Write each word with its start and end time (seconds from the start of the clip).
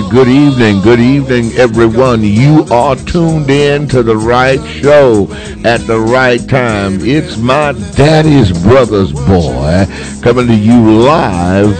right. 0.00 0.10
Good 0.10 0.28
evening, 0.28 0.80
good 0.82 1.00
evening, 1.00 1.52
everyone. 1.52 2.22
You 2.22 2.64
are 2.70 2.96
tuned 2.96 3.50
in 3.50 3.88
to 3.88 4.02
the 4.02 4.16
right 4.16 4.62
show 4.66 5.28
at 5.64 5.80
the 5.86 5.98
right 5.98 6.46
time. 6.48 6.98
It's 7.00 7.36
my 7.36 7.72
daddy's 7.94 8.52
brother's 8.62 9.12
boy 9.12 9.86
coming 10.22 10.48
to 10.48 10.54
you 10.54 10.98
live 11.00 11.76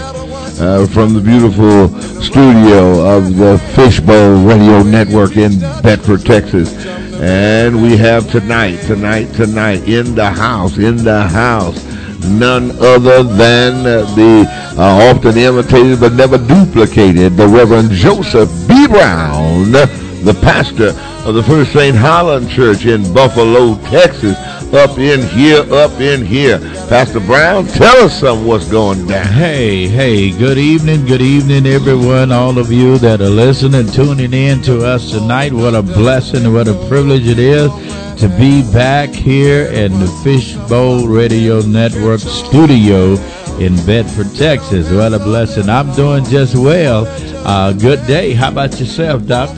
uh, 0.59 0.87
from 0.87 1.13
the 1.13 1.21
beautiful 1.21 1.89
studio 2.21 3.17
of 3.17 3.37
the 3.37 3.59
Fishbowl 3.75 4.43
Radio 4.43 4.83
Network 4.83 5.37
in 5.37 5.59
Bedford, 5.81 6.25
Texas. 6.25 6.73
And 7.19 7.81
we 7.81 7.97
have 7.97 8.29
tonight, 8.31 8.77
tonight, 8.81 9.33
tonight 9.33 9.87
in 9.87 10.15
the 10.15 10.29
house, 10.29 10.77
in 10.77 10.97
the 10.97 11.27
house 11.27 11.86
none 12.27 12.71
other 12.79 13.23
than 13.23 13.83
the 13.83 14.45
uh, 14.77 15.11
often 15.11 15.37
imitated 15.37 15.99
but 15.99 16.13
never 16.13 16.37
duplicated, 16.37 17.35
the 17.35 17.47
Reverend 17.47 17.91
Joseph 17.91 18.49
B. 18.67 18.87
Brown, 18.87 19.71
the 19.71 20.37
pastor 20.41 20.89
of 21.27 21.35
the 21.35 21.43
First 21.43 21.73
St. 21.73 21.95
Holland 21.95 22.49
Church 22.49 22.85
in 22.85 23.13
Buffalo, 23.13 23.75
Texas. 23.89 24.37
Up 24.73 24.97
in 24.99 25.21
here, 25.29 25.61
up 25.73 25.99
in 26.01 26.25
here. 26.25 26.59
Pastor 26.89 27.21
Brown, 27.21 27.65
tell 27.67 28.03
us 28.03 28.19
some 28.19 28.45
what's 28.45 28.69
going 28.69 29.07
down. 29.07 29.25
Hey, 29.25 29.87
hey, 29.87 30.37
good 30.37 30.57
evening, 30.57 31.05
good 31.05 31.21
evening, 31.21 31.65
everyone, 31.65 32.33
all 32.33 32.57
of 32.57 32.69
you 32.69 32.97
that 32.97 33.21
are 33.21 33.29
listening, 33.29 33.87
tuning 33.87 34.33
in 34.33 34.61
to 34.63 34.85
us 34.85 35.11
tonight. 35.11 35.53
What 35.53 35.73
a 35.73 35.81
blessing, 35.81 36.51
what 36.51 36.67
a 36.67 36.73
privilege 36.89 37.27
it 37.27 37.39
is 37.39 37.71
to 38.19 38.27
be 38.37 38.61
back 38.73 39.09
here 39.09 39.67
in 39.67 39.99
the 39.99 40.07
Fishbowl 40.23 41.07
Radio 41.07 41.61
Network 41.61 42.19
studio 42.19 43.13
in 43.59 43.75
Bedford, 43.85 44.35
Texas. 44.35 44.91
What 44.91 45.13
a 45.13 45.19
blessing. 45.19 45.69
I'm 45.69 45.93
doing 45.95 46.25
just 46.25 46.55
well. 46.55 47.05
Uh, 47.47 47.71
good 47.71 48.05
day. 48.05 48.33
How 48.33 48.49
about 48.49 48.77
yourself, 48.77 49.25
Doc? 49.25 49.49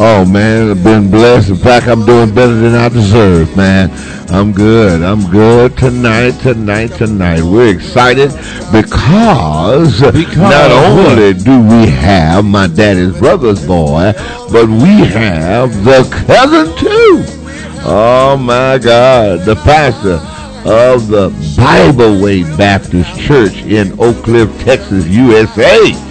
Oh, 0.00 0.24
man, 0.24 0.68
I've 0.68 0.82
been 0.82 1.08
blessed. 1.08 1.50
In 1.50 1.56
fact, 1.56 1.86
I'm 1.86 2.04
doing 2.04 2.34
better 2.34 2.56
than 2.56 2.74
I 2.74 2.88
deserve, 2.88 3.56
man. 3.56 3.88
I'm 4.32 4.50
good. 4.50 5.00
I'm 5.00 5.30
good 5.30 5.78
tonight, 5.78 6.32
tonight, 6.40 6.88
tonight. 6.88 7.42
We're 7.42 7.72
excited 7.72 8.30
because, 8.72 10.00
because 10.00 10.36
not 10.36 10.72
only 10.72 11.34
do 11.34 11.60
we 11.60 11.86
have 11.86 12.44
my 12.44 12.66
daddy's 12.66 13.16
brother's 13.16 13.64
boy, 13.64 14.12
but 14.50 14.66
we 14.66 15.06
have 15.06 15.84
the 15.84 16.02
cousin, 16.26 16.76
too. 16.76 17.22
Oh 17.88 18.36
my 18.36 18.76
God, 18.78 19.42
the 19.42 19.54
pastor 19.54 20.18
of 20.68 21.06
the 21.06 21.30
Bible 21.56 22.20
Way 22.20 22.42
Baptist 22.56 23.20
Church 23.20 23.54
in 23.58 23.92
Oak 24.00 24.24
Cliff, 24.24 24.50
Texas, 24.64 25.06
USA. 25.06 26.05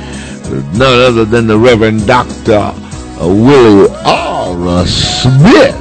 None 0.50 0.81
other 0.81 1.25
than 1.25 1.47
the 1.47 1.57
Reverend 1.57 2.06
Dr. 2.06 2.73
Willie 3.19 3.89
R. 4.06 4.85
Smith. 4.85 5.75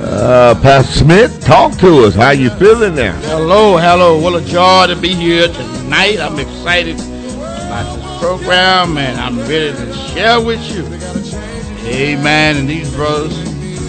Uh, 0.00 0.54
Pastor 0.62 1.04
Smith, 1.04 1.44
talk 1.44 1.76
to 1.78 2.04
us. 2.04 2.14
How 2.14 2.30
you 2.30 2.48
feeling 2.50 2.94
now? 2.94 3.12
Hello, 3.22 3.76
hello. 3.76 4.18
What 4.18 4.40
a 4.40 4.44
joy 4.44 4.86
to 4.88 4.96
be 4.96 5.14
here 5.14 5.48
tonight. 5.48 6.18
I'm 6.18 6.38
excited 6.38 6.96
about 6.98 7.94
this 7.94 8.18
program, 8.18 8.96
and 8.96 9.20
I'm 9.20 9.38
ready 9.40 9.72
to 9.72 9.92
share 9.92 10.40
with 10.40 10.60
you. 10.74 10.84
Amen. 11.86 12.56
And 12.56 12.68
these 12.68 12.92
brothers 12.94 13.36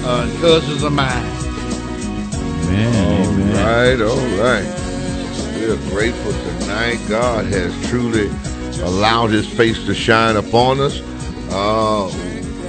uh, 0.04 0.28
and 0.30 0.42
cousins 0.42 0.84
of 0.84 0.92
mine. 0.92 1.26
Amen. 2.68 2.96
All 2.96 3.34
Amen. 3.34 3.98
right, 3.98 4.02
all 4.06 4.28
right. 4.38 4.82
We're 5.56 5.78
grateful 5.90 6.32
tonight. 6.60 7.00
God 7.08 7.46
has 7.46 7.72
truly 7.90 8.30
allowed 8.80 9.32
His 9.32 9.48
face 9.48 9.84
to 9.86 9.94
shine 9.94 10.36
upon 10.36 10.80
us. 10.80 11.02
Uh, 11.52 12.10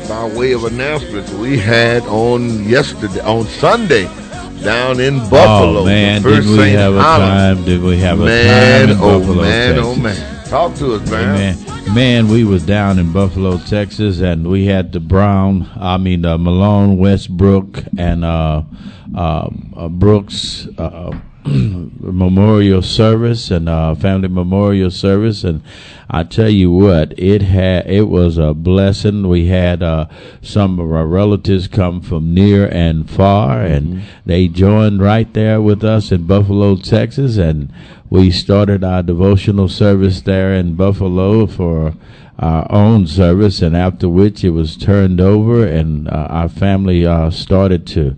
by 0.09 0.37
way 0.37 0.53
of 0.53 0.65
announcements, 0.65 1.31
we 1.33 1.59
had 1.59 2.03
on 2.05 2.65
yesterday, 2.69 3.21
on 3.21 3.45
Sunday, 3.47 4.05
down 4.63 5.01
in 5.01 5.19
Buffalo. 5.31 5.81
Oh 5.81 5.85
man, 5.85 6.23
did 6.23 6.45
we 6.45 6.57
St. 6.57 6.79
have 6.79 6.95
a 6.95 6.99
time? 6.99 7.65
Did 7.65 7.83
we 7.83 7.99
have 7.99 8.21
a 8.21 8.25
man, 8.25 8.89
time 8.89 8.97
in 8.97 9.03
oh 9.03 9.19
Buffalo, 9.19 9.43
man, 9.43 9.75
Texas? 9.75 9.87
oh 9.87 10.01
man. 10.01 10.45
Talk 10.49 10.75
to 10.77 10.95
us, 10.95 11.11
man. 11.11 11.57
Amen. 11.57 11.95
Man, 11.95 12.29
we 12.29 12.45
was 12.45 12.63
down 12.65 12.99
in 12.99 13.13
Buffalo, 13.13 13.59
Texas, 13.59 14.21
and 14.21 14.47
we 14.47 14.67
had 14.67 14.93
the 14.93 15.01
Brown, 15.01 15.69
I 15.77 15.97
mean 15.99 16.25
uh, 16.25 16.39
Malone, 16.39 16.99
Westbrook, 16.99 17.85
and 17.99 18.25
uh, 18.25 18.63
uh, 19.17 19.51
uh 19.77 19.89
Brooks 19.89 20.69
uh, 20.79 21.19
memorial 21.45 22.83
service 22.83 23.51
and 23.51 23.69
uh, 23.69 23.95
family 23.97 24.29
memorial 24.29 24.91
service, 24.91 25.43
and 25.43 25.61
I 26.09 26.23
tell 26.23 26.49
you 26.49 26.71
what, 26.71 27.19
it 27.19 27.43
had 27.43 27.91
it 27.91 28.09
was 28.09 28.39
a 28.39 28.55
blessing. 28.55 29.29
We 29.29 29.47
had 29.47 29.83
uh, 29.83 30.07
some 30.41 30.79
of 30.79 30.93
our 30.93 31.07
relatives 31.07 31.67
come 31.67 32.01
from 32.01 32.33
near 32.33 32.69
and 32.69 33.11
far, 33.11 33.61
and 33.61 33.87
mm-hmm. 33.87 34.07
they 34.25 34.47
joined 34.47 35.03
right 35.03 35.33
there 35.33 35.61
with 35.61 35.83
us 35.83 36.13
in 36.13 36.29
Buffalo, 36.29 36.77
Texas, 36.77 37.37
and 37.37 37.73
we 38.09 38.31
started 38.31 38.85
our 38.85 39.03
devotional 39.03 39.69
service 39.69 40.21
there 40.21 40.53
in 40.53 40.75
Buffalo 40.75 41.47
for 41.47 41.95
our 42.39 42.71
own 42.71 43.07
service, 43.07 43.63
and 43.63 43.77
after 43.77 44.09
which 44.09 44.45
it 44.45 44.51
was 44.51 44.77
turned 44.77 45.21
over, 45.21 45.67
and 45.67 46.09
uh, 46.09 46.27
our 46.31 46.49
family 46.49 47.05
uh, 47.07 47.31
started 47.31 47.87
to 47.89 48.17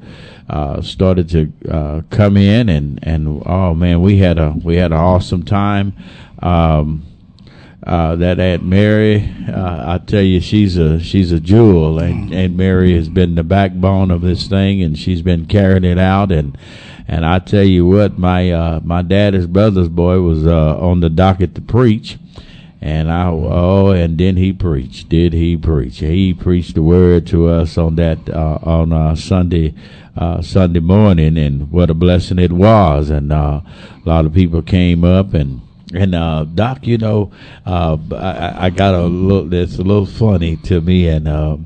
uh, 0.49 0.82
started 0.82 1.28
to 1.31 1.53
uh, 1.71 2.03
come 2.10 2.37
in, 2.37 2.69
and 2.69 2.99
and 3.03 3.43
oh 3.47 3.75
man, 3.75 4.03
we 4.03 4.19
had 4.19 4.38
a 4.38 4.55
we 4.62 4.77
had 4.77 4.93
an 4.93 4.99
awesome 4.99 5.44
time. 5.44 5.94
Um, 6.41 7.06
uh, 7.87 8.16
that 8.16 8.41
Aunt 8.41 8.65
Mary, 8.65 9.31
uh, 9.47 9.94
I 9.94 9.99
tell 9.99 10.22
you, 10.22 10.41
she's 10.41 10.78
a 10.78 10.99
she's 11.00 11.33
a 11.33 11.41
jewel, 11.41 11.99
and 11.99 12.33
Aunt 12.33 12.56
Mary 12.56 12.94
has 12.94 13.10
been 13.10 13.34
the 13.34 13.44
backbone 13.44 14.10
of 14.10 14.22
this 14.22 14.47
thing, 14.47 14.83
and 14.83 14.99
she's 14.99 15.21
been 15.21 15.44
carrying 15.44 15.84
it 15.84 15.99
out, 15.99 16.33
and 16.33 16.56
and 17.06 17.27
I 17.27 17.41
tell 17.41 17.62
you 17.62 17.87
what, 17.87 18.19
my 18.19 18.50
uh, 18.50 18.81
my 18.83 19.03
daddy's 19.03 19.47
brother's 19.47 19.91
boy 19.91 20.21
was 20.21 20.47
uh, 20.47 20.78
on 20.78 21.00
the 21.00 21.10
docket 21.10 21.54
to 21.56 21.60
preach, 21.60 22.16
and 22.84 23.11
I 23.11 23.28
oh, 23.28 23.93
and 23.93 24.19
then 24.19 24.37
he 24.37 24.53
preached. 24.53 25.09
Did 25.09 25.33
he 25.33 25.57
preach? 25.57 26.01
He 26.01 26.34
preached 26.34 26.75
the 26.75 26.83
word 26.83 27.27
to 27.28 27.48
us 27.48 27.78
on 27.78 27.97
that 27.97 28.28
uh, 28.28 28.59
on 28.63 28.92
uh, 28.92 29.16
Sunday 29.16 29.75
uh, 30.19 30.42
Sunday 30.42 30.81
morning, 30.81 31.39
and 31.39 31.72
what 31.72 31.89
a 31.89 31.95
blessing 31.95 32.39
it 32.39 32.53
was. 32.53 33.09
And 33.09 33.33
uh, 33.33 33.63
a 33.65 34.09
lot 34.09 34.27
of 34.27 34.34
people 34.34 34.60
came 34.60 35.03
up 35.03 35.33
and. 35.33 35.63
And 35.94 36.14
uh, 36.14 36.44
Doc, 36.44 36.86
you 36.86 36.98
know, 36.98 37.32
uh, 37.66 37.96
I, 38.12 38.66
I 38.66 38.70
got 38.70 38.94
a 38.94 39.02
little. 39.02 39.52
It's 39.52 39.78
a 39.78 39.82
little 39.82 40.06
funny 40.06 40.56
to 40.58 40.80
me, 40.80 41.08
and 41.08 41.28
uh, 41.28 41.56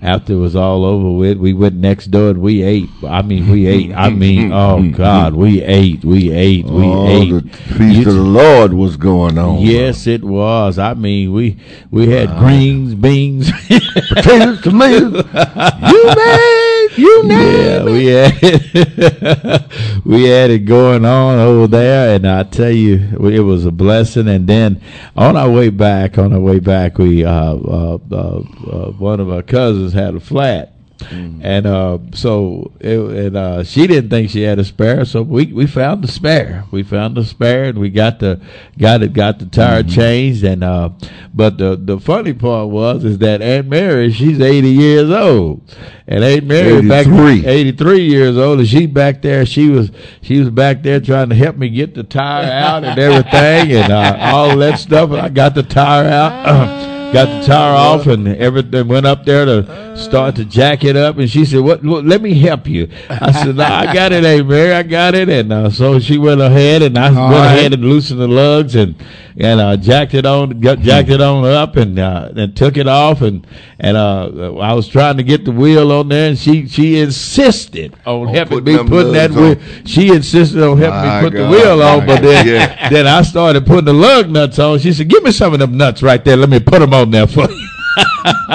after 0.00 0.34
it 0.34 0.36
was 0.36 0.54
all 0.54 0.84
over 0.84 1.10
with, 1.10 1.38
we 1.38 1.52
went 1.52 1.74
next 1.74 2.06
door 2.08 2.30
and 2.30 2.40
we 2.40 2.62
ate. 2.62 2.88
I 3.04 3.22
mean, 3.22 3.50
we 3.50 3.66
ate. 3.66 3.92
I 3.92 4.10
mean, 4.10 4.52
oh 4.54 4.90
God, 4.90 5.34
we 5.34 5.62
ate, 5.62 6.04
we 6.04 6.30
ate, 6.30 6.66
we 6.66 6.84
oh, 6.84 7.08
ate. 7.08 7.30
The 7.30 7.50
feast 7.50 8.00
you, 8.00 8.08
of 8.08 8.14
the 8.14 8.20
Lord 8.20 8.74
was 8.74 8.96
going 8.96 9.38
on. 9.38 9.60
Yes, 9.60 10.06
it 10.06 10.22
was. 10.22 10.78
I 10.78 10.94
mean, 10.94 11.32
we 11.32 11.58
we 11.90 12.08
had 12.10 12.28
greens, 12.38 12.94
beans, 12.94 13.50
potatoes, 14.08 14.60
tomatoes. 14.62 15.24
you 15.24 16.04
name, 16.14 16.57
you 16.98 17.24
name. 17.24 17.54
Yeah, 17.54 17.84
we 17.84 18.06
had 18.06 19.70
we 20.04 20.24
had 20.24 20.50
it 20.50 20.64
going 20.66 21.04
on 21.04 21.38
over 21.38 21.66
there, 21.66 22.14
and 22.14 22.26
I 22.26 22.42
tell 22.44 22.70
you, 22.70 22.96
it 23.28 23.40
was 23.40 23.64
a 23.64 23.70
blessing. 23.70 24.28
And 24.28 24.46
then 24.46 24.82
on 25.16 25.36
our 25.36 25.50
way 25.50 25.70
back, 25.70 26.18
on 26.18 26.32
our 26.32 26.40
way 26.40 26.58
back, 26.58 26.98
we 26.98 27.24
uh, 27.24 27.54
uh, 27.54 27.98
uh, 28.10 28.16
uh 28.16 28.92
one 28.92 29.20
of 29.20 29.30
our 29.30 29.42
cousins 29.42 29.92
had 29.92 30.14
a 30.14 30.20
flat. 30.20 30.77
Mm-hmm. 30.98 31.40
And 31.44 31.66
uh, 31.66 31.98
so, 32.12 32.72
it, 32.80 32.98
and 32.98 33.36
uh, 33.36 33.64
she 33.64 33.86
didn't 33.86 34.10
think 34.10 34.30
she 34.30 34.42
had 34.42 34.58
a 34.58 34.64
spare, 34.64 35.04
so 35.04 35.22
we, 35.22 35.52
we 35.52 35.66
found 35.66 36.02
the 36.02 36.08
spare. 36.08 36.64
We 36.72 36.82
found 36.82 37.16
the 37.16 37.24
spare, 37.24 37.64
and 37.64 37.78
we 37.78 37.88
got 37.88 38.18
the 38.18 38.40
got 38.76 39.02
it 39.02 39.12
got 39.12 39.38
the 39.38 39.46
tire 39.46 39.82
mm-hmm. 39.82 39.94
changed. 39.94 40.44
And 40.44 40.64
uh, 40.64 40.90
but 41.32 41.58
the 41.58 41.76
the 41.76 42.00
funny 42.00 42.32
part 42.32 42.70
was 42.70 43.04
is 43.04 43.18
that 43.18 43.42
Aunt 43.42 43.68
Mary, 43.68 44.10
she's 44.10 44.40
eighty 44.40 44.70
years 44.70 45.10
old, 45.10 45.62
and 46.08 46.24
Aunt 46.24 46.44
Mary 46.46 46.78
83. 46.78 46.88
back 46.88 47.46
eighty 47.46 47.72
three 47.72 48.04
years 48.04 48.36
old, 48.36 48.58
and 48.58 48.68
she 48.68 48.86
back 48.86 49.22
there. 49.22 49.46
She 49.46 49.68
was 49.68 49.92
she 50.20 50.40
was 50.40 50.50
back 50.50 50.82
there 50.82 51.00
trying 51.00 51.28
to 51.28 51.36
help 51.36 51.56
me 51.56 51.68
get 51.68 51.94
the 51.94 52.02
tire 52.02 52.50
out 52.50 52.82
and 52.82 52.98
everything, 52.98 53.72
and 53.72 53.92
uh, 53.92 54.18
all 54.20 54.56
that 54.56 54.80
stuff. 54.80 55.10
And 55.10 55.20
I 55.20 55.28
got 55.28 55.54
the 55.54 55.62
tire 55.62 56.08
out. 56.08 56.88
got 57.12 57.26
the 57.40 57.46
tire 57.46 57.74
off 57.74 58.06
and 58.06 58.28
everything 58.28 58.88
went 58.88 59.06
up 59.06 59.24
there 59.24 59.44
to 59.44 59.96
start 59.96 60.36
to 60.36 60.44
jack 60.44 60.84
it 60.84 60.96
up, 60.96 61.18
and 61.18 61.28
she 61.30 61.44
said, 61.44 61.60
"What? 61.60 61.82
what 61.82 62.04
let 62.04 62.22
me 62.22 62.34
help 62.34 62.66
you." 62.66 62.88
I 63.08 63.32
said, 63.32 63.56
no, 63.56 63.64
"I 63.64 63.92
got 63.92 64.12
it, 64.12 64.24
Aunt 64.24 64.48
Mary. 64.48 64.72
I 64.72 64.82
got 64.82 65.14
it." 65.14 65.28
And 65.28 65.52
uh, 65.52 65.70
so 65.70 65.98
she 65.98 66.18
went 66.18 66.40
ahead, 66.40 66.82
and 66.82 66.98
I 66.98 67.08
All 67.08 67.28
went 67.28 67.40
right. 67.40 67.46
ahead 67.58 67.72
and 67.74 67.84
loosened 67.84 68.20
the 68.20 68.28
lugs 68.28 68.74
and 68.74 68.94
and 69.40 69.60
uh, 69.60 69.76
jacked 69.76 70.14
it 70.14 70.26
on, 70.26 70.58
got, 70.60 70.80
jacked 70.80 71.10
it 71.10 71.20
on 71.20 71.44
up, 71.44 71.76
and 71.76 71.98
uh, 71.98 72.32
and 72.36 72.56
took 72.56 72.76
it 72.76 72.88
off, 72.88 73.22
and 73.22 73.46
and 73.78 73.96
uh, 73.96 74.56
I 74.58 74.72
was 74.74 74.88
trying 74.88 75.16
to 75.18 75.22
get 75.22 75.44
the 75.44 75.52
wheel 75.52 75.92
on 75.92 76.08
there, 76.08 76.28
and 76.30 76.38
she 76.38 76.66
she 76.68 76.98
insisted 77.00 77.94
on 78.04 78.28
helping 78.28 78.64
me 78.64 78.76
putting 78.78 79.12
that 79.12 79.30
wheel. 79.30 79.56
She 79.84 80.08
insisted 80.08 80.62
on 80.62 80.78
helping 80.78 81.00
My 81.00 81.22
me 81.22 81.30
put 81.30 81.36
the 81.36 81.48
wheel 81.48 81.82
on, 81.82 82.06
but 82.06 82.22
then 82.22 82.46
Yeah. 82.46 82.88
then 82.88 83.06
I 83.06 83.22
started 83.22 83.66
putting 83.66 83.84
the 83.84 83.92
lug 83.92 84.28
nuts 84.30 84.58
on. 84.58 84.78
She 84.80 84.92
said, 84.92 85.08
"Give 85.08 85.22
me 85.22 85.30
some 85.30 85.52
of 85.52 85.58
them 85.58 85.76
nuts 85.76 86.02
right 86.02 86.24
there. 86.24 86.36
Let 86.36 86.48
me 86.50 86.58
put 86.60 86.80
them 86.80 86.92
on 86.92 86.97
there 87.04 87.26
for 87.26 87.48
you." 87.50 87.68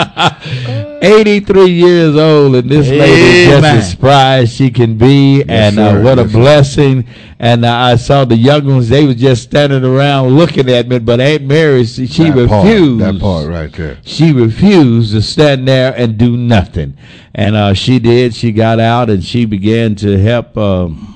83 1.01 1.66
years 1.69 2.16
old, 2.16 2.56
and 2.56 2.69
this 2.69 2.88
lady 2.88 3.45
just 3.51 3.66
as 3.66 3.92
spry 3.92 4.38
as 4.38 4.54
she 4.54 4.72
can 4.72 4.98
be, 4.98 5.44
and 5.50 5.78
uh, 5.78 5.92
sir. 5.92 6.01
what 6.04 6.18
a 6.18 6.22
Yes, 6.24 6.31
sir. 6.31 6.38
blessing. 6.40 7.07
And 7.40 7.66
uh, 7.66 7.74
I 7.74 7.95
saw 7.98 8.24
the 8.24 8.38
young 8.38 8.66
ones; 8.66 8.88
they 8.88 9.06
were 9.06 9.13
just 9.13 9.44
standing 9.44 9.84
around 9.84 10.30
looking 10.38 10.69
at 10.69 10.88
me. 10.88 11.00
But 11.00 11.19
Aunt 11.19 11.44
Mary, 11.44 11.84
she, 11.84 12.07
she 12.07 12.30
that 12.30 12.48
part, 12.48 12.66
refused. 12.66 13.01
that 13.04 13.19
part 13.19 13.50
right 13.50 13.72
there. 13.74 13.98
She 14.06 14.31
refused 14.31 15.12
to 15.12 15.22
stand 15.22 15.68
there 15.68 15.94
and 15.94 16.18
do 16.18 16.38
nothing, 16.38 16.95
and 17.36 17.56
uh, 17.57 17.74
she 17.74 18.00
did. 18.00 18.34
She 18.34 18.54
got 18.54 18.80
out 18.80 19.10
and 19.10 19.22
she 19.24 19.44
began 19.45 19.95
to 19.95 20.18
help. 20.18 20.56
Um, 20.57 21.10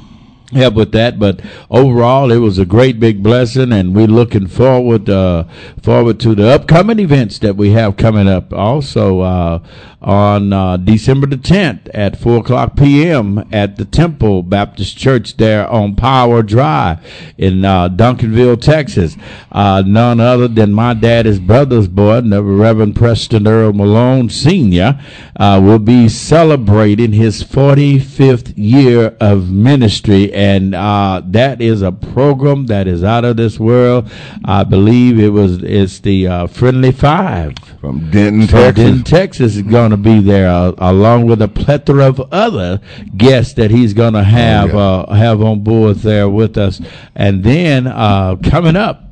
help 0.53 0.75
with 0.75 0.91
that. 0.93 1.19
But 1.19 1.41
overall, 1.69 2.31
it 2.31 2.37
was 2.37 2.57
a 2.57 2.65
great 2.65 2.99
big 2.99 3.23
blessing, 3.23 3.71
and 3.71 3.95
we're 3.95 4.07
looking 4.07 4.47
forward 4.47 5.09
uh, 5.09 5.45
forward 5.81 6.19
to 6.21 6.35
the 6.35 6.47
upcoming 6.47 6.99
events 6.99 7.39
that 7.39 7.55
we 7.55 7.71
have 7.71 7.97
coming 7.97 8.27
up. 8.27 8.53
Also 8.53 9.21
uh, 9.21 9.59
on 10.01 10.53
uh, 10.53 10.77
December 10.77 11.25
the 11.25 11.35
10th 11.35 11.89
at 11.93 12.17
four 12.17 12.37
o'clock 12.37 12.77
p.m. 12.77 13.43
at 13.51 13.77
the 13.77 13.85
Temple 13.85 14.43
Baptist 14.43 14.97
Church 14.97 15.37
there 15.37 15.67
on 15.67 15.95
Power 15.95 16.43
Drive 16.43 16.99
in 17.37 17.65
uh, 17.65 17.89
Duncanville, 17.89 18.61
Texas. 18.61 19.17
Uh, 19.51 19.83
none 19.85 20.19
other 20.19 20.47
than 20.47 20.71
my 20.71 20.93
daddy's 20.93 21.39
brother's 21.39 21.87
boy, 21.87 22.21
the 22.21 22.43
Reverend 22.43 22.95
Preston 22.95 23.47
Earl 23.47 23.73
Malone 23.73 24.29
Sr., 24.29 24.99
uh, 25.35 25.59
will 25.63 25.79
be 25.79 26.07
celebrating 26.07 27.13
his 27.13 27.43
45th 27.43 28.53
year 28.55 29.17
of 29.19 29.49
ministry, 29.49 30.31
and 30.37 30.75
uh, 30.75 31.23
that 31.25 31.61
is 31.61 31.81
a 31.81 31.91
program 31.91 32.67
that 32.67 32.87
is 32.87 33.03
out 33.03 33.25
of 33.25 33.37
this 33.37 33.59
world. 33.59 34.07
I 34.45 34.63
believe 34.63 35.19
it 35.19 35.29
was 35.29 35.63
it's 35.63 35.97
the 35.99 36.27
uh, 36.27 36.47
Friendly 36.47 36.91
Five 36.91 37.55
From 37.81 38.11
Denton, 38.11 38.47
from 38.47 38.59
Texas. 38.59 38.83
Denton, 38.83 39.03
Texas 39.03 39.55
is 39.55 39.63
going 39.63 39.89
to 39.89 39.97
be 39.97 40.19
there, 40.19 40.47
uh, 40.47 40.73
along 40.77 41.25
with 41.25 41.41
a 41.41 41.47
plethora 41.47 42.05
of 42.05 42.21
other 42.31 42.79
guests 43.17 43.55
that 43.55 43.71
he's 43.71 43.95
going 43.95 44.13
to 44.13 44.23
have 44.23 44.69
yeah. 44.69 44.79
uh, 44.79 45.15
have 45.15 45.41
on 45.41 45.63
board 45.63 45.97
there 45.97 46.29
with 46.29 46.55
us. 46.55 46.81
And 47.15 47.43
then 47.43 47.87
uh, 47.87 48.35
coming 48.35 48.75
up. 48.75 49.06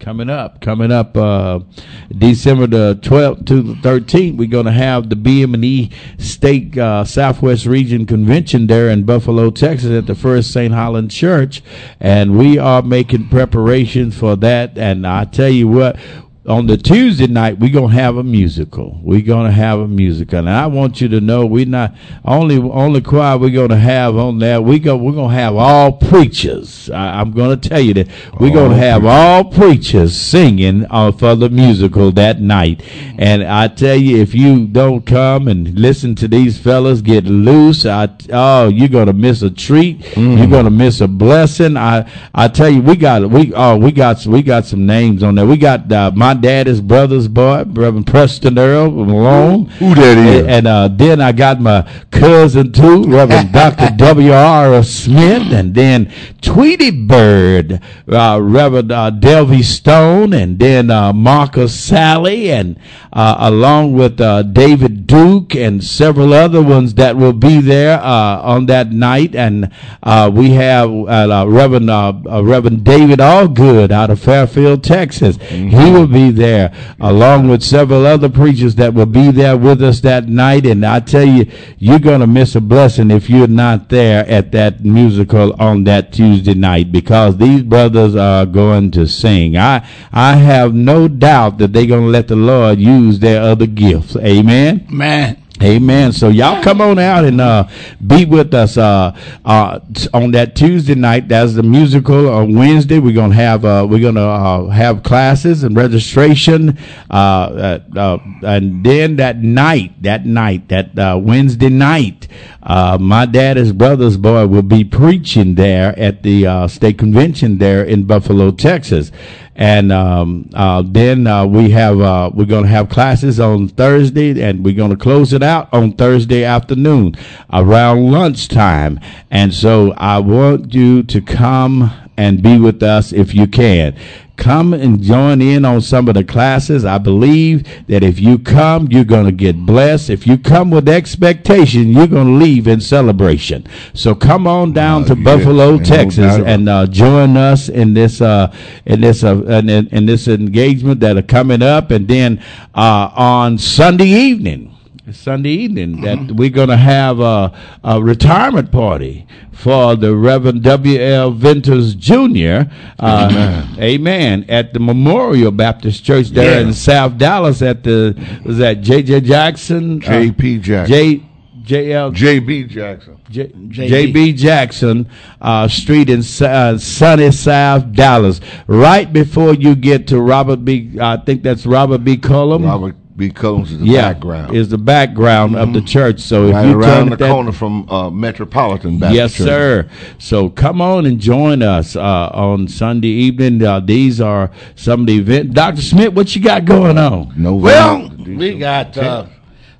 Coming 0.00 0.30
up, 0.30 0.62
coming 0.62 0.90
up, 0.90 1.14
uh, 1.14 1.60
December 2.08 2.66
the 2.66 2.98
12th 3.02 3.44
to 3.44 3.60
the 3.60 3.74
13th, 3.74 4.38
we're 4.38 4.48
going 4.48 4.64
to 4.64 4.72
have 4.72 5.10
the 5.10 5.14
BM&E 5.14 5.90
State 6.16 6.78
uh, 6.78 7.04
Southwest 7.04 7.66
Region 7.66 8.06
Convention 8.06 8.66
there 8.66 8.88
in 8.88 9.04
Buffalo, 9.04 9.50
Texas, 9.50 9.90
at 9.90 10.06
the 10.06 10.14
First 10.14 10.52
St. 10.52 10.72
Holland 10.72 11.10
Church, 11.10 11.62
and 12.00 12.38
we 12.38 12.56
are 12.56 12.80
making 12.80 13.28
preparations 13.28 14.16
for 14.16 14.36
that. 14.36 14.78
And 14.78 15.06
I 15.06 15.26
tell 15.26 15.50
you 15.50 15.68
what, 15.68 15.98
on 16.46 16.66
the 16.66 16.76
Tuesday 16.78 17.26
night, 17.26 17.58
we're 17.58 17.72
gonna 17.72 17.92
have 17.92 18.16
a 18.16 18.24
musical. 18.24 18.98
We're 19.02 19.20
gonna 19.20 19.52
have 19.52 19.78
a 19.78 19.86
musical, 19.86 20.38
and 20.38 20.48
I 20.48 20.66
want 20.66 21.00
you 21.00 21.08
to 21.08 21.20
know 21.20 21.44
we're 21.44 21.66
not 21.66 21.94
only 22.24 22.56
only 22.56 23.02
choir 23.02 23.36
we're 23.36 23.50
gonna 23.50 23.78
have 23.78 24.16
on 24.16 24.38
there. 24.38 24.60
We 24.62 24.78
go 24.78 24.96
we're 24.96 25.12
gonna 25.12 25.34
have 25.34 25.54
all 25.56 25.92
preachers. 25.92 26.88
I, 26.88 27.20
I'm 27.20 27.32
gonna 27.32 27.58
tell 27.58 27.80
you 27.80 27.92
that 27.94 28.08
we're 28.40 28.54
gonna 28.54 28.74
All 28.74 28.80
have 28.80 29.04
all 29.04 29.44
preachers 29.44 30.18
singing 30.18 30.86
uh, 30.88 31.12
for 31.12 31.34
the 31.34 31.50
musical 31.50 32.10
that 32.12 32.40
night. 32.40 32.82
And 33.18 33.44
I 33.44 33.68
tell 33.68 33.96
you, 33.96 34.16
if 34.16 34.34
you 34.34 34.66
don't 34.66 35.04
come 35.04 35.46
and 35.46 35.78
listen 35.78 36.14
to 36.16 36.28
these 36.28 36.58
fellas 36.58 37.02
get 37.02 37.24
loose, 37.24 37.84
I 37.84 38.08
oh 38.32 38.68
you're 38.68 38.88
gonna 38.88 39.12
miss 39.12 39.42
a 39.42 39.50
treat. 39.50 40.16
You're 40.16 40.46
gonna 40.46 40.70
miss 40.70 41.02
a 41.02 41.08
blessing. 41.08 41.76
I 41.76 42.10
I 42.34 42.48
tell 42.48 42.70
you, 42.70 42.80
we 42.80 42.96
got 42.96 43.28
we 43.28 43.52
oh 43.54 43.76
we 43.76 43.92
got 43.92 44.24
we 44.24 44.42
got 44.42 44.64
some 44.64 44.86
names 44.86 45.22
on 45.22 45.34
there. 45.34 45.46
We 45.46 45.58
got 45.58 45.92
uh, 45.92 46.12
my 46.14 46.29
daddy's 46.34 46.80
brother's 46.80 47.28
boy, 47.28 47.64
Reverend 47.66 48.06
Preston 48.06 48.58
Earl 48.58 48.90
Malone. 48.90 49.66
Who 49.66 49.94
that 49.94 50.18
is? 50.18 50.40
And, 50.40 50.50
and, 50.50 50.66
uh, 50.66 50.88
then 50.88 51.20
I 51.20 51.32
got 51.32 51.60
my 51.60 51.90
cousin 52.10 52.72
too, 52.72 53.04
Reverend 53.04 53.52
Dr. 53.60 53.94
W. 53.96 54.32
R. 54.32 54.82
Smith, 54.82 55.52
and 55.52 55.74
then 55.74 56.12
Tweety 56.40 56.90
Bird, 56.90 57.80
uh, 58.08 58.38
Reverend 58.42 58.92
uh, 58.92 59.10
Delvey 59.10 59.62
Stone, 59.62 60.32
and 60.32 60.58
then 60.58 60.90
uh, 60.90 61.12
Marcus 61.12 61.78
Sally, 61.78 62.50
and 62.50 62.78
uh, 63.12 63.36
along 63.38 63.94
with 63.94 64.20
uh, 64.20 64.42
David 64.42 65.06
Duke 65.06 65.54
and 65.54 65.82
several 65.82 66.32
other 66.32 66.62
ones 66.62 66.94
that 66.94 67.16
will 67.16 67.32
be 67.32 67.60
there 67.60 67.98
uh, 68.00 68.40
on 68.40 68.66
that 68.66 68.92
night. 68.92 69.34
And 69.34 69.70
uh, 70.02 70.30
we 70.32 70.50
have 70.50 70.90
Reverend 70.90 71.90
uh, 71.90 72.12
uh, 72.30 72.42
Reverend 72.42 72.84
David 72.84 73.18
Allgood 73.18 73.90
out 73.90 74.10
of 74.10 74.20
Fairfield, 74.20 74.84
Texas. 74.84 75.36
He 75.48 75.90
will 75.90 76.06
be 76.06 76.19
there 76.28 76.74
along 77.00 77.48
with 77.48 77.62
several 77.62 78.04
other 78.04 78.28
preachers 78.28 78.74
that 78.74 78.92
will 78.92 79.06
be 79.06 79.30
there 79.30 79.56
with 79.56 79.82
us 79.82 80.00
that 80.00 80.28
night. 80.28 80.66
And 80.66 80.84
I 80.84 81.00
tell 81.00 81.26
you, 81.26 81.50
you're 81.78 81.98
going 81.98 82.20
to 82.20 82.26
miss 82.26 82.54
a 82.54 82.60
blessing 82.60 83.10
if 83.10 83.30
you're 83.30 83.46
not 83.46 83.88
there 83.88 84.28
at 84.28 84.52
that 84.52 84.84
musical 84.84 85.54
on 85.58 85.84
that 85.84 86.12
Tuesday 86.12 86.52
night 86.52 86.92
because 86.92 87.38
these 87.38 87.62
brothers 87.62 88.14
are 88.14 88.44
going 88.44 88.90
to 88.90 89.06
sing. 89.06 89.56
I 89.56 89.88
I 90.12 90.36
have 90.36 90.74
no 90.74 91.08
doubt 91.08 91.56
that 91.58 91.72
they're 91.72 91.86
going 91.86 92.04
to 92.04 92.10
let 92.10 92.28
the 92.28 92.36
Lord 92.36 92.78
use 92.78 93.20
their 93.20 93.40
other 93.40 93.66
gifts. 93.66 94.16
Amen. 94.16 94.86
Man. 94.90 95.39
Amen. 95.62 96.12
So 96.12 96.28
y'all 96.28 96.62
come 96.62 96.80
on 96.80 96.98
out 96.98 97.26
and 97.26 97.38
uh, 97.38 97.68
be 98.06 98.24
with 98.24 98.54
us 98.54 98.78
uh, 98.78 99.14
uh, 99.44 99.80
t- 99.92 100.08
on 100.14 100.30
that 100.30 100.56
Tuesday 100.56 100.94
night. 100.94 101.28
That's 101.28 101.52
the 101.52 101.62
musical. 101.62 102.30
On 102.30 102.54
Wednesday, 102.54 102.98
we're 102.98 103.14
gonna 103.14 103.34
have 103.34 103.66
uh, 103.66 103.86
we're 103.88 104.00
gonna 104.00 104.26
uh, 104.26 104.68
have 104.68 105.02
classes 105.02 105.62
and 105.62 105.76
registration. 105.76 106.78
Uh, 107.10 107.14
uh, 107.14 107.78
uh, 107.94 108.18
and 108.42 108.82
then 108.82 109.16
that 109.16 109.38
night, 109.42 110.02
that 110.02 110.24
night, 110.24 110.66
that 110.68 110.98
uh, 110.98 111.18
Wednesday 111.22 111.68
night, 111.68 112.28
uh, 112.70 112.96
my 113.00 113.26
dad's 113.26 113.72
brother's 113.72 114.16
boy 114.16 114.46
will 114.46 114.62
be 114.62 114.84
preaching 114.84 115.56
there 115.56 115.92
at 115.98 116.22
the 116.22 116.46
uh, 116.46 116.68
state 116.68 116.96
convention 116.96 117.58
there 117.58 117.82
in 117.82 118.04
Buffalo, 118.04 118.52
Texas. 118.52 119.10
And 119.56 119.90
um, 119.90 120.48
uh, 120.54 120.84
then 120.86 121.26
uh, 121.26 121.46
we 121.46 121.70
have 121.70 122.00
uh, 122.00 122.30
we're 122.32 122.44
going 122.44 122.62
to 122.62 122.68
have 122.68 122.88
classes 122.88 123.40
on 123.40 123.66
Thursday, 123.66 124.40
and 124.40 124.64
we're 124.64 124.76
going 124.76 124.92
to 124.92 124.96
close 124.96 125.32
it 125.32 125.42
out 125.42 125.68
on 125.74 125.94
Thursday 125.94 126.44
afternoon 126.44 127.16
around 127.52 128.12
lunchtime. 128.12 129.00
And 129.32 129.52
so 129.52 129.90
I 129.96 130.20
want 130.20 130.72
you 130.72 131.02
to 131.02 131.20
come 131.20 131.90
and 132.20 132.42
be 132.42 132.58
with 132.58 132.82
us 132.82 133.12
if 133.12 133.34
you 133.34 133.46
can. 133.46 133.96
Come 134.36 134.72
and 134.72 135.02
join 135.02 135.42
in 135.42 135.66
on 135.66 135.82
some 135.82 136.08
of 136.08 136.14
the 136.14 136.24
classes. 136.24 136.84
I 136.84 136.96
believe 136.98 137.56
that 137.88 138.02
if 138.02 138.18
you 138.18 138.38
come, 138.38 138.88
you're 138.90 139.04
going 139.04 139.26
to 139.26 139.32
get 139.46 139.54
blessed. 139.66 140.08
If 140.08 140.26
you 140.26 140.38
come 140.38 140.70
with 140.70 140.88
expectation, 140.88 141.88
you're 141.88 142.06
going 142.06 142.26
to 142.26 142.44
leave 142.44 142.66
in 142.66 142.80
celebration. 142.80 143.66
So 143.92 144.14
come 144.14 144.46
on 144.46 144.72
down 144.72 145.02
Uh, 145.02 145.08
to 145.08 145.14
yeah, 145.16 145.24
Buffalo, 145.24 145.78
Texas, 145.78 146.40
and 146.52 146.68
uh, 146.68 146.86
join 146.86 147.36
us 147.36 147.68
in 147.68 147.92
this 147.92 148.20
uh, 148.22 148.50
in 148.86 149.00
this 149.02 149.22
uh, 149.24 149.42
in, 149.58 149.68
in 149.68 149.86
in 149.88 150.06
this 150.06 150.26
engagement 150.26 151.00
that 151.00 151.18
are 151.18 151.28
coming 151.38 151.62
up, 151.62 151.90
and 151.90 152.08
then 152.08 152.40
uh, 152.74 153.10
on 153.14 153.58
Sunday 153.58 154.08
evening. 154.08 154.69
Sunday 155.12 155.50
evening 155.50 156.00
that 156.02 156.32
we're 156.32 156.50
going 156.50 156.68
to 156.68 156.76
have 156.76 157.20
a, 157.20 157.52
a 157.84 158.02
retirement 158.02 158.70
party 158.72 159.26
for 159.52 159.96
the 159.96 160.14
Reverend 160.16 160.62
W.L. 160.62 161.30
Venters 161.32 161.94
Jr. 161.94 162.62
Uh, 162.98 163.28
Amen. 163.30 163.78
amen. 163.80 164.44
At 164.48 164.72
the 164.72 164.80
Memorial 164.80 165.50
Baptist 165.50 166.04
Church 166.04 166.28
there 166.28 166.60
Yeah. 166.60 166.66
in 166.68 166.72
South 166.72 167.18
Dallas 167.18 167.60
at 167.62 167.82
the 167.84 168.14
was 168.44 168.58
that 168.58 168.80
J.J. 168.80 169.20
Jackson, 169.22 170.02
uh, 170.02 170.06
J.P. 170.06 170.58
Jackson. 170.60 170.94
J. 170.94 171.22
J.L. 171.62 172.10
J.B. 172.10 172.64
Jackson. 172.64 173.16
JB 173.30 174.36
Jackson 174.36 175.08
uh, 175.40 175.68
Street 175.68 176.10
in 176.10 176.18
uh, 176.40 176.78
sunny 176.78 177.30
South 177.30 177.92
Dallas, 177.92 178.40
right 178.66 179.12
before 179.12 179.54
you 179.54 179.76
get 179.76 180.08
to 180.08 180.20
Robert 180.20 180.64
B. 180.64 180.98
I 181.00 181.16
think 181.18 181.44
that's 181.44 181.64
Robert 181.64 181.98
B. 182.02 182.16
Cullum. 182.16 182.64
Robert 182.64 182.96
B. 183.20 183.30
Cullums 183.30 183.70
is 183.70 183.78
the 183.78 183.86
yeah, 183.86 184.12
background. 184.12 184.56
is 184.56 184.70
the 184.70 184.78
background 184.78 185.54
of 185.54 185.72
the 185.72 185.82
church. 185.82 186.20
So 186.20 186.46
if 186.46 186.66
you 186.66 186.80
around 186.80 186.80
turn 186.80 187.10
the 187.10 187.16
that, 187.16 187.30
corner 187.30 187.52
from 187.52 187.88
uh, 187.90 188.08
Metropolitan 188.10 188.98
Baptist 188.98 189.14
yes, 189.14 189.34
Church. 189.34 189.46
sir. 189.46 189.90
So 190.18 190.48
come 190.48 190.80
on 190.80 191.04
and 191.04 191.20
join 191.20 191.62
us 191.62 191.96
uh, 191.96 192.30
on 192.32 192.66
Sunday 192.66 193.08
evening. 193.08 193.62
Uh, 193.62 193.80
these 193.80 194.20
are 194.20 194.50
some 194.74 195.02
of 195.02 195.06
the 195.06 195.18
events. 195.18 195.54
Doctor 195.54 195.82
Smith, 195.82 196.14
what 196.14 196.34
you 196.34 196.42
got 196.42 196.64
going 196.64 196.96
on? 196.96 197.34
No. 197.36 197.56
Well, 197.56 198.08
we 198.18 198.58
got 198.58 198.96
uh, 198.96 199.26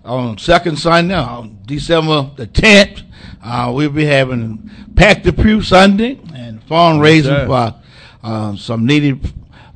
on 0.05 0.37
second 0.37 0.79
Sunday, 0.79 1.15
on 1.15 1.59
December 1.65 2.31
the 2.37 2.47
10th, 2.47 3.03
uh, 3.43 3.73
we'll 3.75 3.91
be 3.91 4.05
having 4.05 4.71
Pack 4.97 5.23
the 5.23 5.33
Pew 5.33 5.63
Sunday 5.63 6.21
and 6.35 6.61
fundraising 6.67 7.25
Yes, 7.25 7.47
for 7.47 7.75
uh, 8.23 8.55
some 8.57 8.85
needed 8.85 9.33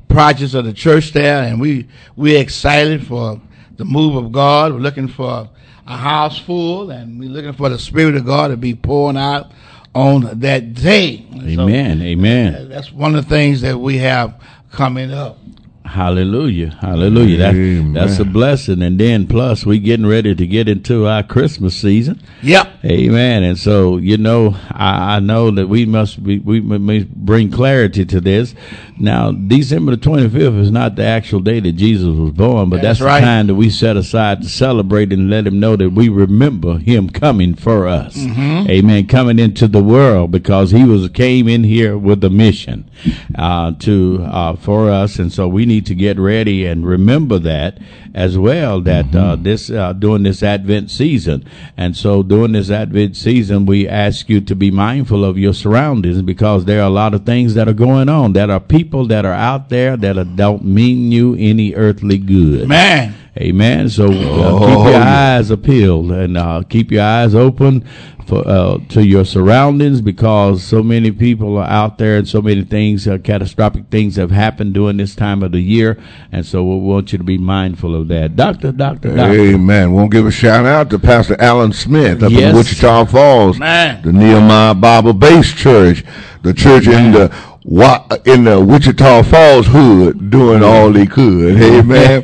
projects 0.07 0.53
of 0.53 0.65
the 0.65 0.73
church 0.73 1.11
there. 1.13 1.43
And 1.43 1.59
we, 1.59 1.87
we're 2.15 2.39
excited 2.39 3.05
for 3.05 3.41
the 3.77 3.85
move 3.85 4.15
of 4.15 4.31
God. 4.31 4.73
We're 4.73 4.79
looking 4.79 5.07
for 5.07 5.49
a 5.87 5.97
house 5.97 6.39
full 6.39 6.91
and 6.91 7.19
we're 7.19 7.29
looking 7.29 7.53
for 7.53 7.69
the 7.69 7.79
Spirit 7.79 8.15
of 8.15 8.25
God 8.25 8.49
to 8.49 8.57
be 8.57 8.73
pouring 8.75 9.17
out 9.17 9.51
on 9.93 10.39
that 10.39 10.73
day. 10.73 11.25
So, 11.31 11.61
Amen. 11.61 12.01
Amen. 12.01 12.69
that's 12.69 12.91
one 12.91 13.15
of 13.15 13.23
the 13.23 13.29
things 13.29 13.61
that 13.61 13.77
we 13.79 13.97
have 13.97 14.41
coming 14.71 15.13
up. 15.13 15.37
Hallelujah. 15.85 16.71
Hallelujah. 16.81 17.37
That, 17.37 17.91
that's 17.93 18.19
a 18.19 18.25
blessing. 18.25 18.81
And 18.81 18.99
then 18.99 19.27
plus 19.27 19.65
we 19.65 19.79
getting 19.79 20.07
ready 20.07 20.33
to 20.33 20.47
get 20.47 20.67
into 20.67 21.05
our 21.05 21.21
Christmas 21.21 21.75
season. 21.75 22.21
Yep. 22.41 22.67
Amen. 22.83 23.43
And 23.43 23.57
so, 23.57 23.97
you 23.97 24.17
know, 24.17 24.55
I, 24.71 25.17
I 25.17 25.19
know 25.19 25.51
that 25.51 25.67
we 25.67 25.85
must 25.85 26.23
be, 26.23 26.39
we 26.39 26.59
must 26.59 27.09
bring 27.13 27.51
clarity 27.51 28.03
to 28.05 28.19
this. 28.19 28.55
Now, 28.97 29.31
December 29.31 29.95
the 29.95 30.01
25th 30.01 30.59
is 30.59 30.71
not 30.71 30.95
the 30.95 31.03
actual 31.03 31.39
day 31.39 31.59
that 31.59 31.73
Jesus 31.73 32.07
was 32.07 32.31
born, 32.31 32.69
but 32.69 32.81
That's 32.81 32.99
that's, 32.99 33.01
right. 33.01 33.19
the 33.19 33.25
time 33.25 33.47
that 33.47 33.55
we 33.55 33.69
set 33.69 33.95
aside 33.95 34.41
to 34.41 34.49
celebrate 34.49 35.13
and 35.13 35.29
let 35.29 35.45
him 35.45 35.59
know 35.59 35.75
that 35.75 35.91
we 35.91 36.09
remember 36.09 36.77
him 36.79 37.09
coming 37.09 37.53
for 37.53 37.87
us. 37.87 38.17
Mm-hmm. 38.17 38.69
Amen. 38.69 39.07
Coming 39.07 39.37
into 39.37 39.67
the 39.67 39.83
world 39.83 40.31
because 40.31 40.71
he 40.71 40.83
was, 40.83 41.07
came 41.09 41.47
in 41.47 41.63
here 41.63 41.97
with 41.97 42.23
a 42.23 42.29
mission, 42.29 42.89
uh, 43.37 43.73
to, 43.79 44.23
uh, 44.23 44.55
for 44.55 44.89
us. 44.89 45.19
And 45.19 45.31
so 45.31 45.47
we 45.47 45.65
need 45.65 45.74
to 45.81 45.95
get 45.95 46.19
ready 46.19 46.65
and 46.65 46.85
remember 46.85 47.39
that 47.39 47.77
as 48.13 48.37
well, 48.37 48.81
that, 48.81 49.15
uh, 49.15 49.35
this, 49.35 49.69
uh, 49.69 49.93
during 49.93 50.23
this 50.23 50.41
Advent 50.43 50.89
season. 50.91 51.45
And 51.75 51.95
so 51.97 52.23
during 52.23 52.53
this 52.53 52.69
Advent 52.69 53.17
season, 53.17 53.65
we 53.65 53.87
ask 53.87 54.29
you 54.29 54.41
to 54.41 54.55
be 54.55 54.71
mindful 54.71 55.25
of 55.25 55.37
your 55.37 55.53
surroundings 55.53 56.21
because 56.21 56.65
there 56.65 56.79
are 56.81 56.87
a 56.87 56.89
lot 56.89 57.13
of 57.13 57.25
things 57.25 57.53
that 57.55 57.67
are 57.67 57.73
going 57.73 58.09
on. 58.09 58.33
That 58.33 58.49
are 58.49 58.59
people 58.59 59.05
that 59.07 59.25
are 59.25 59.33
out 59.33 59.69
there 59.69 59.97
that 59.97 60.17
are, 60.17 60.23
don't 60.23 60.63
mean 60.65 61.11
you 61.11 61.35
any 61.37 61.73
earthly 61.75 62.17
good. 62.17 62.67
Man. 62.69 63.15
Amen. 63.37 63.89
So 63.89 64.05
uh, 64.05 64.09
Oh, 64.13 64.59
keep 64.59 64.69
your 64.85 64.91
yeah. 64.91 65.35
eyes 65.37 65.49
appealed 65.49 66.11
and 66.11 66.37
uh, 66.37 66.63
keep 66.69 66.89
your 66.89 67.03
eyes 67.03 67.35
open 67.35 67.85
for 68.25 68.47
uh, 68.47 68.79
to 68.89 69.05
your 69.05 69.23
surroundings 69.23 70.01
because 70.01 70.63
so 70.63 70.81
many 70.81 71.11
people 71.11 71.57
are 71.57 71.67
out 71.69 71.97
there 71.99 72.17
and 72.17 72.27
so 72.27 72.41
many 72.41 72.63
things, 72.63 73.07
uh, 73.07 73.17
catastrophic 73.19 73.85
things 73.91 74.15
have 74.15 74.31
happened 74.31 74.73
during 74.73 74.97
this 74.97 75.15
time 75.15 75.43
of 75.43 75.51
the 75.51 75.59
year, 75.59 76.01
and 76.31 76.45
so 76.45 76.63
we 76.63 76.77
want 76.79 77.11
you 77.11 77.17
to 77.19 77.23
be 77.23 77.37
mindful 77.37 77.95
of 77.95 78.07
that. 78.07 78.35
Doctor, 78.35 78.71
doctor, 78.71 79.15
doctor. 79.15 79.39
Amen. 79.39 79.93
We'll 79.93 80.07
give 80.07 80.25
a 80.25 80.31
shout 80.31 80.65
out 80.65 80.89
to 80.89 80.99
Pastor 80.99 81.39
Alan 81.39 81.71
Smith 81.71 82.23
up 82.23 82.31
Yes. 82.31 82.49
in 82.51 82.55
Wichita 82.55 83.05
Falls, 83.05 83.59
Man. 83.59 84.01
the 84.01 84.11
Nehemiah 84.11 84.73
Bible 84.73 85.13
Based 85.13 85.55
Church, 85.55 86.03
the 86.41 86.53
church 86.53 86.87
in 86.87 87.11
the 87.11 87.29
in 87.67 88.43
the 88.43 88.63
Wichita 88.65 89.23
Falls 89.23 89.67
hood, 89.67 90.29
doing 90.29 90.63
all 90.63 90.93
he 90.93 91.07
could. 91.07 91.61
Amen. 91.61 92.23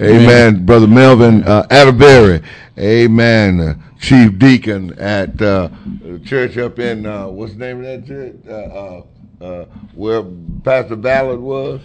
Amen. 0.00 0.64
Brother 0.64 0.86
Melvin 0.86 1.42
uh, 1.44 1.66
Atterbury. 1.70 2.40
Amen. 2.78 3.60
Uh, 3.60 3.74
Chief 4.00 4.38
Deacon 4.38 4.98
at 4.98 5.40
uh, 5.42 5.68
the 6.00 6.18
church 6.20 6.56
up 6.56 6.78
in 6.78 7.04
uh, 7.04 7.26
what's 7.26 7.52
the 7.52 7.58
name 7.58 7.84
of 7.84 7.84
that 7.84 8.06
church? 8.06 8.36
Uh, 8.48 8.52
uh, 8.52 9.02
uh, 9.44 9.64
where 9.94 10.22
Pastor 10.64 10.96
Ballard 10.96 11.40
was. 11.40 11.80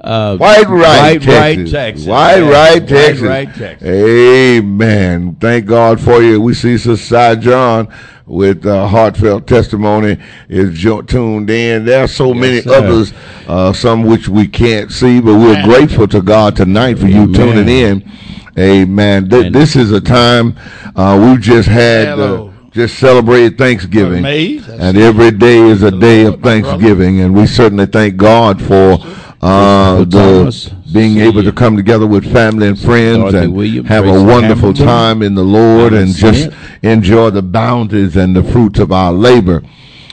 Uh, 0.00 0.36
Whitewright, 0.38 0.80
White 0.80 1.26
Right, 1.26 1.56
Texas. 1.56 1.70
Texas. 1.72 2.06
White 2.06 2.38
Yeah. 2.38 2.48
right, 2.50 2.80
White 2.80 2.88
Texas. 2.88 3.22
Right, 3.22 3.54
Texas. 3.54 3.86
Amen. 3.86 5.36
Thank 5.38 5.66
God 5.66 6.00
for 6.00 6.22
you. 6.22 6.40
We 6.40 6.54
see 6.54 6.78
Sister 6.78 7.36
John 7.36 7.88
with 8.30 8.64
uh, 8.64 8.86
heartfelt 8.86 9.46
testimony 9.46 10.16
is 10.48 10.78
jo- 10.78 11.02
tuned 11.02 11.50
in. 11.50 11.84
There 11.84 12.04
are 12.04 12.08
so 12.08 12.32
many 12.32 12.60
sir. 12.60 12.74
others, 12.74 13.12
uh, 13.48 13.72
some 13.72 14.04
which 14.04 14.28
we 14.28 14.46
can't 14.46 14.90
see, 14.92 15.20
but 15.20 15.34
we're 15.34 15.54
Amen. 15.54 15.68
grateful 15.68 16.06
to 16.08 16.22
God 16.22 16.54
tonight 16.56 16.98
for 16.98 17.06
you 17.08 17.22
Amen. 17.24 17.32
tuning 17.32 17.68
in. 17.68 18.10
Amen. 18.58 19.28
Th- 19.28 19.46
And- 19.46 19.54
this 19.54 19.74
is 19.76 19.90
a 19.90 20.00
time 20.00 20.56
uh, 20.96 21.18
we've 21.30 21.40
just 21.40 21.68
had. 21.68 22.18
Uh, 22.18 22.46
just 22.72 23.00
celebrated 23.00 23.58
Thanksgiving. 23.58 24.24
And 24.24 24.96
every 24.96 25.32
day 25.32 25.58
is 25.58 25.82
a 25.82 25.90
day 25.90 26.24
of. 26.26 26.40
Thanksgiving, 26.40 27.20
and 27.20 27.34
we 27.34 27.44
certainly 27.48 27.86
thank 27.86 28.16
God 28.16 28.62
for 28.62 28.96
uh, 29.42 30.04
the 30.04 30.06
Thomas, 30.06 30.70
being 30.92 31.14
see 31.14 31.22
able 31.22 31.42
you. 31.42 31.50
to 31.50 31.52
come 31.56 31.76
together 31.76 32.06
with 32.06 32.30
family 32.32 32.68
and 32.68 32.78
friends 32.78 33.18
Dorothy 33.18 33.38
and 33.38 33.54
Williams, 33.54 33.88
have 33.88 34.04
a 34.06 34.12
wonderful 34.12 34.74
Hamilton, 34.74 34.86
time 34.86 35.22
in 35.22 35.34
the 35.34 35.42
Lord 35.44 35.92
and 35.92 36.14
just 36.14 36.44
Smith. 36.44 36.78
enjoy 36.82 37.30
the 37.30 37.42
bounties 37.42 38.16
and 38.16 38.34
the 38.34 38.42
fruits 38.42 38.78
of 38.78 38.92
our 38.92 39.12
labor. 39.12 39.62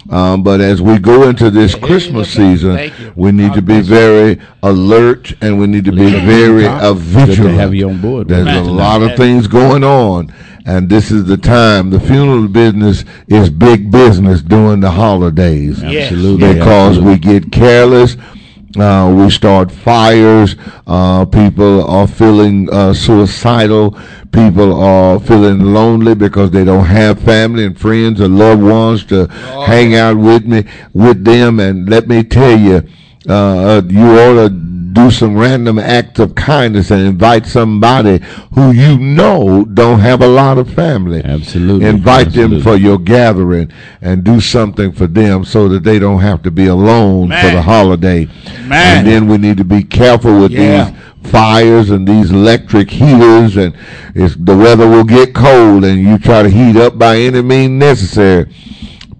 Um, 0.10 0.41
but 0.41 0.62
as 0.62 0.81
we 0.81 1.00
go 1.00 1.27
into 1.27 1.50
this 1.50 1.75
Christmas 1.75 2.31
season, 2.31 2.91
we 3.15 3.34
need 3.34 3.53
to 3.53 3.62
be 3.62 3.81
very 3.81 4.39
alert 4.63 5.34
and 5.41 5.60
we 5.60 5.67
need 5.67 5.84
to 5.86 5.91
be 5.91 6.12
very 6.12 6.63
vigilant. 6.96 7.55
have 7.55 7.74
you 7.74 7.89
on 7.89 8.00
board. 8.00 8.29
There's 8.29 8.48
a 8.48 8.62
lot 8.72 9.01
of 9.01 9.17
things 9.17 9.48
going 9.48 9.84
on, 9.84 10.34
and 10.65 10.88
this 10.89 11.12
is 11.12 11.25
the 11.25 11.36
time. 11.36 11.89
The 11.89 12.00
funeral 12.00 12.48
business 12.48 13.03
is 13.27 13.50
big 13.50 13.91
business 13.91 14.41
during 14.41 14.79
the 14.79 14.91
holidays 14.91 15.84
Absolutely. 15.84 16.53
because 16.53 17.00
we 17.00 17.17
get 17.17 17.51
careless. 17.51 18.15
Uh, 18.77 19.12
we 19.17 19.29
start 19.31 19.72
fires. 19.72 20.55
Uh, 20.86 21.25
people 21.25 21.84
are 21.89 22.07
feeling 22.07 22.72
uh, 22.72 22.93
suicidal. 22.93 23.98
People 24.31 24.74
are 24.79 25.19
feeling 25.19 25.60
lonely 25.74 26.13
because 26.13 26.51
they 26.51 26.63
don't 26.63 26.86
have 26.86 27.19
family 27.19 27.65
and 27.65 27.79
friends 27.79 28.22
or 28.22 28.27
loved 28.27 28.62
ones 28.62 29.03
to 29.05 29.25
hang 29.65 29.96
out 29.96 30.17
with 30.17 30.46
me 30.46 30.63
with 30.93 31.24
them. 31.24 31.60
And 31.60 31.89
let 31.89 32.07
me 32.07 32.24
tell 32.24 32.57
you, 32.60 32.88
uh, 33.27 33.81
you 33.88 34.05
ought 34.05 34.48
to 34.48 34.50
do 34.50 35.12
some 35.12 35.38
random 35.38 35.77
acts 35.77 36.19
of 36.19 36.34
kindness 36.34 36.89
and 36.89 37.01
invite 37.01 37.46
somebody 37.46 38.19
who 38.55 38.72
you 38.72 38.98
know 38.98 39.63
don't 39.65 40.00
have 40.00 40.22
a 40.22 40.27
lot 40.27 40.57
of 40.57 40.74
family. 40.74 41.22
Absolutely. 41.24 41.86
Invite 41.88 42.34
them 42.34 42.62
for 42.62 42.75
your 42.75 42.98
gathering 42.98 43.72
and 44.01 44.24
do 44.24 44.41
something 44.41 44.91
for 44.91 45.05
them 45.05 45.43
so 45.43 45.67
that 45.69 45.84
they 45.84 46.00
don't 46.00 46.22
have 46.22 46.41
to 46.43 46.50
be 46.51 46.65
alone 46.65 47.27
for 47.29 47.51
the 47.51 47.62
holiday. 47.62 48.25
Man. 48.65 49.00
And 49.00 49.07
then 49.07 49.27
we 49.27 49.38
need 49.38 49.57
to 49.57 49.63
be 49.65 49.84
careful 49.84 50.39
with 50.41 50.51
Yeah. 50.51 50.89
these 50.89 51.31
fires 51.31 51.89
and 51.91 52.07
these 52.07 52.31
electric 52.31 52.89
heaters 52.89 53.55
and 53.57 53.75
it's, 54.15 54.36
the 54.36 54.55
weather 54.57 54.88
will 54.88 55.03
get 55.03 55.36
cold 55.36 55.84
and 55.84 56.01
you 56.01 56.17
try 56.17 56.41
to 56.41 56.50
heat 56.50 56.75
up 56.75 56.98
by 56.98 57.17
any 57.17 57.41
means 57.43 57.72
necessary. 57.79 58.51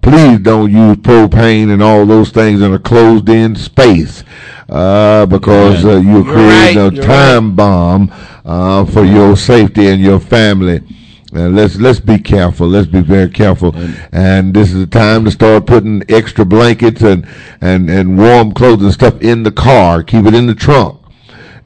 Please 0.00 0.38
don't 0.38 0.70
use 0.70 0.96
propane 0.98 1.72
and 1.72 1.82
all 1.82 2.06
those 2.06 2.30
things 2.30 2.62
in 2.62 2.72
a 2.72 2.78
closed 2.78 3.28
in 3.28 3.56
space 3.56 4.24
uh, 4.68 5.26
because 5.26 5.84
uh, 5.84 5.96
you're 5.98 6.24
creating 6.24 6.78
right, 6.78 6.92
a 6.92 6.94
you're 6.94 7.04
time 7.04 7.54
bomb 7.54 8.10
uh, 8.44 8.84
for 8.84 9.04
your 9.04 9.36
safety 9.36 9.88
and 9.88 10.00
your 10.00 10.20
family. 10.20 10.80
Uh, 11.34 11.48
let's 11.48 11.76
let's 11.76 12.00
be 12.00 12.18
careful. 12.18 12.66
Let's 12.66 12.86
be 12.86 13.02
very 13.02 13.28
careful. 13.28 13.74
And 14.12 14.54
this 14.54 14.72
is 14.72 14.78
the 14.80 14.86
time 14.86 15.26
to 15.26 15.30
start 15.30 15.66
putting 15.66 16.02
extra 16.08 16.46
blankets 16.46 17.02
and, 17.02 17.28
and, 17.60 17.90
and 17.90 18.16
warm 18.16 18.52
clothes 18.52 18.82
and 18.82 18.92
stuff 18.92 19.20
in 19.20 19.42
the 19.42 19.52
car. 19.52 20.02
Keep 20.02 20.24
it 20.26 20.34
in 20.34 20.46
the 20.46 20.54
trunk. 20.54 20.98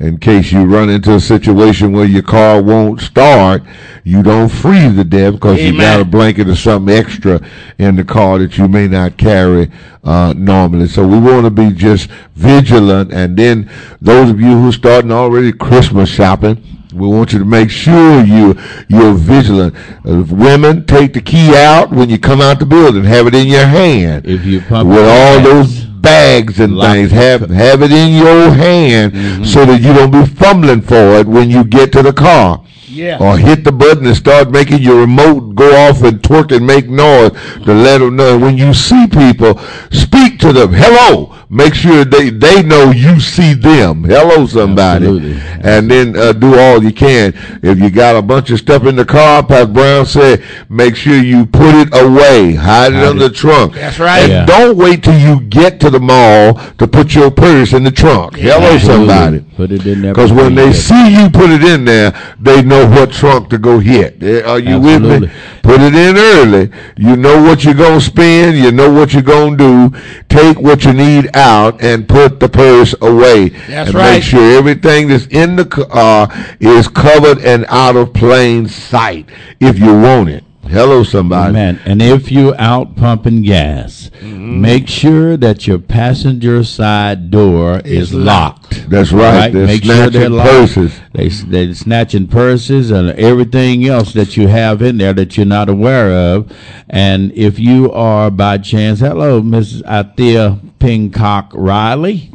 In 0.03 0.19
case 0.19 0.51
you 0.51 0.65
run 0.65 0.91
into 0.91 1.15
a 1.15 1.21
situation 1.21 1.93
where 1.93 2.05
your 2.05 2.25
car 2.25 2.61
won't 2.61 3.01
start, 3.01 3.63
you 4.03 4.21
don't 4.25 4.49
freeze 4.49 4.97
to 4.97 5.05
death 5.05 5.35
because 5.35 5.63
you 5.63 5.79
got 5.79 6.01
a 6.01 6.05
blanket 6.05 6.49
or 6.49 6.57
something 6.57 6.93
extra 6.93 7.41
in 7.79 7.95
the 7.95 8.03
car 8.03 8.41
that 8.41 8.59
you 8.59 8.67
may 8.67 8.89
not 8.89 9.17
carry 9.17 9.71
uh, 10.03 10.35
normally. 10.37 10.89
So 10.89 11.07
we 11.07 11.21
want 11.21 11.45
to 11.45 11.51
be 11.51 11.71
just 11.71 12.11
vigilant. 12.35 13.13
And 13.13 13.37
then 13.37 13.71
those 14.01 14.29
of 14.31 14.41
you 14.41 14.61
who 14.61 14.71
are 14.71 14.73
starting 14.73 15.13
already 15.13 15.53
Christmas 15.53 16.09
shopping, 16.09 16.61
we 16.93 17.07
want 17.07 17.33
you 17.33 17.39
to 17.39 17.45
make 17.45 17.71
sure 17.71 18.25
you 18.25 18.59
you're 18.89 19.15
vigilant. 19.15 19.73
Uh, 20.05 20.25
women, 20.29 20.85
take 20.85 21.13
the 21.13 21.21
key 21.21 21.55
out 21.55 21.93
when 21.93 22.11
you 22.11 22.19
come 22.19 22.41
out 22.41 22.59
the 22.59 22.67
building. 22.67 23.05
Have 23.05 23.29
it 23.29 23.37
in 23.37 23.47
your 23.47 23.67
hand 23.67 24.27
If 24.27 24.45
you 24.45 24.59
with 24.59 25.09
all 25.09 25.41
those 25.41 25.82
bags 26.03 26.61
and 26.61 26.79
things. 26.79 27.11
Have 27.13 27.49
have 27.51 27.83
it 27.83 27.93
in 27.93 28.13
your 28.15 28.51
hand 28.51 29.47
so 29.47 29.65
that 29.65 29.81
you 29.81 29.93
don't 29.93 30.11
be 30.11 30.27
fumbling 30.27 30.83
for 30.83 31.15
it 31.19 31.27
when 31.27 31.51
you 31.51 31.65
get 31.65 31.93
to 31.93 32.03
the 32.03 32.13
car. 32.13 32.65
Yeah. 32.93 33.19
Or 33.21 33.39
hit 33.39 33.65
the 33.65 33.73
button 33.73 34.07
and 34.07 34.17
start 34.17 34.51
making 34.51 34.81
your 34.83 35.01
remote 35.01 35.55
go 35.55 35.89
off 35.89 36.03
and 36.03 36.21
twerk 36.21 36.55
and 36.55 36.67
make 36.67 36.89
noise 36.89 37.33
to 37.65 37.73
let 37.75 37.99
them 37.99 38.17
know. 38.17 38.39
When 38.39 38.59
you 38.59 38.75
see 38.75 39.07
people, 39.07 39.59
speak 39.91 40.39
to 40.41 40.53
them. 40.53 40.73
Hello. 40.73 41.37
Make 41.49 41.75
sure 41.75 42.05
they, 42.07 42.31
they 42.31 42.63
know 42.63 42.93
you 42.93 43.21
see 43.21 43.53
them. 43.53 44.05
Hello, 44.05 44.47
somebody. 44.47 45.05
Absolutely. 45.05 45.41
And 45.63 45.91
then 45.91 46.17
uh, 46.17 46.33
do 46.33 46.59
all 46.59 46.83
you 46.83 46.93
can. 46.93 47.35
If 47.63 47.79
you 47.79 47.91
got 47.91 48.17
a 48.17 48.23
bunch 48.23 48.51
of 48.51 48.59
stuff 48.59 48.87
in 48.87 48.97
the 48.97 49.05
car, 49.05 49.45
Pat 49.45 49.73
Brown 49.75 50.07
said, 50.07 50.43
make 50.71 50.97
sure 50.97 51.15
you 51.17 51.45
put 51.45 51.75
it 51.75 51.89
away. 51.93 52.55
Hide 52.55 52.93
it 52.93 52.97
Hide 52.97 53.05
under 53.05 53.29
the 53.29 53.35
trunk. 53.35 53.75
That's 53.75 53.99
right. 53.99 54.23
And 54.23 54.33
Yeah. 54.33 54.47
don't 54.47 54.79
wait 54.79 55.03
till 55.03 55.19
you 55.19 55.41
get 55.43 55.79
to 55.81 55.91
the 55.91 56.01
mall 56.01 56.55
to 56.79 56.87
put 56.89 57.15
your 57.15 57.31
purse 57.31 57.75
in 57.75 57.85
the 57.85 57.91
trunk. 57.91 58.37
Hello, 58.37 58.73
Absolutely. 58.73 59.07
somebody. 59.09 59.41
Put 59.55 59.73
it 59.73 59.87
in 59.87 60.01
there. 60.01 60.15
Because 60.15 60.33
when 60.33 60.55
they 60.55 60.69
you 60.69 60.73
see 60.73 61.15
you 61.23 61.29
put 61.29 61.51
it 61.51 61.63
in 61.63 61.85
there, 61.85 62.13
they 62.41 62.63
know 62.63 62.82
know 62.83 63.01
what 63.01 63.13
trunk 63.13 63.51
to 63.51 63.59
go 63.59 63.79
hit. 63.79 64.23
Eh, 64.23 64.43
Are 64.43 64.59
you 64.59 64.81
with 64.81 65.03
me? 65.03 65.31
Put 65.63 65.81
it 65.81 65.95
in 65.95 66.17
early. 66.17 66.71
You 66.97 67.17
know 67.17 67.43
what 67.43 67.65
you're 67.65 67.75
gonna 67.75 68.01
spend. 68.01 68.57
You 68.59 68.73
know 68.73 68.91
what 68.93 69.13
you're 69.13 69.23
gonna 69.23 69.57
do. 69.57 69.91
Take 70.29 70.59
what 70.59 70.85
you 70.85 70.93
need 70.93 71.35
out 71.37 71.83
and 71.83 72.09
put 72.09 72.41
the 72.41 72.49
purse 72.49 72.95
away. 73.01 73.51
That's 73.51 73.89
and 73.91 73.95
right. 73.95 74.13
Make 74.15 74.23
sure 74.23 74.59
everything 74.59 75.09
that's 75.09 75.27
in 75.27 75.57
the 75.57 75.65
car 75.65 76.29
is 76.61 76.89
covered 76.89 77.39
and 77.41 77.65
out 77.69 77.97
of 77.97 78.13
plain 78.13 78.69
sight 78.69 79.29
if 79.61 79.79
you 79.79 79.93
want 79.95 80.29
it. 80.29 80.45
Hello, 80.73 81.03
somebody. 81.03 81.53
Man, 81.53 81.79
and 81.85 82.01
if 82.01 82.33
you're 82.33 82.59
out 82.59 82.97
pumping 82.97 83.43
gas, 83.43 84.11
Mm-hmm. 84.23 84.61
make 84.61 84.87
sure 84.89 85.37
that 85.37 85.67
your 85.67 85.79
passenger 85.81 86.63
side 86.63 87.31
door 87.33 87.81
is 87.85 88.15
locked. 88.15 88.89
That's 88.89 89.11
right. 89.11 89.53
They're 89.53 89.67
Make 89.67 89.83
sure 89.85 89.95
snatching 89.97 90.21
they're 90.21 90.31
locked. 90.31 90.49
purses. 90.51 91.01
They 91.13 91.29
they're 91.29 91.75
snatching 91.75 92.29
purses 92.29 92.91
and 92.93 93.11
everything 93.11 93.87
else 93.89 94.13
that 94.13 94.37
you 94.37 94.47
have 94.47 94.81
in 94.81 94.99
there 94.99 95.13
that 95.15 95.37
you're 95.37 95.45
not 95.47 95.69
aware 95.69 96.13
of. 96.37 96.53
And 96.89 97.33
if 97.33 97.59
you 97.59 97.91
are 97.93 98.31
by 98.31 98.59
chance, 98.59 99.01
hello, 99.01 99.43
Mrs. 99.43 99.83
Athea 99.83 100.61
Pincock 100.79 101.51
Riley. 101.53 102.31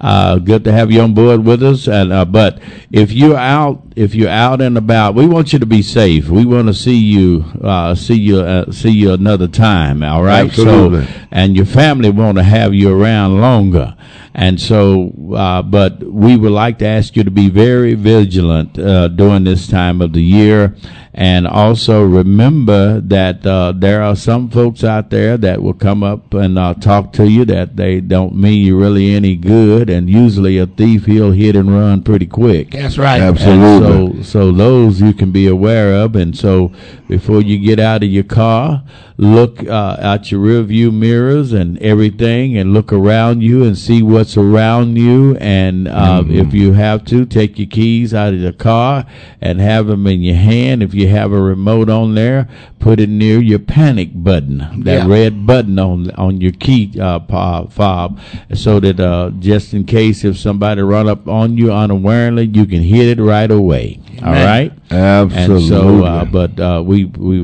Uh, 0.00 0.36
good 0.38 0.64
to 0.64 0.72
have 0.72 0.90
you 0.92 1.00
on 1.00 1.14
board 1.14 1.44
with 1.46 1.62
us. 1.62 1.88
And 1.88 2.12
uh, 2.12 2.26
but 2.26 2.60
if 2.90 3.10
you're 3.12 3.36
out, 3.38 3.82
if 3.96 4.14
you're 4.14 4.28
out 4.28 4.60
and 4.60 4.76
about, 4.76 5.14
we 5.14 5.26
want 5.26 5.52
you 5.54 5.58
to 5.58 5.66
be 5.66 5.80
safe. 5.82 6.28
We 6.28 6.44
want 6.44 6.66
to 6.68 6.74
see 6.74 6.96
you, 6.98 7.44
uh, 7.62 7.66
see 7.94 8.18
you, 8.18 8.40
uh, 8.40 8.70
see 8.70 8.90
you 8.90 9.12
another 9.12 9.48
time. 9.48 10.02
All 10.02 10.22
right. 10.22 10.44
Absolutely. 10.46 11.06
So, 11.06 11.12
and 11.30 11.56
your 11.56 11.66
family 11.66 12.10
want 12.10 12.38
to 12.38 12.44
have 12.44 12.74
you 12.74 12.90
around 12.90 13.40
longer. 13.40 13.94
And 14.34 14.60
so, 14.60 15.12
uh, 15.34 15.62
but 15.62 16.02
we 16.02 16.36
would 16.36 16.52
like 16.52 16.78
to 16.78 16.86
ask 16.86 17.16
you 17.16 17.24
to 17.24 17.30
be 17.30 17.50
very 17.50 17.94
vigilant 17.94 18.78
uh, 18.78 19.08
during 19.08 19.44
this 19.44 19.66
time 19.68 20.00
of 20.00 20.12
the 20.12 20.22
year. 20.22 20.74
And 21.14 21.46
also 21.46 22.02
remember 22.02 22.98
that 23.02 23.46
uh, 23.46 23.72
there 23.72 24.02
are 24.02 24.16
some 24.16 24.48
folks 24.48 24.82
out 24.82 25.10
there 25.10 25.36
that 25.36 25.62
will 25.62 25.74
come 25.74 26.02
up 26.02 26.32
and 26.32 26.58
uh, 26.58 26.72
talk 26.72 27.12
to 27.14 27.28
you 27.28 27.44
that 27.44 27.76
they 27.76 28.00
don't 28.00 28.34
mean 28.34 28.64
you 28.64 28.80
really 28.80 29.14
any 29.14 29.36
good. 29.36 29.90
And 29.90 30.08
usually 30.08 30.56
a 30.56 30.66
thief, 30.66 31.04
he'll 31.04 31.32
hit 31.32 31.54
and 31.54 31.70
run 31.70 32.02
pretty 32.02 32.26
quick. 32.26 32.70
That's 32.70 32.96
right. 32.96 33.20
Absolutely. 33.20 34.16
And 34.16 34.24
so, 34.24 34.48
so 34.48 34.52
those 34.52 35.02
you 35.02 35.12
can 35.12 35.32
be 35.32 35.46
aware 35.46 35.94
of, 36.00 36.16
and 36.16 36.36
so 36.36 36.72
before 37.08 37.42
you 37.42 37.58
get 37.58 37.78
out 37.78 38.02
of 38.02 38.08
your 38.08 38.24
car, 38.24 38.82
look 39.18 39.62
uh, 39.68 39.96
out 40.00 40.30
your 40.30 40.40
rear 40.40 40.62
view 40.62 40.90
mirrors 40.90 41.52
and 41.52 41.78
everything, 41.80 42.56
and 42.56 42.72
look 42.72 42.90
around 42.90 43.42
you 43.42 43.64
and 43.64 43.76
see 43.76 44.02
what's 44.22 44.36
around 44.36 44.96
you. 44.96 45.36
And 45.38 45.88
uh, 45.88 46.22
if 46.28 46.54
you 46.54 46.74
have 46.74 47.04
to, 47.06 47.26
take 47.26 47.58
your 47.58 47.66
keys 47.66 48.14
out 48.14 48.32
of 48.32 48.40
the 48.40 48.52
car 48.52 49.04
and 49.40 49.60
have 49.60 49.88
them 49.88 50.06
in 50.06 50.22
your 50.22 50.36
hand. 50.36 50.80
If 50.80 50.94
you 50.94 51.08
have 51.08 51.32
a 51.32 51.42
remote 51.42 51.90
on 51.90 52.14
there, 52.14 52.48
put 52.78 53.00
it 53.00 53.08
near 53.08 53.40
your 53.40 53.58
panic 53.58 54.10
button, 54.14 54.58
that 54.84 54.98
Yeah. 54.98 55.06
red 55.08 55.44
button 55.44 55.76
on 55.80 56.12
on 56.12 56.40
your 56.40 56.52
key 56.52 56.92
uh, 57.00 57.18
fob, 57.18 58.20
so 58.54 58.78
that 58.78 59.00
uh, 59.00 59.30
just 59.40 59.74
in 59.74 59.84
case 59.86 60.22
if 60.24 60.38
somebody 60.38 60.82
run 60.82 61.08
up 61.08 61.26
on 61.26 61.56
you 61.58 61.72
unawarely, 61.72 62.44
you 62.44 62.64
can 62.64 62.82
hit 62.82 63.18
it 63.18 63.20
right 63.20 63.50
away. 63.50 63.98
All 64.22 64.28
Amen. 64.28 64.46
right. 64.46 64.72
Absolutely. 64.92 65.56
And 65.56 65.68
so, 65.68 66.04
uh, 66.04 66.24
but 66.26 66.60
uh, 66.60 66.82
we 66.84 67.06
we 67.06 67.40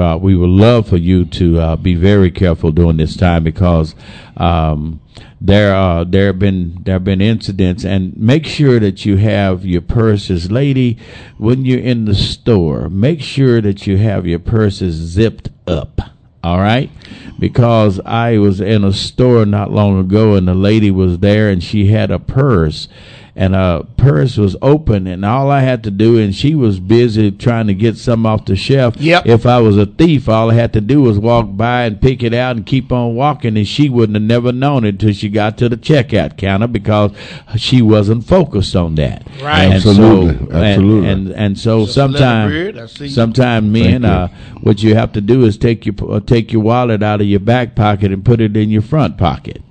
uh, 0.00 0.16
we 0.16 0.34
would 0.36 0.48
love 0.48 0.88
for 0.88 0.96
you 0.96 1.26
to 1.26 1.58
uh, 1.60 1.76
be 1.76 1.94
very 1.94 2.30
careful 2.30 2.72
during 2.72 2.96
this 2.96 3.14
time 3.14 3.44
because 3.44 3.94
um, 4.38 5.00
there 5.40 5.74
are 5.74 6.04
there 6.04 6.28
have 6.28 6.38
been 6.38 6.82
there 6.84 6.94
have 6.94 7.04
been 7.04 7.20
incidents, 7.20 7.84
and 7.84 8.16
make 8.16 8.46
sure 8.46 8.80
that 8.80 9.04
you 9.04 9.16
have 9.16 9.64
your 9.64 9.82
purses, 9.82 10.50
lady, 10.50 10.98
when 11.38 11.64
you're 11.64 11.80
in 11.80 12.04
the 12.04 12.14
store. 12.14 12.88
Make 12.88 13.20
sure 13.20 13.60
that 13.60 13.86
you 13.86 13.96
have 13.98 14.26
your 14.26 14.38
purses 14.38 14.94
zipped 14.94 15.50
up. 15.66 16.00
All 16.42 16.58
right, 16.58 16.90
because 17.38 18.00
I 18.00 18.38
was 18.38 18.60
in 18.60 18.84
a 18.84 18.92
store 18.92 19.46
not 19.46 19.70
long 19.70 19.98
ago, 19.98 20.34
and 20.34 20.46
the 20.46 20.54
lady 20.54 20.90
was 20.90 21.20
there, 21.20 21.48
and 21.48 21.62
she 21.62 21.86
had 21.86 22.10
a 22.10 22.18
purse 22.18 22.88
and 23.36 23.54
her 23.54 23.82
purse 23.96 24.36
was 24.36 24.56
open 24.62 25.08
and 25.08 25.24
all 25.24 25.50
I 25.50 25.60
had 25.60 25.82
to 25.84 25.90
do 25.90 26.18
and 26.18 26.34
she 26.34 26.54
was 26.54 26.78
busy 26.78 27.32
trying 27.32 27.66
to 27.66 27.74
get 27.74 27.96
some 27.96 28.26
off 28.26 28.44
the 28.44 28.54
shelf. 28.54 28.96
Yep. 28.98 29.26
If 29.26 29.44
I 29.44 29.58
was 29.58 29.76
a 29.76 29.86
thief, 29.86 30.28
all 30.28 30.52
I 30.52 30.54
had 30.54 30.72
to 30.74 30.80
do 30.80 31.02
was 31.02 31.18
walk 31.18 31.56
by 31.56 31.82
and 31.82 32.00
pick 32.00 32.22
it 32.22 32.32
out 32.32 32.56
and 32.56 32.64
keep 32.64 32.92
on 32.92 33.16
walking 33.16 33.56
and 33.56 33.66
she 33.66 33.88
wouldn't 33.88 34.14
have 34.14 34.22
never 34.22 34.52
known 34.52 34.84
it 34.84 34.90
until 34.90 35.12
she 35.12 35.28
got 35.28 35.58
to 35.58 35.68
the 35.68 35.76
checkout 35.76 36.38
counter 36.38 36.68
because 36.68 37.10
she 37.56 37.82
wasn't 37.82 38.24
focused 38.24 38.76
on 38.76 38.94
that. 38.96 39.26
Right. 39.42 39.64
And 39.64 39.74
Absolutely. 39.74 40.46
so, 40.46 40.52
Absolutely. 40.52 41.08
And, 41.08 41.28
and, 41.30 41.58
so 41.58 41.86
sometimes 41.86 42.52
Leonard 42.52 42.74
Beard, 42.74 42.78
I 42.78 42.86
see 42.86 43.04
you. 43.06 43.10
sometimes 43.10 43.72
men 43.72 44.04
uh 44.04 44.28
what 44.60 44.82
you 44.82 44.94
have 44.94 45.12
to 45.12 45.20
do 45.20 45.44
is 45.44 45.56
take 45.56 45.86
your 45.86 45.94
uh, 46.08 46.20
take 46.20 46.52
your 46.52 46.62
wallet 46.62 47.02
out 47.02 47.20
of 47.20 47.26
your 47.26 47.40
back 47.40 47.74
pocket 47.74 48.12
and 48.12 48.24
put 48.24 48.40
it 48.40 48.56
in 48.56 48.70
your 48.70 48.82
front 48.82 49.18
pocket. 49.18 49.62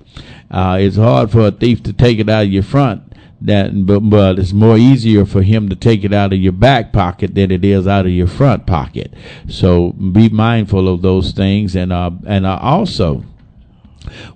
Uh, 0.52 0.78
it's 0.80 0.98
hard 0.98 1.32
for 1.32 1.48
a 1.48 1.52
thief 1.52 1.82
to 1.84 1.94
take 1.94 2.20
it 2.20 2.30
out 2.30 2.44
of 2.44 2.52
your 2.52 2.62
front. 2.62 3.13
That, 3.46 3.86
but, 3.86 4.00
but 4.00 4.40
it's 4.40 4.54
more 4.54 4.78
easier 4.78 5.26
for 5.26 5.42
him 5.42 5.68
to 5.68 5.76
take 5.76 6.06
it 6.06 6.14
out 6.14 6.32
of 6.32 6.40
your 6.40 6.54
back 6.54 6.94
pocket 6.94 7.36
than 7.36 7.52
it 7.52 7.66
is 7.66 7.88
out 7.88 8.06
of 8.06 8.12
your 8.14 8.28
front 8.28 8.66
pocket. 8.66 9.14
So 9.50 9.92
be 9.92 10.30
mindful 10.30 10.88
of 10.88 11.02
those 11.02 11.32
things, 11.32 11.76
and 11.76 11.92
uh, 11.92 12.12
and 12.26 12.46
uh, 12.46 12.58
also 12.62 13.26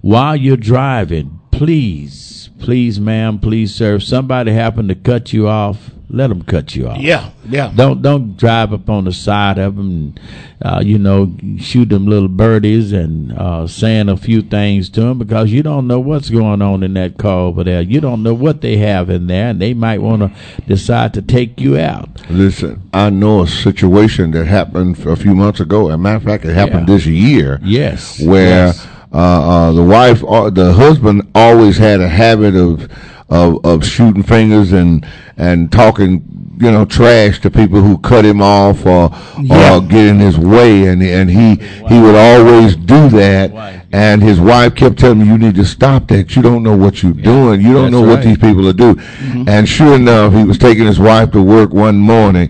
while 0.02 0.36
you're 0.36 0.58
driving, 0.58 1.40
please, 1.52 2.50
please, 2.60 3.00
ma'am, 3.00 3.40
please, 3.40 3.74
sir, 3.74 3.96
if 3.96 4.04
somebody 4.04 4.52
happen 4.52 4.88
to 4.88 4.96
cut 4.96 5.34
you 5.34 5.48
off, 5.48 5.92
let 6.10 6.28
them 6.28 6.42
cut 6.44 6.74
you 6.76 6.88
off. 6.88 7.00
Yeah, 7.00 7.32
yeah. 7.50 7.72
Don't 7.76 8.02
don't 8.02 8.38
drive 8.38 8.72
up 8.72 8.90
on 8.90 9.04
the 9.06 9.12
side 9.12 9.58
of 9.58 9.76
them, 9.76 9.90
and, 9.90 10.20
uh, 10.62 10.82
you 10.84 10.98
know, 10.98 11.34
shoot 11.60 11.90
them 11.90 12.08
little 12.08 12.30
birdies 12.30 12.94
and 12.94 13.34
uh, 13.38 13.68
saying 13.68 14.08
a 14.08 14.16
few 14.16 14.42
things 14.42 14.90
to 14.92 15.02
them 15.02 15.18
because 15.20 15.52
you 15.52 15.62
don't 15.64 15.86
know 15.86 16.00
what's 16.00 16.30
going 16.30 16.62
on 16.62 16.82
in 16.84 16.94
that 16.94 17.18
car 17.18 17.40
over 17.40 17.64
there. 17.64 17.82
You 17.82 18.00
don't 18.00 18.24
know 18.24 18.34
what 18.34 18.62
they 18.62 18.78
have 18.78 19.10
in 19.10 19.28
there, 19.28 19.50
and 19.50 19.62
they 19.62 19.74
might 19.74 20.02
want 20.02 20.22
to 20.22 20.32
decide 20.66 21.14
to 21.16 21.22
take 21.22 21.60
you 21.60 21.78
out. 21.78 22.10
Listen, 22.30 22.82
I 22.94 23.10
know 23.10 23.42
a 23.42 23.48
situation 23.48 24.32
that 24.32 24.46
happened 24.46 24.98
a 25.06 25.16
few 25.18 25.36
months 25.36 25.60
ago. 25.60 25.90
As 25.90 25.96
a 25.96 25.98
matter 25.98 26.18
of 26.18 26.24
fact, 26.24 26.46
it 26.46 26.54
happened 26.54 26.88
Yeah. 26.88 26.96
this 26.96 27.06
year. 27.06 27.60
Yes, 27.64 28.22
where 28.22 28.68
yes. 28.68 28.88
uh, 29.14 29.18
uh, 29.18 29.72
the 29.74 29.84
wife, 29.84 30.24
uh, 30.24 30.50
the 30.50 30.72
husband, 30.74 31.24
always 31.36 31.78
had 31.78 32.00
a 32.00 32.08
habit 32.08 32.56
of 32.56 32.90
of, 33.30 33.66
of 33.66 33.86
shooting 33.86 34.24
fingers 34.24 34.72
and 34.74 35.06
and 35.38 35.72
talking, 35.72 36.24
you 36.60 36.72
know, 36.72 36.86
trash 36.86 37.40
to 37.42 37.50
people 37.52 37.82
who 37.82 37.98
cut 38.00 38.26
him 38.26 38.42
off 38.42 38.86
or 38.86 39.12
Yeah. 39.42 39.76
or 39.76 39.82
get 39.82 40.06
in 40.08 40.20
his 40.20 40.38
way, 40.38 40.86
and 40.86 41.02
and 41.04 41.30
he 41.30 41.60
he 41.88 42.00
would 42.00 42.16
always 42.16 42.76
do 42.76 43.10
that. 43.10 43.52
And 43.94 44.22
his 44.22 44.40
wife 44.40 44.76
kept 44.76 45.00
telling 45.00 45.20
me, 45.20 45.26
"You 45.26 45.38
need 45.38 45.56
to 45.56 45.66
stop 45.66 46.08
that. 46.10 46.36
You 46.36 46.42
don't 46.42 46.64
know 46.64 46.76
what 46.76 47.02
you're 47.04 47.14
doing. 47.14 47.62
You 47.62 47.74
don't 47.74 47.84
that's 47.84 47.92
know 47.94 48.02
what 48.02 48.22
these 48.24 48.38
people 48.38 48.68
are 48.68 48.74
doing." 48.74 48.96
Mm-hmm. 48.96 49.44
And 49.48 49.68
sure 49.70 49.96
enough, 49.96 50.34
he 50.34 50.44
was 50.44 50.58
taking 50.58 50.86
his 50.86 51.00
wife 51.00 51.32
to 51.32 51.42
work 51.42 51.74
one 51.74 51.98
morning, 51.98 52.50